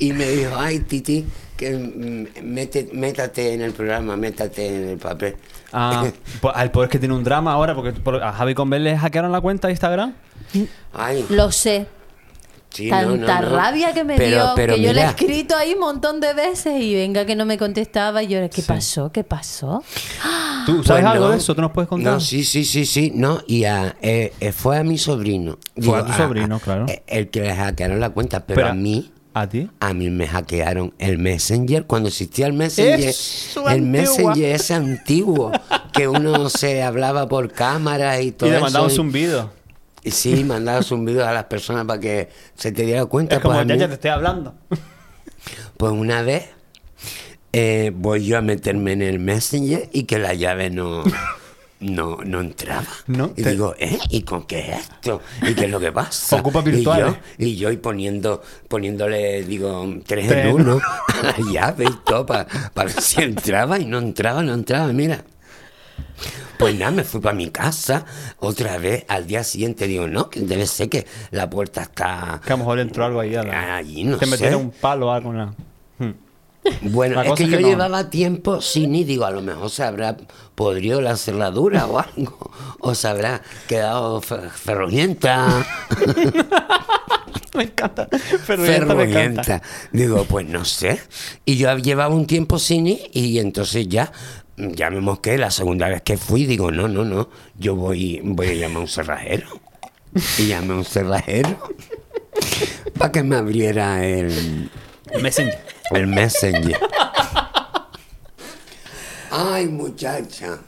Y 0.00 0.12
me 0.12 0.26
dijo, 0.28 0.56
ay, 0.58 0.80
Titi, 0.80 1.24
que 1.56 1.70
mete- 2.42 2.90
métate 2.92 3.54
en 3.54 3.62
el 3.62 3.72
programa, 3.72 4.16
métate 4.16 4.66
en 4.66 4.88
el 4.90 4.98
papel. 4.98 5.36
Ah, 5.72 6.04
pues, 6.40 6.54
al 6.56 6.70
poder 6.70 6.88
que 6.90 6.98
tiene 6.98 7.14
un 7.14 7.24
drama 7.24 7.52
ahora, 7.52 7.74
porque 7.74 7.92
por- 7.92 8.22
a 8.22 8.32
Javi 8.32 8.54
con 8.54 8.70
le 8.70 8.96
hackearon 8.98 9.32
la 9.32 9.40
cuenta 9.40 9.68
de 9.68 9.72
Instagram. 9.72 10.14
Ay, 10.92 11.24
Lo 11.30 11.50
sé. 11.50 11.86
sí, 12.70 12.90
no, 12.90 13.02
no, 13.16 13.26
Tanta 13.26 13.40
no. 13.40 13.56
rabia 13.56 13.92
que 13.94 14.04
me 14.04 14.16
Pero- 14.16 14.36
dio, 14.46 14.52
pero 14.56 14.74
que 14.74 14.82
yo 14.82 14.92
le 14.92 15.00
he 15.02 15.04
escrito 15.06 15.56
ahí 15.56 15.74
un 15.74 15.80
montón 15.80 16.20
de 16.20 16.32
veces 16.34 16.80
y 16.80 16.94
venga 16.94 17.24
que 17.24 17.36
no 17.36 17.44
me 17.46 17.56
contestaba 17.58 18.22
y 18.22 18.28
yo, 18.28 18.38
¿qué 18.50 18.62
Sí. 18.62 18.68
pasó? 18.68 19.10
¿Qué 19.12 19.22
pasó? 19.24 19.82
¿Tú 20.66 20.82
sabes 20.82 21.02
pues 21.02 21.12
algo 21.14 21.26
no. 21.26 21.30
de 21.32 21.36
eso? 21.38 21.54
¿Tú 21.54 21.60
nos 21.62 21.70
puedes 21.72 21.88
contar? 21.88 22.14
No, 22.14 22.20
sí, 22.20 22.42
sí, 22.44 22.64
sí, 22.64 22.84
sí, 22.86 23.12
no, 23.14 23.40
y 23.46 23.64
a, 23.64 23.96
eh, 24.02 24.32
eh, 24.40 24.52
fue 24.52 24.78
a 24.78 24.82
mi 24.82 24.98
sobrino. 24.98 25.58
Fue 25.80 25.98
a 25.98 26.04
tu 26.06 26.12
sobrino, 26.12 26.58
claro. 26.58 26.86
eh, 26.88 27.02
El 27.06 27.28
que 27.30 27.40
le 27.42 27.54
hackearon 27.54 28.00
la 28.00 28.10
cuenta, 28.10 28.40
pero, 28.46 28.56
Pero- 28.56 28.68
a 28.70 28.74
mí, 28.74 29.10
¿A 29.34 29.48
ti? 29.48 29.68
a 29.80 29.92
mí 29.92 30.10
me 30.10 30.28
hackearon 30.28 30.94
el 30.98 31.18
Messenger 31.18 31.86
cuando 31.86 32.08
existía 32.08 32.46
el 32.46 32.52
Messenger. 32.52 33.00
Eso, 33.00 33.68
el 33.68 33.84
antigua. 33.84 33.90
Messenger 33.90 34.54
ese 34.54 34.74
antiguo, 34.74 35.52
que 35.92 36.06
uno 36.08 36.48
se 36.48 36.82
hablaba 36.84 37.28
por 37.28 37.50
cámara 37.52 38.20
y 38.20 38.30
todo 38.30 38.48
Y 38.48 38.52
le 38.52 38.60
y- 38.94 38.98
un 39.00 39.10
video. 39.12 39.50
y 40.04 40.10
sí, 40.12 40.44
mandabas 40.44 40.90
un 40.92 41.04
video 41.04 41.26
a 41.26 41.32
las 41.32 41.44
personas 41.44 41.84
para 41.84 41.98
que 42.00 42.28
se 42.54 42.70
te 42.72 42.84
diera 42.84 43.06
cuenta. 43.06 43.36
Es 43.36 43.42
como, 43.42 43.54
pues, 43.54 43.64
a 43.64 43.68
ya, 43.68 43.74
mí- 43.74 43.80
ya 43.80 43.88
te 43.88 43.94
estoy 43.94 44.10
hablando. 44.10 44.54
pues 45.76 45.92
una 45.92 46.22
vez 46.22 46.44
eh, 47.52 47.92
voy 47.94 48.24
yo 48.26 48.38
a 48.38 48.40
meterme 48.40 48.92
en 48.92 49.02
el 49.02 49.18
Messenger 49.18 49.88
y 49.92 50.04
que 50.04 50.18
la 50.18 50.34
llave 50.34 50.70
no, 50.70 51.02
no, 51.84 52.18
no 52.24 52.40
entraba. 52.40 52.86
No, 53.06 53.32
y 53.36 53.42
te- 53.42 53.50
digo, 53.50 53.74
¿eh? 53.78 53.98
¿Y 54.10 54.22
con 54.22 54.46
qué 54.46 54.60
es 54.72 54.78
esto? 54.80 55.20
¿Y 55.42 55.54
qué 55.54 55.66
es 55.66 55.70
lo 55.70 55.78
que 55.80 55.92
pasa? 55.92 56.36
Ocupa 56.40 56.60
Y 56.60 56.70
virtuales. 56.70 57.06
yo, 57.06 57.16
y 57.46 57.56
yo 57.56 57.70
y 57.70 57.76
poniendo, 57.76 58.42
poniéndole, 58.68 59.44
digo, 59.44 59.86
tres 60.06 60.28
Tres. 60.28 60.46
en 60.46 60.52
uno 60.54 60.80
a 61.08 61.22
la 61.26 61.36
llave 61.52 61.84
y 61.84 61.94
todo 62.04 62.24
para 62.26 62.46
ver 62.74 62.90
si 63.00 63.22
entraba 63.22 63.78
y 63.78 63.84
no 63.86 63.98
entraba, 63.98 64.42
no 64.42 64.54
entraba, 64.54 64.92
mira. 64.92 65.24
Pues 66.58 66.76
nada, 66.78 66.92
me 66.92 67.04
fui 67.04 67.20
para 67.20 67.34
mi 67.34 67.50
casa 67.50 68.04
otra 68.38 68.78
vez. 68.78 69.04
Al 69.08 69.26
día 69.26 69.42
siguiente 69.44 69.86
digo, 69.86 70.06
no, 70.06 70.30
que 70.30 70.40
debe 70.40 70.66
ser 70.66 70.88
que 70.88 71.06
la 71.32 71.50
puerta 71.50 71.82
está 71.82 72.40
Que 72.44 72.52
a 72.52 72.56
lo 72.56 72.58
mejor 72.58 72.78
entró 72.78 73.04
algo 73.04 73.20
ahí. 73.20 73.34
A 73.34 73.42
la... 73.42 73.76
Allí, 73.76 74.04
no 74.04 74.16
Te 74.16 74.26
metieron 74.26 74.60
un 74.62 74.70
palo 74.70 75.08
o 75.08 75.10
algo. 75.10 75.32
Hmm. 75.32 76.12
Bueno, 76.82 77.20
es 77.22 77.32
que 77.34 77.44
es 77.44 77.50
yo 77.50 77.60
no. 77.60 77.68
llevaba 77.68 78.10
tiempo 78.10 78.60
sin 78.60 78.94
ir, 78.94 79.06
digo, 79.06 79.24
a 79.26 79.30
lo 79.30 79.42
mejor 79.42 79.68
se 79.70 79.82
habrá 79.82 80.16
podrido 80.54 81.00
la 81.00 81.16
cerradura 81.16 81.86
o 81.86 81.98
algo, 81.98 82.50
o 82.80 82.94
se 82.94 83.08
habrá 83.08 83.42
quedado 83.68 84.20
fe- 84.22 84.48
ferrugenta, 84.50 85.66
Me 87.54 87.64
encanta. 87.64 88.08
Ferrugenta 88.44 88.94
me 88.96 89.04
encanta. 89.04 89.62
Digo, 89.92 90.24
pues 90.24 90.44
no 90.48 90.64
sé. 90.64 91.00
Y 91.44 91.56
yo 91.56 91.76
llevaba 91.78 92.12
un 92.12 92.26
tiempo 92.26 92.58
sin 92.58 92.88
ir 92.88 92.98
y 93.12 93.38
entonces 93.38 93.86
ya, 93.88 94.10
ya 94.56 94.90
me 94.90 95.00
mosqué. 95.00 95.38
La 95.38 95.52
segunda 95.52 95.88
vez 95.88 96.02
que 96.02 96.16
fui, 96.16 96.46
digo, 96.46 96.72
no, 96.72 96.88
no, 96.88 97.04
no, 97.04 97.28
yo 97.56 97.76
voy, 97.76 98.20
voy 98.24 98.48
a 98.48 98.54
llamar 98.54 98.78
a 98.78 98.80
un 98.80 98.88
cerrajero. 98.88 99.46
Y 100.38 100.46
llamé 100.48 100.74
a 100.74 100.76
un 100.78 100.84
cerrajero 100.84 101.56
para 102.98 103.12
que 103.12 103.22
me 103.22 103.36
abriera 103.36 104.04
el, 104.04 104.68
Messenger. 105.22 105.64
El 105.90 106.06
Messenger. 106.06 106.78
Ay, 109.30 109.66
muchacha. 109.66 110.58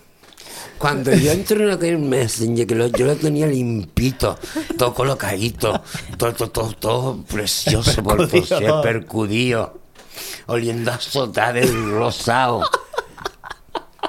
Cuando 0.78 1.14
yo 1.14 1.32
entro 1.32 1.62
en 1.64 1.70
aquel 1.70 1.98
Messenger, 1.98 2.66
que 2.66 2.74
lo- 2.74 2.88
yo 2.88 3.06
lo 3.06 3.16
tenía 3.16 3.46
limpito, 3.46 4.38
todo 4.76 4.92
colocadito, 4.92 5.82
todo, 6.18 6.34
todo, 6.34 6.50
todo, 6.50 6.72
todo 6.74 7.22
precioso 7.22 8.02
por 8.02 8.28
todo. 8.28 8.82
percudido, 8.82 9.78
oliendo 10.46 10.92
a 10.92 11.00
sota 11.00 11.52
del 11.52 11.90
rosado. 11.92 12.62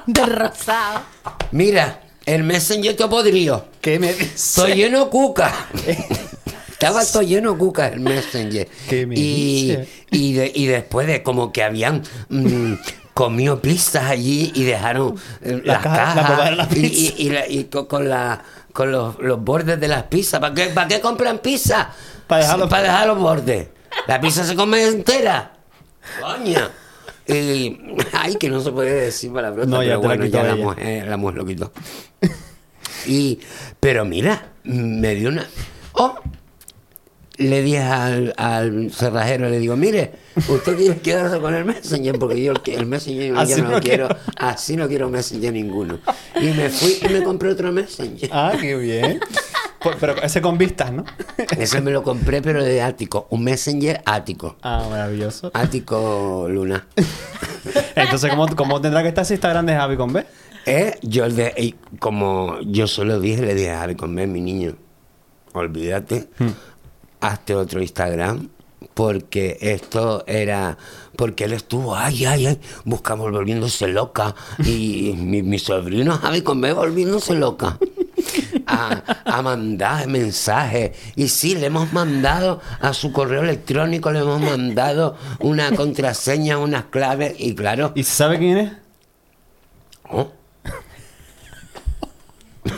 De 0.08 0.26
rosado. 0.26 1.02
Mira, 1.52 2.02
el 2.26 2.44
Messenger 2.44 2.96
todo 2.98 3.10
podrido. 3.12 3.68
¿Qué 3.80 3.98
me 4.00 4.10
Estoy 4.10 4.74
lleno 4.74 5.06
de 5.06 5.10
cuca. 5.10 5.54
Estaba 6.80 7.04
todo 7.06 7.24
lleno 7.24 7.54
de 7.54 7.58
cuca 7.58 7.88
el 7.88 8.00
Messenger. 8.02 8.68
¿Qué 8.88 9.08
me 9.08 9.16
y, 9.18 9.78
y, 10.12 10.34
de- 10.34 10.52
y 10.54 10.66
después 10.68 11.08
de 11.08 11.24
como 11.24 11.52
que 11.52 11.64
habían 11.64 12.04
mm, 12.30 12.74
comido 13.16 13.60
pizzas 13.60 14.06
allí 14.06 14.52
y 14.54 14.64
dejaron 14.64 15.16
eh, 15.42 15.60
La 15.66 15.74
las 15.74 15.84
caja- 15.84 16.16
la 16.16 16.22
cajas 16.22 16.58
la 16.58 16.68
y, 16.78 17.64
con, 17.88 18.08
la, 18.08 18.44
con 18.74 18.92
los, 18.92 19.18
los 19.20 19.44
bordes 19.44 19.80
de 19.80 19.88
las 19.88 20.04
pizzas. 20.04 20.40
¿Para 20.40 20.54
qué, 20.54 20.68
¿Para 20.68 20.88
qué 20.88 21.02
compran 21.02 21.40
pizza? 21.40 21.90
Para 22.28 22.84
dejar 22.84 23.08
los 23.08 23.18
bordes. 23.18 23.70
La 24.06 24.22
pizza 24.22 24.44
se 24.44 24.56
come 24.56 24.84
entera. 24.86 25.54
Coña. 26.22 26.70
Y, 27.28 27.76
ay, 28.14 28.36
que 28.36 28.50
no 28.50 28.62
se 28.62 28.72
puede 28.72 28.94
decir 29.06 29.34
para 29.34 29.50
la 29.50 29.66
No, 29.66 29.82
ya 29.82 29.90
pero 29.90 30.02
bueno, 30.02 30.26
ya 30.26 30.44
la 30.44 30.56
mujer, 30.56 31.08
la 31.08 31.18
mujer 31.18 31.38
lo 31.38 31.46
quitó. 31.46 31.72
Y, 33.08 33.40
pero 33.80 34.06
mira, 34.06 34.52
me 34.64 35.16
dio 35.16 35.30
una. 35.30 35.48
Oh, 35.94 36.16
le 37.38 37.62
dije 37.62 37.80
al, 37.80 38.34
al 38.38 38.92
cerrajero, 38.92 39.50
le 39.50 39.60
digo, 39.60 39.76
mire, 39.76 40.12
usted 40.48 40.76
tiene 40.76 40.96
que 40.96 41.02
quedarse 41.02 41.40
con 41.40 41.54
el 41.54 41.66
Messenger, 41.66 42.18
porque 42.20 42.42
yo 42.44 42.52
el, 42.54 42.62
el 42.74 42.86
Messenger 42.86 43.28
yo 43.34 43.40
Así 43.40 43.62
no, 43.62 43.70
no 43.72 43.80
quiero, 43.80 44.08
quiero. 44.08 44.22
así 44.38 44.76
no 44.76 44.88
quiero 44.88 45.10
Messenger 45.10 45.54
ninguno. 45.54 46.00
Y 46.42 46.46
me 46.48 46.70
fui 46.70 46.98
y 47.02 47.08
me 47.10 47.24
compré 47.24 47.50
otro 47.52 47.72
Messenger. 47.72 48.30
Ah, 48.34 48.54
qué 48.60 48.76
bien. 48.76 49.20
Pues, 49.80 49.96
pero 50.00 50.16
ese 50.22 50.42
con 50.42 50.58
vistas, 50.58 50.92
¿no? 50.92 51.06
Ese 51.58 51.80
me 51.82 51.92
lo 51.92 52.02
compré, 52.02 52.42
pero 52.42 52.64
de 52.64 52.82
ático, 52.82 53.28
un 53.30 53.44
Messenger 53.44 54.02
ático. 54.06 54.58
Ah, 54.64 54.88
maravilloso. 54.90 55.52
Ático 55.54 56.48
Luna. 56.50 56.88
Entonces, 57.96 58.30
¿cómo, 58.32 58.48
cómo 58.56 58.82
tendrá 58.82 59.04
que 59.04 59.10
estar 59.10 59.24
ese 59.24 59.36
Instagram 59.36 59.66
de 59.68 59.76
Javi 59.76 59.96
con 59.98 60.12
B? 60.14 60.26
Eh, 60.66 60.96
yo 61.04 61.28
le- 61.28 61.54
y 61.58 61.76
como 62.00 62.58
yo 62.62 62.88
solo 62.88 63.20
dije, 63.20 63.42
le 63.44 63.54
dije 63.56 63.72
a 63.72 63.80
Javi 63.80 63.96
con 63.96 64.14
mi 64.14 64.26
niño, 64.42 64.76
olvídate, 65.54 66.28
hazte 67.28 67.56
otro 67.56 67.82
Instagram, 67.82 68.50
porque 68.94 69.58
esto 69.62 70.24
era, 70.28 70.78
porque 71.16 71.46
él 71.46 71.54
estuvo, 71.54 71.96
ay, 71.96 72.26
ay, 72.26 72.48
ay, 72.48 72.60
buscamos 72.86 73.32
volviéndose 73.32 73.88
loca, 73.88 74.36
y 74.64 75.14
mi, 75.18 75.44
mi 75.44 75.60
sobrino 75.60 76.18
Javi 76.18 76.42
con 76.42 76.62
B 76.62 76.74
volviéndose 76.74 77.36
loca. 77.36 77.78
A, 78.70 79.02
a 79.24 79.42
mandar 79.42 80.08
mensajes. 80.08 80.92
Y 81.16 81.30
sí, 81.30 81.56
le 81.56 81.68
hemos 81.68 81.94
mandado 81.94 82.60
a 82.82 82.94
su 82.94 83.14
correo 83.14 83.42
electrónico, 83.42 84.12
le 84.12 84.20
hemos 84.20 84.42
mandado 84.42 85.16
una 85.40 85.72
contraseña, 85.72 86.58
unas 86.58 86.86
claves, 86.86 87.36
y 87.38 87.56
claro, 87.56 87.94
¿Y 87.96 88.04
sabe 88.04 88.40
quién 88.40 88.58
es? 88.58 88.72
oh, 90.10 90.32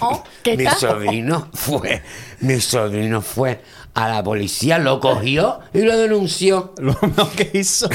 Oh, 0.01 0.23
¿Qué 0.43 0.55
mi 0.55 0.65
sobrino 0.67 1.49
fue, 1.53 2.01
mi 2.41 2.59
sobrino 2.59 3.21
fue 3.21 3.61
a 4.05 4.07
la 4.09 4.23
policía, 4.23 4.79
lo 4.79 4.99
cogió 4.99 5.59
y 5.73 5.81
lo 5.81 5.97
denunció. 5.97 6.73
Lo 6.79 6.95
que 7.35 7.49
hizo. 7.53 7.89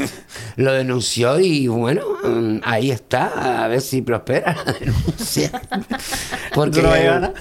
Lo 0.56 0.72
denunció 0.72 1.38
y 1.40 1.66
bueno, 1.68 2.02
ahí 2.62 2.90
está, 2.90 3.64
a 3.64 3.68
ver 3.68 3.80
si 3.80 4.02
prospera 4.02 4.56
la 4.64 4.72
denuncia. 4.72 5.50
¿Tú 6.54 6.66
no 6.66 6.88
vas 6.88 6.98
a 7.00 7.02
ganar? 7.02 7.34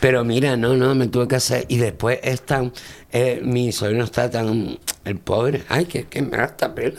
Pero 0.00 0.24
mira, 0.24 0.56
no, 0.56 0.74
no, 0.74 0.94
me 0.94 1.06
tuve 1.08 1.28
que 1.28 1.36
hacer. 1.36 1.64
Y 1.68 1.78
después 1.78 2.18
es 2.22 2.42
tan. 2.42 2.72
eh, 3.12 3.40
mi 3.42 3.72
sobrino 3.72 4.04
está 4.04 4.30
tan. 4.30 4.78
El 5.04 5.18
pobre. 5.18 5.64
Ay, 5.68 5.84
que, 5.86 6.04
que 6.04 6.20
me 6.22 6.36
da 6.36 6.44
esta 6.44 6.74
pena. 6.74 6.96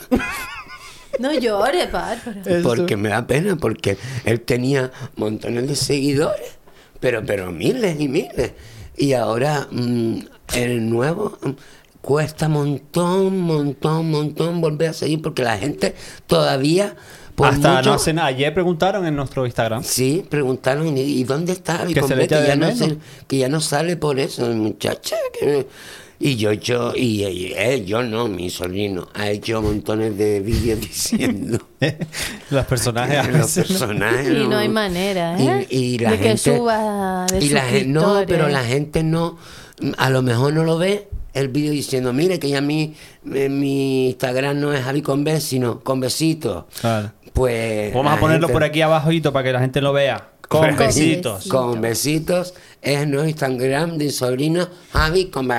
No 1.18 1.32
llores, 1.32 1.90
Bárbara. 1.90 2.42
Porque 2.62 2.96
me 2.96 3.10
da 3.10 3.26
pena, 3.26 3.56
porque 3.56 3.98
él 4.24 4.40
tenía 4.40 4.90
montones 5.16 5.68
de 5.68 5.76
seguidores, 5.76 6.58
pero, 7.00 7.24
pero 7.24 7.50
miles 7.52 8.00
y 8.00 8.08
miles. 8.08 8.52
Y 8.98 9.12
ahora 9.12 9.68
mm, 9.70 10.18
el 10.54 10.90
nuevo 10.90 11.38
mm, 11.42 11.50
cuesta 12.00 12.48
montón, 12.48 13.38
montón, 13.40 14.10
montón 14.10 14.60
volver 14.60 14.90
a 14.90 14.92
seguir, 14.92 15.22
porque 15.22 15.42
la 15.42 15.56
gente 15.58 15.94
todavía. 16.26 16.96
por 17.34 17.48
Hasta 17.48 17.76
mucho- 17.76 17.90
no 17.90 17.94
hace 17.96 18.12
nada. 18.12 18.28
Ayer 18.28 18.52
preguntaron 18.52 19.06
en 19.06 19.14
nuestro 19.14 19.46
Instagram. 19.46 19.84
Sí, 19.84 20.24
preguntaron, 20.28 20.96
¿y, 20.96 21.00
y 21.02 21.22
dónde 21.24 21.52
está 21.52 21.86
Que 21.86 21.94
se 21.94 22.00
Convé? 22.00 22.16
le 22.16 22.24
echa 22.24 22.36
que, 22.36 22.42
de 22.42 22.48
ya 22.48 22.56
no 22.56 22.74
se- 22.74 22.98
que 23.28 23.38
ya 23.38 23.48
no 23.48 23.60
sale 23.60 23.96
por 23.96 24.18
eso, 24.18 24.46
muchacha. 24.48 25.16
que- 25.38 25.66
Y 26.20 26.34
yo, 26.36 26.52
yo, 26.52 26.92
y, 26.96 27.24
y 27.24 27.52
él, 27.56 27.86
yo 27.86 28.02
no, 28.02 28.26
mi 28.26 28.50
sobrino, 28.50 29.06
ha 29.14 29.30
hecho 29.30 29.62
montones 29.62 30.18
de 30.18 30.40
vídeos 30.40 30.80
diciendo 30.80 31.58
Los 32.50 32.66
personajes 32.66 33.18
a 33.18 33.28
los 33.30 33.52
personajes. 33.52 34.28
Y 34.28 34.46
no 34.48 34.56
hay 34.56 34.68
manera, 34.68 35.38
¿eh? 35.38 35.66
Y, 35.70 35.76
y 35.94 35.98
la 35.98 36.10
De 36.12 36.16
que 36.18 36.22
gente, 36.36 36.56
suba 36.56 37.26
de 37.30 37.38
y 37.44 37.50
la 37.50 37.62
gen- 37.62 37.92
No, 37.92 38.22
pero 38.26 38.48
la 38.48 38.64
gente 38.64 39.04
no, 39.04 39.38
a 39.96 40.10
lo 40.10 40.22
mejor 40.22 40.52
no 40.54 40.64
lo 40.64 40.76
ve 40.76 41.08
el 41.34 41.48
vídeo 41.48 41.70
diciendo, 41.70 42.12
mire 42.12 42.40
que 42.40 42.48
ya 42.48 42.60
mi, 42.60 42.94
eh, 43.32 43.48
mi 43.48 44.08
Instagram 44.08 44.58
no 44.58 44.72
es 44.72 44.82
Javi 44.82 45.02
con 45.02 45.22
B, 45.22 45.40
sino 45.40 45.78
con 45.80 46.00
besitos. 46.00 46.64
Claro. 46.80 47.12
Pues. 47.32 47.94
Vamos 47.94 48.12
a 48.12 48.18
ponerlo 48.18 48.48
gente- 48.48 48.52
por 48.54 48.64
aquí 48.64 48.80
abajito 48.82 49.32
para 49.32 49.44
que 49.44 49.52
la 49.52 49.60
gente 49.60 49.80
lo 49.80 49.92
vea. 49.92 50.30
Con 50.48 50.66
Con 50.66 50.76
besitos. 50.78 51.46
Con 51.46 51.80
besitos 51.80 52.54
es 52.82 53.06
nuestro 53.06 53.28
Instagram 53.28 53.98
de 53.98 54.10
sobrino 54.10 54.66
Javi 54.92 55.26
con 55.26 55.46
B. 55.46 55.54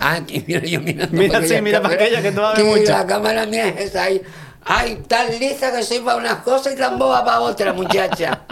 Ah, 0.00 0.20
que 0.26 0.44
mira 0.46 0.60
yo 0.60 0.80
mirando 0.80 1.16
Mira, 1.16 1.32
para 1.34 1.40
sí, 1.46 1.46
aquella 1.54 1.62
mira 1.62 1.82
para 1.82 1.94
aquella 1.94 2.22
que 2.22 2.32
tú 2.32 2.40
ver 2.40 2.64
mucho. 2.64 2.92
La 2.92 3.06
cámara 3.06 3.46
mía 3.46 3.68
es 3.68 3.80
esa 3.90 4.04
ahí. 4.04 4.22
Ay, 4.64 5.02
tan 5.06 5.38
lista 5.38 5.72
que 5.72 5.82
soy 5.82 6.00
para 6.00 6.16
unas 6.18 6.36
cosas 6.38 6.74
y 6.74 6.76
tan 6.76 6.98
boba 6.98 7.24
para 7.24 7.40
otras, 7.40 7.74
muchacha. 7.74 8.40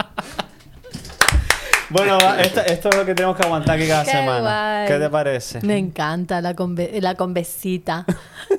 Bueno, 1.89 2.17
esto, 2.37 2.59
esto 2.65 2.89
es 2.89 2.95
lo 2.97 3.05
que 3.05 3.15
tenemos 3.15 3.37
que 3.37 3.43
aguantar 3.43 3.77
aquí 3.77 3.87
cada 3.87 4.03
Qué 4.03 4.11
semana. 4.11 4.41
guay. 4.41 4.87
¿Qué 4.89 4.99
te 5.05 5.09
parece? 5.09 5.61
Me 5.61 5.77
encanta 5.77 6.41
la, 6.41 6.53
conve- 6.53 6.99
la 6.99 7.15
convesita. 7.15 8.05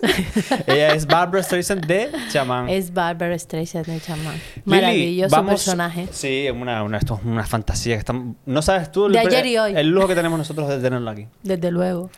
Ella 0.66 0.94
es 0.94 1.06
Barbara 1.06 1.42
Streisand 1.42 1.84
de 1.84 2.10
Chamán. 2.32 2.70
es 2.70 2.90
Barbara 2.94 3.38
Streisand 3.38 3.84
de 3.84 4.00
chamán. 4.00 4.40
Maravilloso 4.64 5.36
vamos- 5.36 5.50
personaje. 5.62 6.08
Sí, 6.10 6.46
una, 6.50 6.82
una, 6.82 6.96
esto 6.96 7.18
es 7.20 7.26
una 7.26 7.44
fantasía 7.44 7.96
que 7.96 7.98
estamos... 7.98 8.36
No 8.46 8.62
sabes 8.62 8.90
tú 8.90 9.06
el, 9.08 9.12
De 9.12 9.18
ayer 9.18 9.44
y 9.44 9.58
hoy. 9.58 9.74
el 9.76 9.88
lujo 9.90 10.08
que 10.08 10.14
tenemos 10.14 10.38
nosotros 10.38 10.66
de 10.66 10.78
tenerlo 10.78 11.10
aquí. 11.10 11.26
Desde 11.42 11.70
luego. 11.70 12.10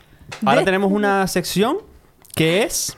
Ahora 0.44 0.64
tenemos 0.64 0.90
una 0.92 1.26
sección 1.26 1.78
que 2.34 2.62
es... 2.62 2.96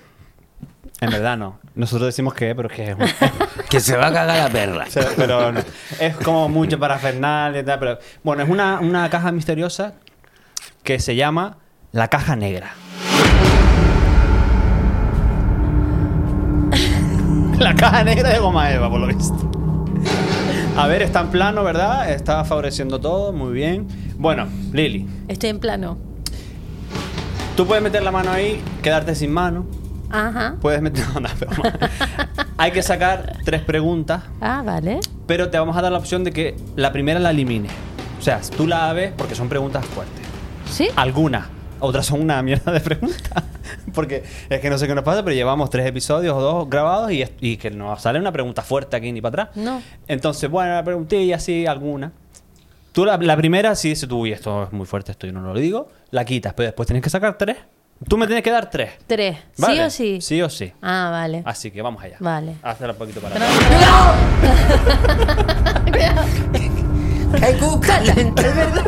En 1.01 1.11
verdad 1.11 1.37
no. 1.37 1.59
Nosotros 1.75 2.07
decimos 2.07 2.35
que, 2.35 2.55
pero 2.55 2.69
que 2.69 2.91
es... 2.91 2.95
un- 2.97 3.07
Que 3.69 3.81
se 3.81 3.97
va 3.97 4.09
a 4.09 4.13
cagar 4.13 4.39
la 4.39 4.51
perra. 4.51 4.85
Pero 5.17 5.51
no. 5.53 5.61
es 5.99 6.15
como 6.17 6.49
mucho 6.49 6.79
para 6.79 6.99
Fernal 6.99 7.57
y 7.57 7.63
tal, 7.65 7.79
pero 7.79 7.99
bueno, 8.23 8.43
es 8.43 8.49
una, 8.51 8.81
una 8.81 9.09
caja 9.09 9.33
misteriosa 9.33 9.95
que 10.83 10.99
se 11.01 11.17
llama 11.17 11.57
la 11.91 12.09
caja 12.09 12.37
negra. 12.37 12.75
la 17.59 17.75
caja 17.75 18.05
negra 18.05 18.29
de 18.31 18.39
goma 18.39 18.71
eva, 18.73 18.91
por 18.91 19.01
lo 19.01 19.07
visto. 19.07 19.51
A 20.77 20.87
ver, 20.87 21.03
está 21.03 21.21
en 21.21 21.29
plano, 21.29 21.65
¿verdad? 21.65 22.11
Está 22.11 22.45
favoreciendo 22.45 23.01
todo, 23.01 23.33
muy 23.33 23.53
bien. 23.53 23.87
Bueno, 24.19 24.47
Lili, 24.73 25.07
Estoy 25.29 25.51
en 25.51 25.61
plano. 25.61 25.99
Tú 27.57 27.67
puedes 27.67 27.83
meter 27.83 28.03
la 28.03 28.11
mano 28.11 28.31
ahí, 28.31 28.63
quedarte 28.83 29.15
sin 29.15 29.33
mano. 29.33 29.67
Ajá. 30.11 30.57
Puedes 30.61 30.83
meter... 30.83 31.05
No, 31.15 31.21
no, 31.21 31.29
Hay 32.59 32.71
que 32.71 32.83
sacar 32.83 33.39
tres 33.45 33.63
preguntas 33.63 34.23
Ah, 34.41 34.63
vale. 34.65 35.01
pero 35.27 35.49
te 35.51 35.59
vamos 35.59 35.77
a 35.77 35.83
dar 35.83 35.91
la 35.91 35.99
opción 35.99 36.23
de 36.23 36.33
que 36.33 36.57
la 36.77 36.93
primera 36.93 37.19
la 37.19 37.31
elimine. 37.31 37.69
O 38.19 38.23
sea, 38.23 38.41
tú 38.57 38.67
la 38.67 38.93
ves 38.93 39.13
porque 39.17 39.35
son 39.35 39.49
preguntas 39.49 39.85
fuertes. 39.87 40.23
¿Sí? 40.71 40.89
Algunas. 40.97 41.47
Otras 41.81 42.07
son 42.07 42.21
una 42.21 42.41
mierda 42.43 42.71
de 42.71 42.79
preguntas. 42.79 43.43
Porque 43.93 44.23
es 44.49 44.61
que 44.61 44.71
no 44.71 44.79
sé 44.79 44.87
qué 44.87 44.95
nos 44.95 45.03
pasa, 45.03 45.25
pero 45.25 45.35
llevamos 45.35 45.69
tres 45.69 45.85
episodios 45.85 46.33
o 46.37 46.41
dos 46.41 46.71
grabados 46.71 47.11
y, 47.11 47.25
y 47.41 47.57
que 47.57 47.73
no 47.73 47.99
sale 47.99 48.21
una 48.21 48.31
pregunta 48.31 48.63
fuerte 48.63 48.97
aquí 48.97 49.11
ni 49.11 49.21
para 49.21 49.43
atrás. 49.45 49.57
No. 49.57 49.83
Entonces, 50.07 50.49
bueno, 50.49 50.75
la 50.75 50.85
preguntilla, 50.85 51.41
sí, 51.41 51.67
alguna. 51.67 52.13
Tú 52.93 53.05
la, 53.07 53.17
la 53.17 53.37
primera, 53.37 53.75
sí 53.75 53.89
dices 53.91 54.09
tú, 54.09 54.27
y 54.27 54.33
esto 54.33 54.65
es 54.65 54.73
muy 54.73 54.85
fuerte, 54.87 55.13
esto 55.13 55.27
yo 55.27 55.33
no 55.33 55.41
lo 55.41 55.55
digo, 55.59 55.89
la 56.11 56.25
quitas, 56.25 56.53
pero 56.55 56.67
después 56.67 56.87
tienes 56.87 57.03
que 57.03 57.09
sacar 57.11 57.39
tres. 57.39 57.57
Tú 58.09 58.19
me 58.19 58.27
tienes 58.27 58.43
que 58.43 58.51
dar 58.51 58.69
tres. 58.69 58.91
Tres. 59.07 59.39
¿vale? 59.59 59.77
¿Sí 59.77 59.81
o 59.81 59.91
sí? 59.91 60.21
Sí 60.21 60.43
o 60.43 60.51
sí. 60.51 60.73
Ah, 60.83 61.09
vale. 61.11 61.43
Así 61.47 61.71
que 61.71 61.81
vamos 61.83 62.03
allá. 62.03 62.17
Vale. 62.21 62.57
Hazla 62.63 62.91
un 62.91 62.97
poquito 62.97 63.21
para 63.21 63.35
Pero- 63.37 63.47
atrás. 63.47 64.93
¡Qué 67.41 67.57
cuca! 67.61 67.99
Es 68.03 68.35
verdad. 68.37 68.85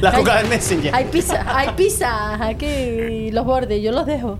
La 0.00 0.10
Ay, 0.10 0.16
coca 0.16 0.36
del 0.38 0.48
Messenger. 0.48 0.94
Hay 0.94 1.04
pizza, 1.06 1.44
hay 1.56 1.68
pizza. 1.76 2.44
Aquí 2.46 3.30
los 3.32 3.44
bordes, 3.44 3.82
yo 3.82 3.92
los 3.92 4.06
dejo. 4.06 4.38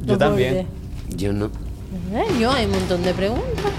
Yo 0.00 0.06
Los 0.06 0.18
también. 0.18 0.66
Yo 1.08 1.32
no. 1.32 1.48
bordes. 1.48 2.30
Eh, 2.30 2.38
Yo 2.38 2.50
hay 2.52 2.66
un 2.66 2.72
montón 2.72 3.02
de 3.02 3.12
preguntas. 3.14 3.72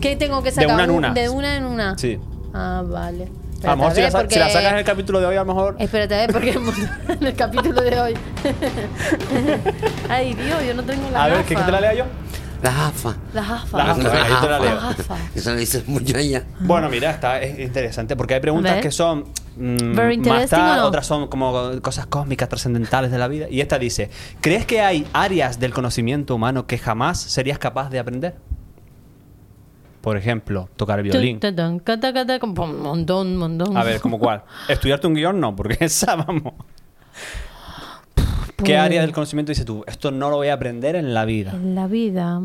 ¿Qué 0.00 0.16
tengo 0.16 0.42
que 0.42 0.50
De 0.50 0.56
sacar? 0.56 0.74
una 0.74 0.84
en 0.84 0.90
Un- 0.90 0.96
una. 0.96 1.14
De 1.14 1.28
una 1.28 1.56
en 1.56 1.64
una. 1.66 1.96
Sí. 1.98 2.18
Ah, 2.54 2.82
vale. 2.86 3.28
A 3.64 3.70
lo 3.70 3.76
mejor 3.78 3.94
si 3.94 4.00
la, 4.02 4.10
porque- 4.10 4.34
si 4.34 4.38
la 4.40 4.48
sacas 4.48 4.72
en 4.72 4.78
el 4.78 4.84
capítulo 4.84 5.20
de 5.20 5.26
hoy, 5.26 5.36
a 5.36 5.40
lo 5.40 5.46
mejor. 5.46 5.76
Espérate, 5.78 6.14
a 6.14 6.18
ver, 6.18 6.32
porque 6.32 6.50
en 7.08 7.26
el 7.26 7.34
capítulo 7.34 7.82
de 7.82 8.00
hoy. 8.00 8.14
Ay, 10.08 10.34
Dios, 10.34 10.64
yo 10.66 10.74
no 10.74 10.82
tengo 10.84 11.10
la 11.10 11.24
A 11.24 11.28
ver. 11.28 11.44
¿qué 11.44 11.54
que 11.56 11.62
te 11.62 11.72
la 11.72 11.80
lea 11.80 11.94
yo? 11.94 12.04
La 12.62 12.72
jafa. 12.72 13.16
La 13.34 13.42
gafa. 13.42 13.78
La 13.78 13.94
te 13.94 14.02
la 14.02 14.58
leo. 14.58 14.74
La 14.74 14.80
gafa. 14.80 15.16
Eso 15.34 15.50
lo 15.50 15.56
dices 15.56 15.86
mucho 15.86 16.16
ella. 16.16 16.44
Bueno, 16.60 16.88
mira, 16.88 17.10
está 17.10 17.40
es 17.40 17.58
interesante 17.58 18.16
porque 18.16 18.34
hay 18.34 18.40
preguntas 18.40 18.80
que 18.80 18.90
son 18.90 19.24
mm, 19.56 19.94
Very 19.94 20.18
más 20.18 20.50
¿o 20.52 20.56
no? 20.56 20.84
otras 20.86 21.06
son 21.06 21.28
como 21.28 21.80
cosas 21.82 22.06
cósmicas, 22.06 22.48
trascendentales 22.48 23.10
de 23.10 23.18
la 23.18 23.28
vida. 23.28 23.46
Y 23.50 23.60
esta 23.60 23.78
dice: 23.78 24.08
¿Crees 24.40 24.64
que 24.64 24.80
hay 24.80 25.06
áreas 25.12 25.60
del 25.60 25.74
conocimiento 25.74 26.34
humano 26.34 26.66
que 26.66 26.78
jamás 26.78 27.20
serías 27.20 27.58
capaz 27.58 27.90
de 27.90 27.98
aprender? 27.98 28.36
Por 30.04 30.18
ejemplo, 30.18 30.68
tocar 30.76 30.98
el 30.98 31.04
violín. 31.04 31.40
Montón, 32.42 33.36
montón. 33.36 33.74
A 33.76 33.82
ver, 33.84 34.00
¿como 34.00 34.18
cuál? 34.18 34.42
Estudiarte 34.68 35.06
un 35.06 35.14
guion 35.14 35.40
no, 35.40 35.56
porque 35.56 35.78
esa, 35.84 36.14
vamos. 36.14 36.52
¿Qué 38.14 38.22
Pues- 38.56 38.78
área 38.78 39.00
del 39.00 39.12
conocimiento 39.12 39.50
dices 39.50 39.64
tú? 39.64 39.82
Esto 39.86 40.10
no 40.10 40.28
lo 40.30 40.36
voy 40.36 40.48
a 40.48 40.54
aprender 40.54 40.94
en 40.94 41.14
la 41.14 41.24
vida. 41.24 41.52
En 41.52 41.74
la 41.74 41.86
vida. 41.86 42.40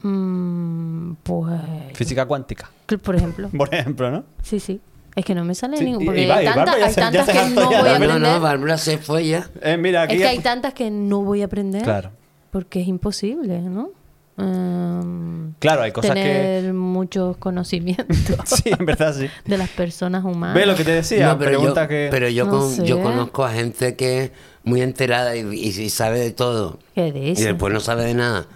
mm, 0.00 1.12
pues. 1.22 1.60
Física 1.94 2.24
cuántica, 2.26 2.70
Por 3.02 3.14
ejemplo. 3.14 3.48
por 3.56 3.72
ejemplo, 3.74 4.10
¿no? 4.10 4.24
Sí, 4.42 4.58
sí. 4.58 4.80
Es 5.14 5.24
que 5.26 5.34
no 5.34 5.44
me 5.44 5.54
sale 5.54 5.76
Sí, 5.76 5.84
ningún. 5.84 6.06
Porque 6.06 6.26
va- 6.26 6.36
hay, 6.36 6.46
y 6.46 6.50
tanta- 6.50 6.72
hay 6.72 6.92
se- 6.92 7.00
tantas 7.02 7.28
que 7.28 7.50
no 7.54 7.66
voy 7.66 7.74
a 7.74 7.78
No, 7.78 7.84
no, 7.84 7.90
aprender. 7.90 8.20
no, 8.32 8.40
Bárbara 8.40 8.78
se 8.78 8.96
fue 8.96 9.26
ya. 9.26 9.46
Eh, 9.60 9.76
mira, 9.76 10.02
aquí 10.02 10.14
Es 10.14 10.18
que 10.20 10.24
ya- 10.24 10.30
hay 10.30 10.38
tantas 10.38 10.72
que 10.72 10.90
no 10.90 11.20
voy 11.22 11.42
a 11.42 11.44
aprender. 11.44 11.82
Claro. 11.82 12.10
Porque 12.50 12.80
es 12.80 12.88
imposible, 12.88 13.60
¿no? 13.60 13.90
Em, 14.38 15.52
Claro, 15.58 15.82
hay 15.82 15.92
cosas 15.92 16.14
que... 16.14 16.22
tener 16.22 16.72
muchos 16.74 17.36
conocimientos 17.36 18.08
Sí, 18.46 18.70
en 18.78 18.84
verdad 18.84 19.14
sí. 19.14 19.28
de 19.44 19.58
las 19.58 19.68
personas 19.68 20.24
humanas. 20.24 20.54
Ve 20.56 20.66
lo 20.66 20.74
que 20.74 20.84
te 20.84 20.90
decía, 20.92 21.28
No, 21.28 21.38
pero 21.38 21.50
pregunta 21.52 21.82
yo, 21.82 21.88
que... 21.88 22.08
pero 22.10 22.28
yo, 22.28 22.44
No 22.46 22.50
con- 22.50 22.70
sé. 22.70 22.84
yo 22.86 23.00
conozco 23.02 23.44
a 23.44 23.52
gente 23.52 23.94
que 23.94 24.24
es 24.24 24.30
muy 24.64 24.80
enterada 24.82 25.36
y, 25.36 25.40
y- 25.40 25.68
y 25.68 25.90
sabe 25.90 26.18
de 26.20 26.30
todo. 26.32 26.78
¿Qué 26.94 27.08
Y 27.08 27.12
dices? 27.12 27.44
después 27.44 27.72
no 27.72 27.80
sabe 27.80 28.04
de 28.04 28.14
nada. 28.14 28.46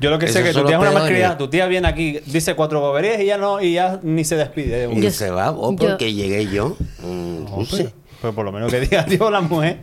Yo 0.00 0.10
lo 0.10 0.18
que 0.18 0.26
sé 0.26 0.40
Esos 0.40 0.48
es 0.50 0.54
que 0.56 0.60
tu 0.60 0.66
tía 0.66 0.76
es 0.76 0.82
una 0.82 0.90
malcriada, 0.90 1.38
tu 1.38 1.48
tía 1.48 1.66
viene 1.66 1.86
aquí, 1.86 2.18
dice 2.26 2.54
cuatro 2.56 2.80
boberías 2.80 3.20
y 3.20 3.26
ya 3.26 3.38
no, 3.38 3.60
y 3.62 3.74
ya 3.74 4.00
ni 4.02 4.24
se 4.24 4.36
despide 4.36 4.88
de 4.88 4.92
Y 4.94 5.10
se 5.12 5.30
va, 5.30 5.52
o 5.52 5.70
yo- 5.72 5.76
porque 5.88 6.12
llegué 6.12 6.46
yo. 6.52 6.76
Mm, 7.02 7.44
no 7.44 7.64
sé. 7.64 7.92
Pues 8.24 8.34
por 8.34 8.44
lo 8.46 8.52
menos 8.52 8.72
que 8.72 8.80
diga, 8.88 9.04
tío, 9.04 9.30
la 9.30 9.42
mujer. 9.42 9.80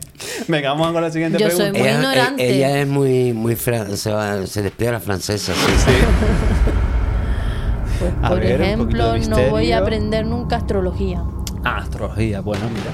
Venga, 0.47 0.69
vamos 0.71 0.91
con 0.91 1.01
la 1.03 1.11
siguiente 1.11 1.37
Yo 1.37 1.49
soy 1.51 1.71
pregunta. 1.71 1.79
muy 1.79 1.87
Ella, 1.87 1.95
ignorante. 1.99 2.43
e- 2.43 2.55
ella 2.55 2.79
es 2.81 2.87
muy, 2.87 3.33
muy 3.33 3.55
fran- 3.55 3.95
se, 3.95 4.11
va- 4.11 4.47
se 4.47 4.63
despide 4.63 4.89
a 4.89 4.91
la 4.93 4.99
francesa, 4.99 5.53
sí. 5.53 5.71
Sí. 5.85 5.91
Pues, 7.99 8.13
por 8.31 8.39
ver, 8.39 8.59
ejemplo, 8.61 9.15
no 9.29 9.49
voy 9.51 9.71
a 9.71 9.77
aprender 9.77 10.25
nunca 10.25 10.55
astrología. 10.55 11.21
Ah, 11.63 11.77
astrología, 11.77 12.41
bueno, 12.41 12.65
mira. 12.73 12.89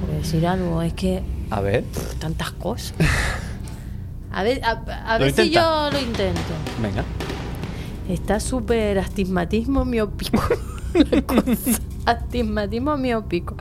Por 0.00 0.10
decir 0.16 0.46
algo, 0.46 0.80
es 0.80 0.94
que 0.94 1.22
A 1.50 1.60
ver. 1.60 1.82
pff, 1.82 2.14
tantas 2.20 2.52
cosas. 2.52 2.94
A 4.30 4.42
ver, 4.44 4.60
a, 4.64 4.70
a 5.06 5.18
¿Lo 5.18 5.24
ver 5.24 5.34
si 5.34 5.50
yo 5.50 5.90
lo 5.92 5.98
intento. 5.98 6.40
Venga. 6.80 7.02
Está 8.08 8.38
súper 8.38 8.98
astigmatismo 9.00 9.84
miópico. 9.84 10.40
La 11.10 11.22
cosa. 11.22 11.80
Astigmatismo 12.06 12.96
miópico. 12.96 13.56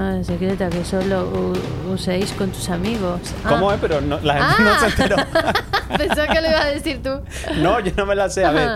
Ay, 0.00 0.14
una 0.16 0.24
secreta 0.24 0.70
que 0.70 0.84
solo 0.84 1.28
u- 1.28 1.92
uséis 1.92 2.32
con 2.32 2.50
tus 2.50 2.68
amigos. 2.70 3.20
¿Cómo 3.48 3.70
Ah, 3.70 3.74
es? 3.74 3.80
Pero 3.80 4.00
no- 4.00 4.20
la 4.20 4.34
gente 4.56 4.62
no 4.62 4.78
se 4.78 4.84
Ah. 4.84 4.88
enteró. 4.88 5.16
Pensaba 5.98 6.26
que 6.28 6.40
lo 6.40 6.48
ibas 6.48 6.64
a 6.64 6.68
decir 6.68 7.02
tú. 7.02 7.10
no, 7.56 7.80
yo 7.80 7.92
no 7.96 8.06
me 8.06 8.14
la 8.14 8.28
sé. 8.30 8.44
A 8.44 8.50
ver. 8.52 8.70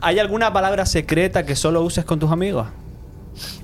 ¿hay 0.00 0.18
alguna 0.18 0.52
palabra 0.52 0.86
secreta 0.86 1.44
que 1.44 1.56
solo 1.56 1.82
uses 1.82 2.04
con 2.04 2.18
tus 2.18 2.30
amigos? 2.30 2.68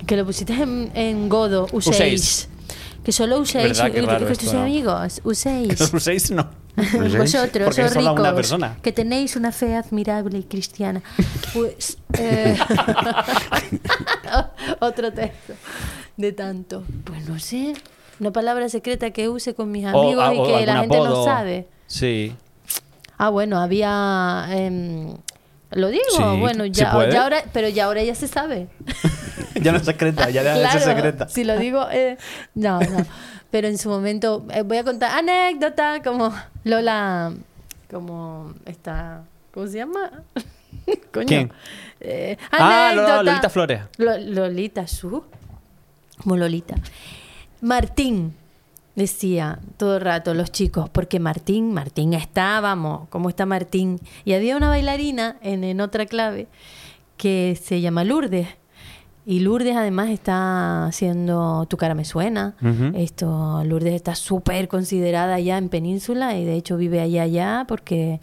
Que 0.07 0.17
lo 0.17 0.25
pusiste 0.27 0.53
en, 0.55 0.91
en 0.95 1.29
godo, 1.29 1.67
uséis. 1.73 1.95
Uséis. 1.95 2.49
Que 3.05 3.13
solo 3.13 3.39
uséis 3.39 3.79
con 3.81 3.93
tus 4.37 4.53
¿no? 4.55 4.61
amigos. 4.63 5.21
Que 5.23 5.29
Uséis. 5.29 5.79
los 5.81 5.93
uséis 5.95 6.31
no. 6.31 6.49
Vosotros, 6.77 7.67
Porque 7.67 7.85
os 7.85 7.93
solo 7.93 8.09
a 8.09 8.13
una 8.13 8.23
ricos, 8.23 8.35
persona. 8.35 8.77
que 8.83 8.91
tenéis 8.93 9.37
una 9.37 9.53
fe 9.53 9.77
admirable 9.77 10.39
y 10.39 10.43
cristiana. 10.45 11.03
Pues. 11.53 11.99
eh, 12.19 12.57
otro 14.81 15.13
texto 15.13 15.53
de 16.17 16.33
tanto. 16.33 16.85
Pues 17.05 17.29
no 17.29 17.39
sé. 17.39 17.75
Una 18.21 18.33
palabra 18.33 18.69
secreta 18.69 19.11
que 19.11 19.29
use 19.29 19.55
con 19.55 19.71
mis 19.73 19.85
amigos 19.87 20.25
ah, 20.27 20.35
y 20.35 20.43
que 20.43 20.67
la 20.67 20.81
gente 20.81 20.97
no 20.97 21.05
apodo. 21.07 21.25
sabe. 21.25 21.67
Sí. 21.87 22.35
Ah, 23.19 23.31
bueno, 23.31 23.59
había. 23.61 24.47
em, 24.51 25.17
lo 25.71 25.89
digo, 25.89 26.05
Sí, 26.11 26.23
bueno, 26.39 26.65
¿se 26.65 26.71
ya, 26.71 26.93
ahora, 26.93 27.39
pero 27.53 27.69
ya 27.69 27.87
ahora 27.87 28.03
ya 28.05 28.15
se 28.15 28.29
sabe. 28.29 28.69
ya 29.61 29.73
no 29.73 29.79
es 29.79 29.85
secreta, 29.85 30.31
ya 30.31 30.43
deja 30.45 30.59
de 30.59 30.63
ser 30.71 30.71
Claro, 30.83 30.95
secreta. 30.97 31.29
Si 31.29 31.43
lo 31.45 31.59
digo, 31.59 31.87
eh, 31.91 32.17
no, 32.55 32.79
no. 32.81 33.05
Pero 33.51 33.67
en 33.69 33.79
su 33.79 33.89
momento 33.89 34.47
eh, 34.53 34.63
voy 34.63 34.77
a 34.79 34.85
contar 34.85 35.17
anécdota 35.19 36.01
como 36.03 36.33
Lola, 36.65 37.33
como 37.91 38.53
esta, 38.67 39.23
¿cómo 39.53 39.67
se 39.67 39.79
llama? 39.79 40.11
Coño. 41.13 41.27
¿Quién? 41.27 41.53
Eh, 42.01 42.37
Ah. 42.53 42.93
Lolita 43.23 43.49
Flores. 43.49 43.81
Lo- 43.97 44.19
Lolita, 44.19 44.87
su. 44.87 45.25
Como 46.23 46.37
Lolita. 46.37 46.77
Martín 47.61 48.35
decía 48.95 49.59
todo 49.77 49.97
el 49.97 50.03
rato 50.03 50.35
los 50.35 50.53
chicos, 50.53 50.89
porque 50.91 51.19
Martín, 51.19 51.73
Martín 51.73 52.15
está, 52.15 52.61
vamos, 52.61 53.09
¿cómo 53.11 53.29
está 53.29 53.47
Martín? 53.47 53.99
Y 54.25 54.35
había 54.35 54.57
una 54.57 54.69
bailarina 54.69 55.37
en, 55.43 55.65
en 55.65 55.81
otra 55.81 56.07
clave 56.07 56.47
que 57.17 57.59
se 57.61 57.81
llama 57.81 58.05
Lourdes. 58.05 58.49
Y 59.27 59.41
Lourdes 59.41 59.75
además 59.75 60.11
está 60.11 60.87
haciendo 60.87 61.67
Tu 61.67 61.79
cara 61.79 61.95
me 61.95 62.05
suena. 62.05 62.57
Esto, 62.95 63.63
Lourdes 63.65 63.95
está 63.95 64.15
súper 64.15 64.69
considerada 64.69 65.41
ya 65.41 65.57
en 65.57 65.71
Península 65.71 66.37
y 66.37 66.45
de 66.45 66.55
hecho 66.55 66.77
vive 66.77 67.01
allá 67.01 67.23
allá 67.23 67.65
porque 67.67 68.21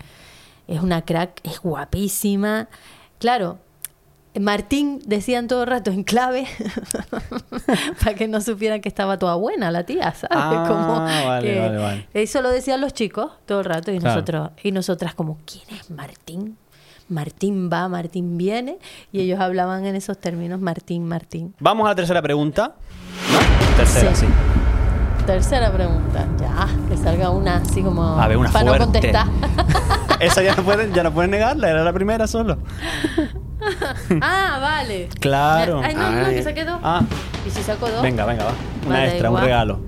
es 0.68 0.82
una 0.82 1.02
crack, 1.02 1.42
es 1.44 1.60
guapísima. 1.60 2.70
Claro, 3.18 3.58
Martín 4.40 5.00
decían 5.06 5.48
todo 5.48 5.64
el 5.64 5.68
rato 5.68 5.92
en 5.92 6.04
clave 6.04 6.48
para 8.04 8.16
que 8.16 8.28
no 8.28 8.40
supieran 8.42 8.80
que 8.82 8.88
estaba 8.90 9.18
toda 9.18 9.36
buena 9.36 9.72
la 9.72 9.84
tía, 9.86 10.14
¿sabes? 10.14 10.30
Ah, 10.32 10.66
Como 10.70 11.00
vale, 11.28 11.54
que 11.54 11.60
vale, 11.60 11.78
vale. 11.78 12.08
Eso 12.14 12.42
lo 12.42 12.50
decían 12.50 12.80
los 12.82 12.94
chicos 12.94 13.32
todo 13.46 13.60
el 13.60 13.66
rato 13.66 13.92
y 13.92 14.00
Claro. 14.00 14.16
nosotros 14.16 14.52
y 14.64 14.72
nosotras 14.72 15.16
como 15.16 15.38
¿quién 15.46 15.64
es 15.80 15.90
Martín? 15.92 16.58
Martín 17.10 17.70
va, 17.72 17.90
Martín 17.90 18.38
viene 18.38 18.78
y 19.12 19.20
ellos 19.20 19.40
hablaban 19.42 19.86
en 19.86 19.96
esos 19.96 20.18
términos 20.18 20.62
Martín, 20.62 21.06
Martín. 21.06 21.54
Vamos 21.60 21.86
a 21.86 21.90
la 21.90 21.96
tercera 21.96 22.22
pregunta. 22.22 22.76
¿No? 23.34 23.76
Tercera, 23.76 24.16
sí. 24.16 24.26
Sí. 24.28 24.32
Tercera 25.26 25.72
pregunta, 25.72 26.26
ya, 26.40 26.68
que 26.90 26.96
salga 26.98 27.30
una 27.30 27.58
así 27.58 27.84
como 27.84 28.02
A 28.20 28.28
ver, 28.28 28.38
una 28.38 28.50
para 28.52 28.66
no 28.66 28.78
contestar. 28.78 29.28
Esa 30.22 30.44
ya 30.44 30.56
no 30.56 30.64
pueden, 30.64 30.94
ya 30.94 31.04
no 31.04 31.12
pueden 31.12 31.32
negarla, 31.32 31.70
era 31.70 31.84
la 31.84 31.94
primera 31.94 32.28
solo. 32.28 32.58
ah, 34.22 34.60
vale. 34.62 35.10
Claro. 35.20 35.82
Ay, 35.84 35.96
no, 35.96 36.12
no, 36.12 36.30
que 36.30 36.44
se 36.44 36.54
quedó. 36.54 36.80
Ah, 36.84 37.02
¿Y 37.46 37.50
si 37.50 37.62
saco 37.64 37.90
dos? 37.90 38.02
venga, 38.02 38.26
venga, 38.26 38.46
va. 38.46 38.54
Una 38.86 38.96
Vale, 38.98 39.10
extra, 39.10 39.32
un 39.32 39.42
regalo. 39.42 39.80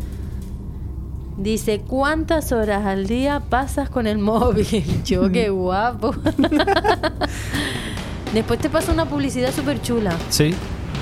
Dice, 1.37 1.79
¿cuántas 1.81 2.51
horas 2.51 2.85
al 2.85 3.07
día 3.07 3.41
pasas 3.49 3.89
con 3.89 4.07
el 4.07 4.17
móvil? 4.19 4.83
Yo, 5.05 5.31
qué 5.31 5.49
guapo. 5.49 6.13
Después 8.33 8.59
te 8.59 8.69
pasa 8.69 8.91
una 8.91 9.05
publicidad 9.05 9.51
súper 9.53 9.81
chula 9.81 10.11
Sí. 10.29 10.55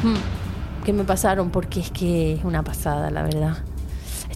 mm, 0.03 0.83
que 0.85 0.91
me 0.93 1.03
pasaron 1.05 1.49
porque 1.49 1.79
es 1.79 1.89
que 1.91 2.33
es 2.33 2.43
una 2.43 2.63
pasada, 2.63 3.09
la 3.09 3.23
verdad. 3.23 3.57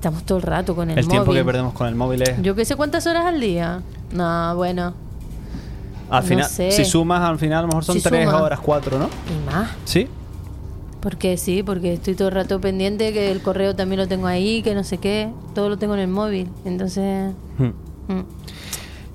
Estamos 0.05 0.23
todo 0.23 0.37
el 0.37 0.43
rato 0.43 0.75
con 0.75 0.91
el, 0.91 0.99
El, 0.99 1.05
móvil. 1.05 1.09
tiempo 1.09 1.33
que 1.33 1.43
perdemos 1.43 1.73
con 1.73 1.87
el 1.87 1.95
móvil 1.95 2.21
es. 2.21 2.39
Yo 2.43 2.53
qué 2.53 2.63
sé 2.63 2.75
cuántas 2.75 3.07
horas 3.07 3.25
al 3.25 3.39
día. 3.39 3.81
No, 4.11 4.55
bueno. 4.55 4.93
al 6.11 6.21
no 6.21 6.29
final, 6.29 6.47
sé. 6.47 6.69
si 6.69 6.85
sumas, 6.85 7.21
al 7.21 7.39
final 7.39 7.57
a 7.57 7.61
lo 7.63 7.67
mejor 7.69 7.83
son 7.85 7.95
Si 7.95 8.03
tres 8.03 8.23
suma. 8.29 8.43
horas, 8.43 8.59
cuatro, 8.59 8.99
¿no? 8.99 9.05
Y 9.05 9.45
más. 9.47 9.71
Sí. 9.85 10.07
Porque 11.01 11.37
sí, 11.37 11.63
porque 11.63 11.93
estoy 11.93 12.13
todo 12.13 12.27
el 12.27 12.35
rato 12.35 12.61
pendiente, 12.61 13.13
que 13.13 13.31
el 13.31 13.41
correo 13.41 13.75
también 13.75 13.99
lo 13.99 14.07
tengo 14.07 14.27
ahí, 14.27 14.61
que 14.61 14.75
no 14.75 14.83
sé 14.83 14.99
qué. 14.99 15.31
Todo 15.55 15.69
lo 15.69 15.77
tengo 15.79 15.95
en 15.95 16.01
el 16.01 16.07
móvil. 16.07 16.51
Entonces... 16.65 17.33
Hmm. 17.57 17.63
mm. 18.13 18.25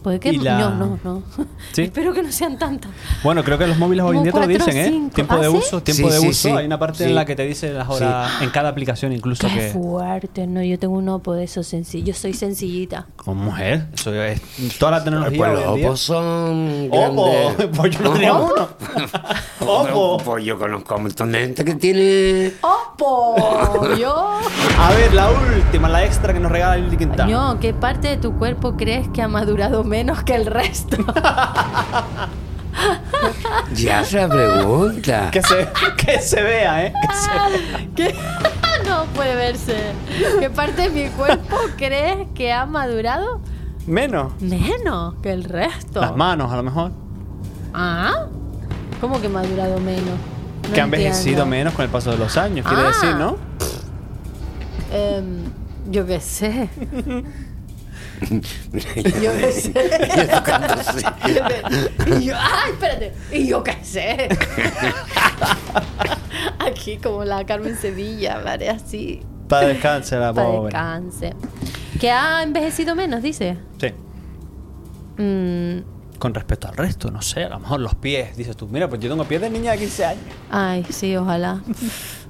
Puede 0.03 0.19
que... 0.21 0.31
Y 0.31 0.39
la- 0.39 0.59
No, 0.59 0.71
no, 0.75 0.99
no. 1.05 1.23
¿Sí? 1.73 1.83
Espero 1.83 2.13
que 2.13 2.23
no 2.23 2.33
sean 2.33 2.59
tantas. 2.59 2.91
Bueno, 3.23 3.45
creo 3.45 3.59
que 3.59 3.67
los 3.67 3.77
móviles 3.79 4.05
hoy 4.05 4.17
en 4.19 4.23
día 4.25 4.33
te 4.33 4.41
lo 4.41 4.47
dicen, 4.47 4.77
¿eh? 4.77 4.87
cinco. 4.89 5.15
Tiempo 5.15 5.35
¿Ah, 5.35 5.39
de 5.41 5.51
sí? 5.51 5.57
uso, 5.57 5.83
tiempo 5.83 6.09
Sí, 6.09 6.15
de 6.15 6.21
sí, 6.21 6.29
uso. 6.29 6.49
sí. 6.49 6.55
Hay 6.57 6.67
una 6.67 6.79
parte 6.79 7.05
en 7.05 7.15
la 7.15 7.25
que 7.25 7.37
te 7.37 7.45
dice 7.45 7.73
las 7.73 7.89
horas 7.89 8.41
en 8.43 8.51
cada 8.51 8.69
aplicación, 8.71 9.13
incluso 9.13 9.47
Qué 9.47 9.55
que. 9.55 9.69
fuerte, 9.71 10.47
no, 10.47 10.63
yo 10.63 10.79
tengo 10.79 10.95
un 10.97 11.09
Oppo 11.09 11.35
de 11.35 11.45
esos 11.45 11.67
sencillos. 11.67 12.07
Yo 12.09 12.15
soy 12.15 12.33
sencillita. 12.35 13.07
Como 13.17 13.43
mujer, 13.45 13.87
eso 13.93 14.15
es 14.15 14.41
toda 14.79 14.93
la 14.93 15.05
tecnología. 15.05 15.39
Pues 15.39 15.53
los 15.53 15.67
opos 15.67 16.01
son 16.01 16.89
Opo, 16.91 17.31
grandes. 17.31 17.69
pues 17.77 17.91
yo 17.97 18.01
no 18.03 18.11
tenía 18.13 18.35
uno. 18.35 18.69
Opo. 19.61 20.19
Pues 20.25 20.45
yo 20.45 20.59
conozco 20.59 20.95
a 20.95 20.97
un 20.97 21.03
montón 21.05 21.33
de 21.33 21.41
gente 21.41 21.65
que 21.65 21.75
tiene... 21.75 22.53
¡Oppo! 22.63 23.37
Yo... 23.99 24.39
A 24.79 24.91
ver, 24.95 25.13
la 25.15 25.29
última, 25.31 25.89
la 25.89 26.05
extra 26.05 26.33
que 26.33 26.41
nos 26.41 26.51
regala 26.51 26.77
Lili 26.77 26.97
Quintana. 26.97 27.25
Coño, 27.25 27.61
¿qué 27.61 27.75
parte 27.75 28.09
de 28.09 28.17
tu 28.17 28.33
cuerpo 28.39 28.77
crees 28.77 29.09
que 29.09 29.23
ha 29.23 29.29
madurado 29.29 29.85
menos 29.91 30.23
que 30.23 30.35
el 30.37 30.47
resto? 30.47 30.97
Ya 33.75 34.05
se 34.05 34.27
pregunta. 34.29 35.31
Que 35.31 35.43
se, 35.43 35.69
que 35.97 36.19
se 36.21 36.43
vea, 36.43 36.87
¿eh? 36.87 36.93
Que 37.03 37.15
se 37.15 37.31
vea. 37.31 37.89
¿Qué? 37.95 38.15
No 38.89 39.05
puede 39.15 39.35
verse. 39.35 39.77
¿Qué 40.41 40.49
parte 40.49 40.89
de 40.89 40.91
mi 40.91 41.11
cuerpo 41.11 41.57
crees 41.77 42.27
que 42.35 42.51
ha 42.53 42.65
madurado 42.65 43.41
Menos. 43.87 44.33
menos 44.41 45.15
que 45.23 45.33
el 45.33 45.45
resto? 45.45 46.01
Las 46.01 46.17
manos, 46.17 46.51
a 46.51 46.57
lo 46.57 46.63
mejor. 46.63 46.91
¿Ah? 47.75 48.27
¿Cómo 49.01 49.21
que 49.21 49.29
madurado 49.29 49.79
menos? 49.81 50.05
No 50.69 50.73
que 50.75 50.81
han 50.81 50.87
envejecido 50.87 51.43
entiendo. 51.43 51.47
menos 51.47 51.75
con 51.75 51.85
el 51.85 51.91
paso 51.91 52.11
de 52.13 52.17
los 52.19 52.37
años, 52.39 52.67
quiere 52.67 52.83
Ah. 52.83 52.87
decir, 52.87 53.15
¿no? 53.17 53.37
Em, 54.93 55.45
yo 55.91 56.07
qué 56.07 56.21
sé. 56.21 56.69
yo 58.21 59.33
qué 59.39 59.53
sé. 59.53 59.73
Yo 60.33 60.45
cuando 60.45 60.77
sé. 60.83 61.07
Y 62.21 62.25
yo, 62.27 62.35
¡ay, 62.37 62.73
espérate! 62.73 63.13
Y 63.33 63.47
yo 63.49 63.63
qué 63.65 63.79
sé. 63.83 64.29
Aquí 66.59 66.99
como 66.99 67.25
la 67.25 67.45
Carmen 67.45 67.77
Sevilla, 67.77 68.41
¿vale? 68.45 68.69
Así. 68.69 69.21
Para 69.49 69.69
descanse 69.69 70.17
la 70.17 70.33
Para 70.33 70.47
pobre. 70.47 70.65
descanse. 70.73 71.35
Que 71.99 72.11
ha 72.11 72.43
envejecido 72.43 72.95
menos, 72.95 73.23
dice. 73.23 73.57
Sí. 73.81 73.89
Mm, 75.23 76.19
con 76.19 76.35
respecto 76.35 76.69
al 76.69 76.77
resto, 76.77 77.11
no 77.11 77.23
sé, 77.23 77.45
a 77.45 77.49
lo 77.51 77.61
mejor 77.61 77.81
los 77.81 77.95
pies, 77.95 78.37
dices 78.37 78.57
tú, 78.57 78.69
mira, 78.69 78.89
pues 78.89 79.01
yo 79.01 79.09
tengo 79.11 79.25
pies 79.25 79.41
de 79.41 79.51
niña 79.51 79.73
de 79.73 79.79
15 79.79 80.05
años. 80.05 80.23
Ay, 80.51 80.85
sí, 80.91 81.17
ojalá. 81.17 81.61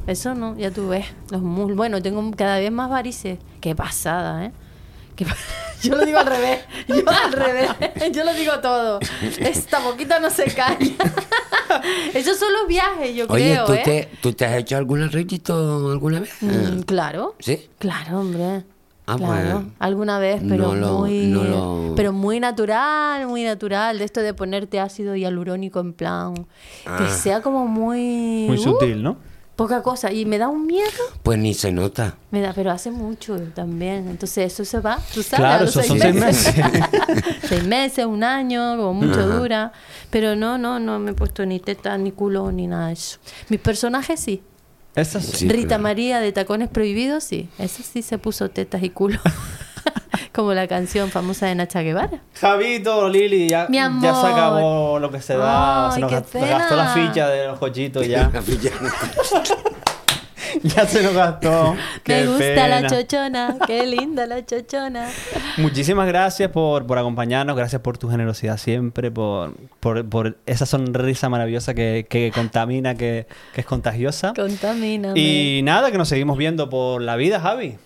Eso 0.06 0.34
no, 0.34 0.56
ya 0.56 0.70
tú 0.70 0.88
ves. 0.88 1.06
Los 1.30 1.42
mus- 1.42 1.74
bueno, 1.74 2.00
tengo 2.00 2.28
cada 2.36 2.58
vez 2.58 2.72
más 2.72 2.88
varices. 2.90 3.38
Qué 3.60 3.74
pasada, 3.74 4.46
¿eh? 4.46 4.52
Qué 5.14 5.24
pa- 5.26 5.36
Yo 5.88 5.96
lo 5.96 6.04
digo 6.04 6.18
al 6.18 6.26
revés. 6.26 6.60
Yo 6.88 7.02
al 7.08 7.32
revés. 7.32 7.70
Yo 8.12 8.24
lo 8.24 8.32
digo 8.34 8.58
todo. 8.60 9.00
Esta 9.38 9.80
boquita 9.80 10.18
no 10.20 10.30
se 10.30 10.44
calla. 10.54 10.76
Esos 12.14 12.36
son 12.38 12.52
los 12.52 12.66
viajes, 12.66 13.14
yo 13.14 13.26
Oye, 13.28 13.52
creo, 13.52 13.64
¿tú, 13.66 13.72
¿eh? 13.74 13.82
te, 13.84 14.08
¿tú 14.20 14.32
te 14.32 14.44
has 14.44 14.56
hecho 14.56 14.76
algún 14.76 15.02
arreglito 15.02 15.90
alguna 15.92 16.20
vez? 16.20 16.30
Mm, 16.40 16.80
claro. 16.80 17.36
¿Sí? 17.38 17.68
Claro, 17.78 18.20
hombre. 18.20 18.64
Ah, 19.06 19.16
claro. 19.16 19.60
pues, 19.62 19.72
Alguna 19.78 20.18
vez, 20.18 20.42
pero 20.48 20.68
no 20.68 20.74
lo- 20.74 20.98
muy 20.98 21.26
no 21.26 21.44
lo- 21.44 21.94
pero 21.96 22.12
muy 22.12 22.40
natural, 22.40 23.26
muy 23.28 23.44
natural, 23.44 23.98
de 23.98 24.04
esto 24.04 24.20
de 24.20 24.34
ponerte 24.34 24.78
ácido 24.80 25.14
hialurónico 25.16 25.78
en 25.80 25.92
plan 25.92 26.34
que 26.34 26.48
Ah. 26.86 27.08
sea 27.08 27.40
como 27.40 27.66
muy 27.66 28.46
Muy 28.48 28.58
uh, 28.58 28.62
sutil, 28.62 29.02
¿no? 29.02 29.16
Poca 29.60 29.82
cosa 29.82 30.10
y 30.10 30.24
me 30.24 30.38
da 30.38 30.48
un 30.48 30.64
miedo. 30.64 30.88
Pues 31.22 31.38
ni 31.38 31.52
se 31.52 31.70
nota. 31.70 32.16
Me 32.30 32.40
da, 32.40 32.54
pero 32.54 32.70
hace 32.70 32.90
mucho 32.90 33.38
también. 33.54 34.08
Entonces 34.08 34.50
eso 34.50 34.64
se 34.64 34.80
va, 34.80 34.98
tú 35.12 35.22
sabes, 35.22 35.40
Claro, 35.40 35.58
a 35.58 35.60
los 35.66 35.76
esos 35.76 35.86
son 35.86 35.98
seis 36.00 36.54
seis 37.46 37.64
meses, 37.64 38.06
un 38.06 38.24
año, 38.24 38.78
como 38.78 38.94
mucho 38.94 39.28
dura. 39.28 39.72
Pero 40.08 40.34
no, 40.34 40.56
no, 40.56 40.80
no 40.80 40.98
me 40.98 41.10
he 41.10 41.14
puesto 41.14 41.44
ni 41.44 41.60
teta, 41.60 41.98
ni 41.98 42.10
culo, 42.10 42.50
ni 42.50 42.68
nada 42.68 42.86
de 42.86 42.94
eso. 42.94 43.18
Mis 43.50 43.60
personajes 43.60 44.18
sí. 44.18 44.42
Esa 44.94 45.20
sí. 45.20 45.46
Rita 45.46 45.76
María 45.76 46.20
de 46.20 46.32
Tacones 46.32 46.70
Prohibidos, 46.70 47.24
sí. 47.24 47.50
Esa 47.58 47.82
sí 47.82 48.00
se 48.00 48.16
puso 48.16 48.48
tetas 48.48 48.82
y 48.82 48.88
culo. 48.88 49.20
como 50.32 50.54
la 50.54 50.66
canción 50.66 51.10
famosa 51.10 51.46
de 51.46 51.54
Nacha 51.54 51.82
Guevara. 51.82 52.20
Javito, 52.34 53.08
Lili, 53.08 53.48
ya, 53.48 53.66
Mi 53.68 53.78
ya 53.78 54.14
se 54.14 54.26
acabó 54.26 54.98
lo 54.98 55.10
que 55.10 55.20
se 55.20 55.36
da. 55.36 55.88
Ay, 55.88 55.94
se 55.94 56.00
nos 56.00 56.10
qué 56.10 56.16
gastó, 56.16 56.40
gastó 56.40 56.76
la 56.76 56.86
ficha 56.88 57.28
de 57.28 57.46
los 57.46 57.58
cochitos 57.58 58.06
ya. 58.06 58.30
ya 60.62 60.86
se 60.86 61.02
nos 61.02 61.14
gastó. 61.14 61.76
Qué 62.02 62.22
me 62.22 62.26
gusta 62.26 62.68
la 62.68 62.86
chochona, 62.86 63.56
qué 63.66 63.86
linda 63.86 64.26
la 64.26 64.44
chochona. 64.44 65.08
Muchísimas 65.58 66.06
gracias 66.06 66.50
por, 66.50 66.86
por 66.86 66.98
acompañarnos, 66.98 67.56
gracias 67.56 67.82
por 67.82 67.98
tu 67.98 68.08
generosidad 68.08 68.56
siempre, 68.56 69.10
por, 69.10 69.54
por, 69.80 70.08
por 70.08 70.38
esa 70.46 70.66
sonrisa 70.66 71.28
maravillosa 71.28 71.74
que, 71.74 72.06
que 72.08 72.32
contamina, 72.34 72.94
que, 72.94 73.26
que 73.54 73.60
es 73.60 73.66
contagiosa. 73.66 74.32
Contamíname. 74.34 75.18
Y 75.18 75.62
nada, 75.62 75.90
que 75.90 75.98
nos 75.98 76.08
seguimos 76.08 76.36
viendo 76.36 76.68
por 76.68 77.02
la 77.02 77.16
vida, 77.16 77.40
Javi. 77.40 77.76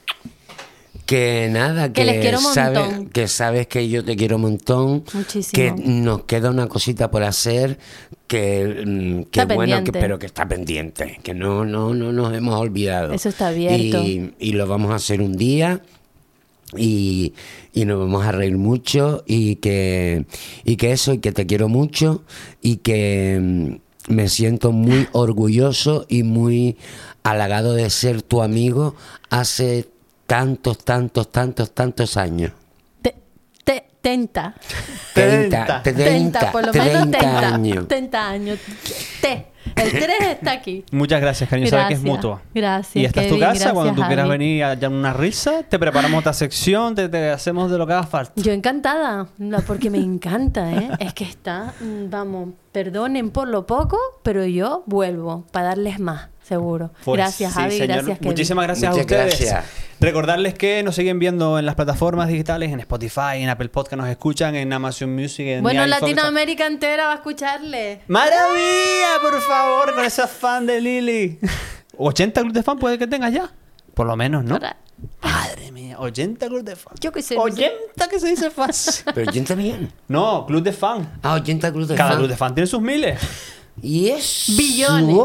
Que 1.07 1.49
nada, 1.51 1.89
que, 1.89 2.01
Que 2.01 2.05
les 2.05 2.21
quiero 2.21 2.39
un 2.39 2.45
sabes, 2.55 2.81
montón. 2.81 3.07
que 3.11 3.29
sabes 3.29 3.67
que 3.67 3.89
yo 3.89 4.03
te 4.05 4.17
quiero 4.17 4.37
un 4.37 4.43
montón. 4.43 5.05
Muchísimo. 5.13 5.53
Que 5.53 5.73
nos 5.83 6.25
queda 6.25 6.51
una 6.51 6.67
cosita 6.67 7.11
por 7.11 7.23
hacer, 7.25 7.79
que, 8.27 8.85
mm, 8.87 9.23
que 9.25 9.45
bueno, 9.55 9.85
que, 9.85 9.93
pero 9.93 10.19
que 10.19 10.27
está 10.27 10.49
pendiente, 10.49 11.21
que 11.23 11.35
no, 11.35 11.67
no, 11.67 11.93
no 11.93 12.11
nos 12.13 12.35
hemos 12.35 12.59
olvidado. 12.59 13.13
Eso 13.13 13.29
está 13.29 13.49
abierto. 13.49 14.03
Y, 14.03 14.35
y 14.39 14.53
lo 14.53 14.67
vamos 14.67 14.93
a 14.93 14.95
hacer 14.95 15.21
un 15.21 15.37
día. 15.37 15.83
Y, 16.77 17.35
y 17.73 17.85
nos 17.85 18.01
vamos 18.01 18.25
a 18.25 18.33
reír 18.33 18.57
mucho 18.57 19.23
y 19.27 19.57
que, 19.57 20.25
y 20.65 20.77
que 20.77 20.91
eso, 20.93 21.13
y 21.13 21.19
que 21.19 21.31
te 21.31 21.47
quiero 21.47 21.69
mucho 21.69 22.25
y 22.63 22.79
que 22.79 23.39
mm, 23.41 24.13
me 24.13 24.29
siento 24.29 24.73
muy 24.73 25.07
orgulloso 25.13 26.05
y 26.09 26.25
muy 26.25 26.77
halagado 27.23 27.75
de 27.75 27.89
ser 27.91 28.23
tu 28.23 28.43
amigo 28.43 28.97
hace 29.31 29.87
tantos, 30.27 30.79
tantos, 30.79 31.31
tantos, 31.31 31.72
tantos 31.72 32.16
años. 32.16 32.53
Te- 33.03 33.14
te- 33.64 33.85
tenta. 34.01 34.55
30. 35.14 35.83
30, 35.83 36.05
Tenta, 36.05 36.53
por 36.53 36.66
lo 36.66 36.72
menos 36.72 36.89
30 37.11 37.18
tenta. 37.18 37.49
años. 37.55 37.89
30 37.89 38.29
años. 38.29 38.59
T. 39.20 39.47
El 39.77 39.91
3 39.91 40.07
está 40.33 40.53
aquí. 40.53 40.85
Muchas 40.93 41.20
gracias, 41.20 41.49
cariño. 41.49 41.68
Sabes 41.68 41.87
que 41.89 41.95
es 41.95 42.03
mutuo. 42.03 42.41
Gracias, 42.55 42.97
Y 42.97 43.05
esta 43.07 43.22
es 43.22 43.29
tu 43.33 43.39
casa. 43.41 43.72
Cuando 43.72 43.95
tú 43.95 44.07
quieras 44.07 44.29
venir 44.29 44.62
a 44.62 44.75
echar 44.75 44.91
una 44.91 45.12
risa, 45.14 45.62
te 45.62 45.79
preparamos 45.79 46.20
otra 46.20 46.33
sección, 46.35 46.95
te, 46.95 47.09
te 47.09 47.31
hacemos 47.31 47.70
de 47.70 47.79
lo 47.79 47.87
que 47.87 47.95
haga 47.95 48.03
falta. 48.05 48.33
Yo 48.37 48.53
encantada, 48.53 49.27
porque 49.66 49.89
me 49.91 49.99
encanta, 49.99 50.70
¿eh? 50.70 50.91
Es 51.01 51.14
que 51.14 51.25
está, 51.25 51.72
mm, 51.81 52.11
vamos, 52.11 52.51
perdonen 52.72 53.31
por 53.31 53.49
lo 53.49 53.66
poco, 53.66 53.99
pero 54.22 54.45
yo 54.45 54.83
vuelvo 54.87 55.47
para 55.51 55.68
darles 55.68 55.99
más, 55.99 56.29
seguro. 56.43 56.91
Pues 57.05 57.16
gracias, 57.16 57.53
sí, 57.55 57.59
Javi, 57.59 57.72
señor. 57.72 57.87
gracias, 57.89 58.18
Kevin. 58.18 58.31
Muchísimas 58.31 58.64
gracias 58.66 58.89
a 58.89 58.91
Muchas 58.91 59.05
ustedes. 59.07 59.39
gracias. 59.41 59.64
Recordarles 60.01 60.55
que 60.55 60.83
nos 60.83 60.95
siguen 60.97 61.19
viendo 61.19 61.59
en 61.59 61.67
las 61.67 61.75
plataformas 61.77 62.29
digitales, 62.29 62.73
en 62.73 62.81
Spotify, 62.81 63.37
en 63.37 63.49
Apple 63.49 63.69
Podcast, 63.69 63.97
nos 63.97 64.09
escuchan 64.09 64.55
en 64.55 64.73
Amazon 64.73 65.15
Music, 65.15 65.47
en 65.47 65.63
Bueno, 65.63 65.87
Latinoamérica 65.87 66.67
entera 66.67 67.07
va 67.07 67.13
a 67.13 67.17
escucharle. 67.17 68.01
¡Maravilla! 68.09 69.21
Por 69.23 69.41
favor, 69.41 69.95
con 69.95 70.05
esa 70.05 70.27
fan 70.27 70.67
de 70.67 70.81
Lili. 70.81 71.39
80 71.97 72.41
clubes 72.41 72.55
de 72.55 72.63
fan 72.63 72.79
puede 72.79 72.99
que 72.99 73.07
tengas 73.07 73.33
ya. 73.33 73.51
Por 73.95 74.07
lo 74.07 74.17
menos, 74.17 74.45
¿no? 74.45 74.59
Para- 74.59 74.77
Madre 75.23 75.71
mía, 75.73 75.97
80 75.99 76.47
clubes 76.47 76.65
de 76.65 76.77
fan. 76.77 76.95
Yo 77.01 77.13
qué 77.13 77.21
sé, 77.23 77.35
no 77.37 77.45
sé. 77.47 77.53
80 77.93 78.09
que 78.09 78.21
se 78.21 78.29
dice 78.29 78.51
fácil. 78.51 79.05
Pero 79.15 79.31
80 79.31 79.57
millones. 79.57 79.91
No, 80.09 80.47
club 80.47 80.63
de 80.63 80.73
fan. 80.73 81.19
Ah, 81.23 81.35
80 81.35 81.73
cruz 81.73 81.89
de 81.89 81.95
Cada 81.95 82.11
fan. 82.11 82.19
club 82.19 82.31
de 82.31 82.37
fan 82.37 82.55
tiene 82.55 82.67
sus 82.67 82.81
miles. 82.81 83.19
Y 83.83 84.09
es. 84.09 84.47
Billones. 84.57 85.17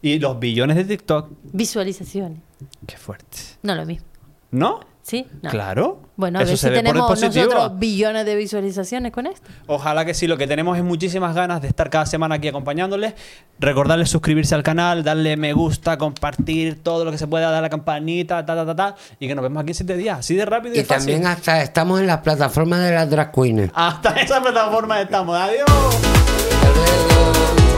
Y 0.00 0.18
los 0.18 0.38
billones 0.38 0.76
de 0.76 0.84
TikTok. 0.84 1.30
Visualizaciones. 1.52 2.38
Qué 2.86 2.96
fuerte. 2.96 3.38
No 3.62 3.74
lo 3.74 3.84
mismo. 3.86 4.06
¿no? 4.50 4.80
¿Sí? 5.00 5.26
No. 5.40 5.50
Claro. 5.50 6.00
Bueno, 6.14 6.38
a 6.38 6.42
Eso 6.42 6.50
ver 6.50 6.58
se 6.58 6.66
si 6.68 6.70
ve 6.70 6.76
por 6.76 6.84
tenemos 6.92 7.20
nosotros 7.20 7.78
billones 7.78 8.24
de 8.24 8.36
visualizaciones 8.36 9.10
con 9.10 9.26
esto. 9.26 9.48
Ojalá 9.66 10.04
que 10.04 10.14
sí, 10.14 10.28
lo 10.28 10.36
que 10.36 10.46
tenemos 10.46 10.76
es 10.78 10.84
muchísimas 10.84 11.34
ganas 11.34 11.60
de 11.60 11.66
estar 11.68 11.90
cada 11.90 12.06
semana 12.06 12.36
aquí 12.36 12.46
acompañándoles. 12.48 13.14
Recordarles 13.58 14.10
suscribirse 14.10 14.54
al 14.54 14.62
canal, 14.62 15.02
darle 15.02 15.36
me 15.36 15.54
gusta, 15.54 15.98
compartir 15.98 16.82
todo 16.84 17.04
lo 17.04 17.10
que 17.10 17.18
se 17.18 17.26
pueda, 17.26 17.46
dar 17.50 17.58
a 17.58 17.62
la 17.62 17.70
campanita, 17.70 18.44
ta, 18.46 18.54
ta, 18.54 18.64
ta, 18.66 18.76
ta, 18.76 18.94
y 19.18 19.26
que 19.26 19.34
nos 19.34 19.42
vemos 19.42 19.60
aquí 19.62 19.70
en 19.70 19.74
7 19.74 19.96
días. 19.96 20.18
Así 20.20 20.36
de 20.36 20.44
rápido 20.44 20.74
y, 20.76 20.80
Y 20.80 20.84
fácil. 20.84 20.98
también 21.14 21.26
hasta 21.26 21.62
estamos 21.62 21.98
en 21.98 22.06
las 22.06 22.18
plataformas 22.18 22.80
de 22.82 22.92
las 22.92 23.10
drag 23.10 23.32
queens. 23.32 23.72
Hasta 23.74 24.10
esa 24.20 24.40
plataforma 24.40 25.00
estamos. 25.00 25.36
Adiós. 25.36 25.64
Hasta 25.66 26.68
luego. 26.76 27.71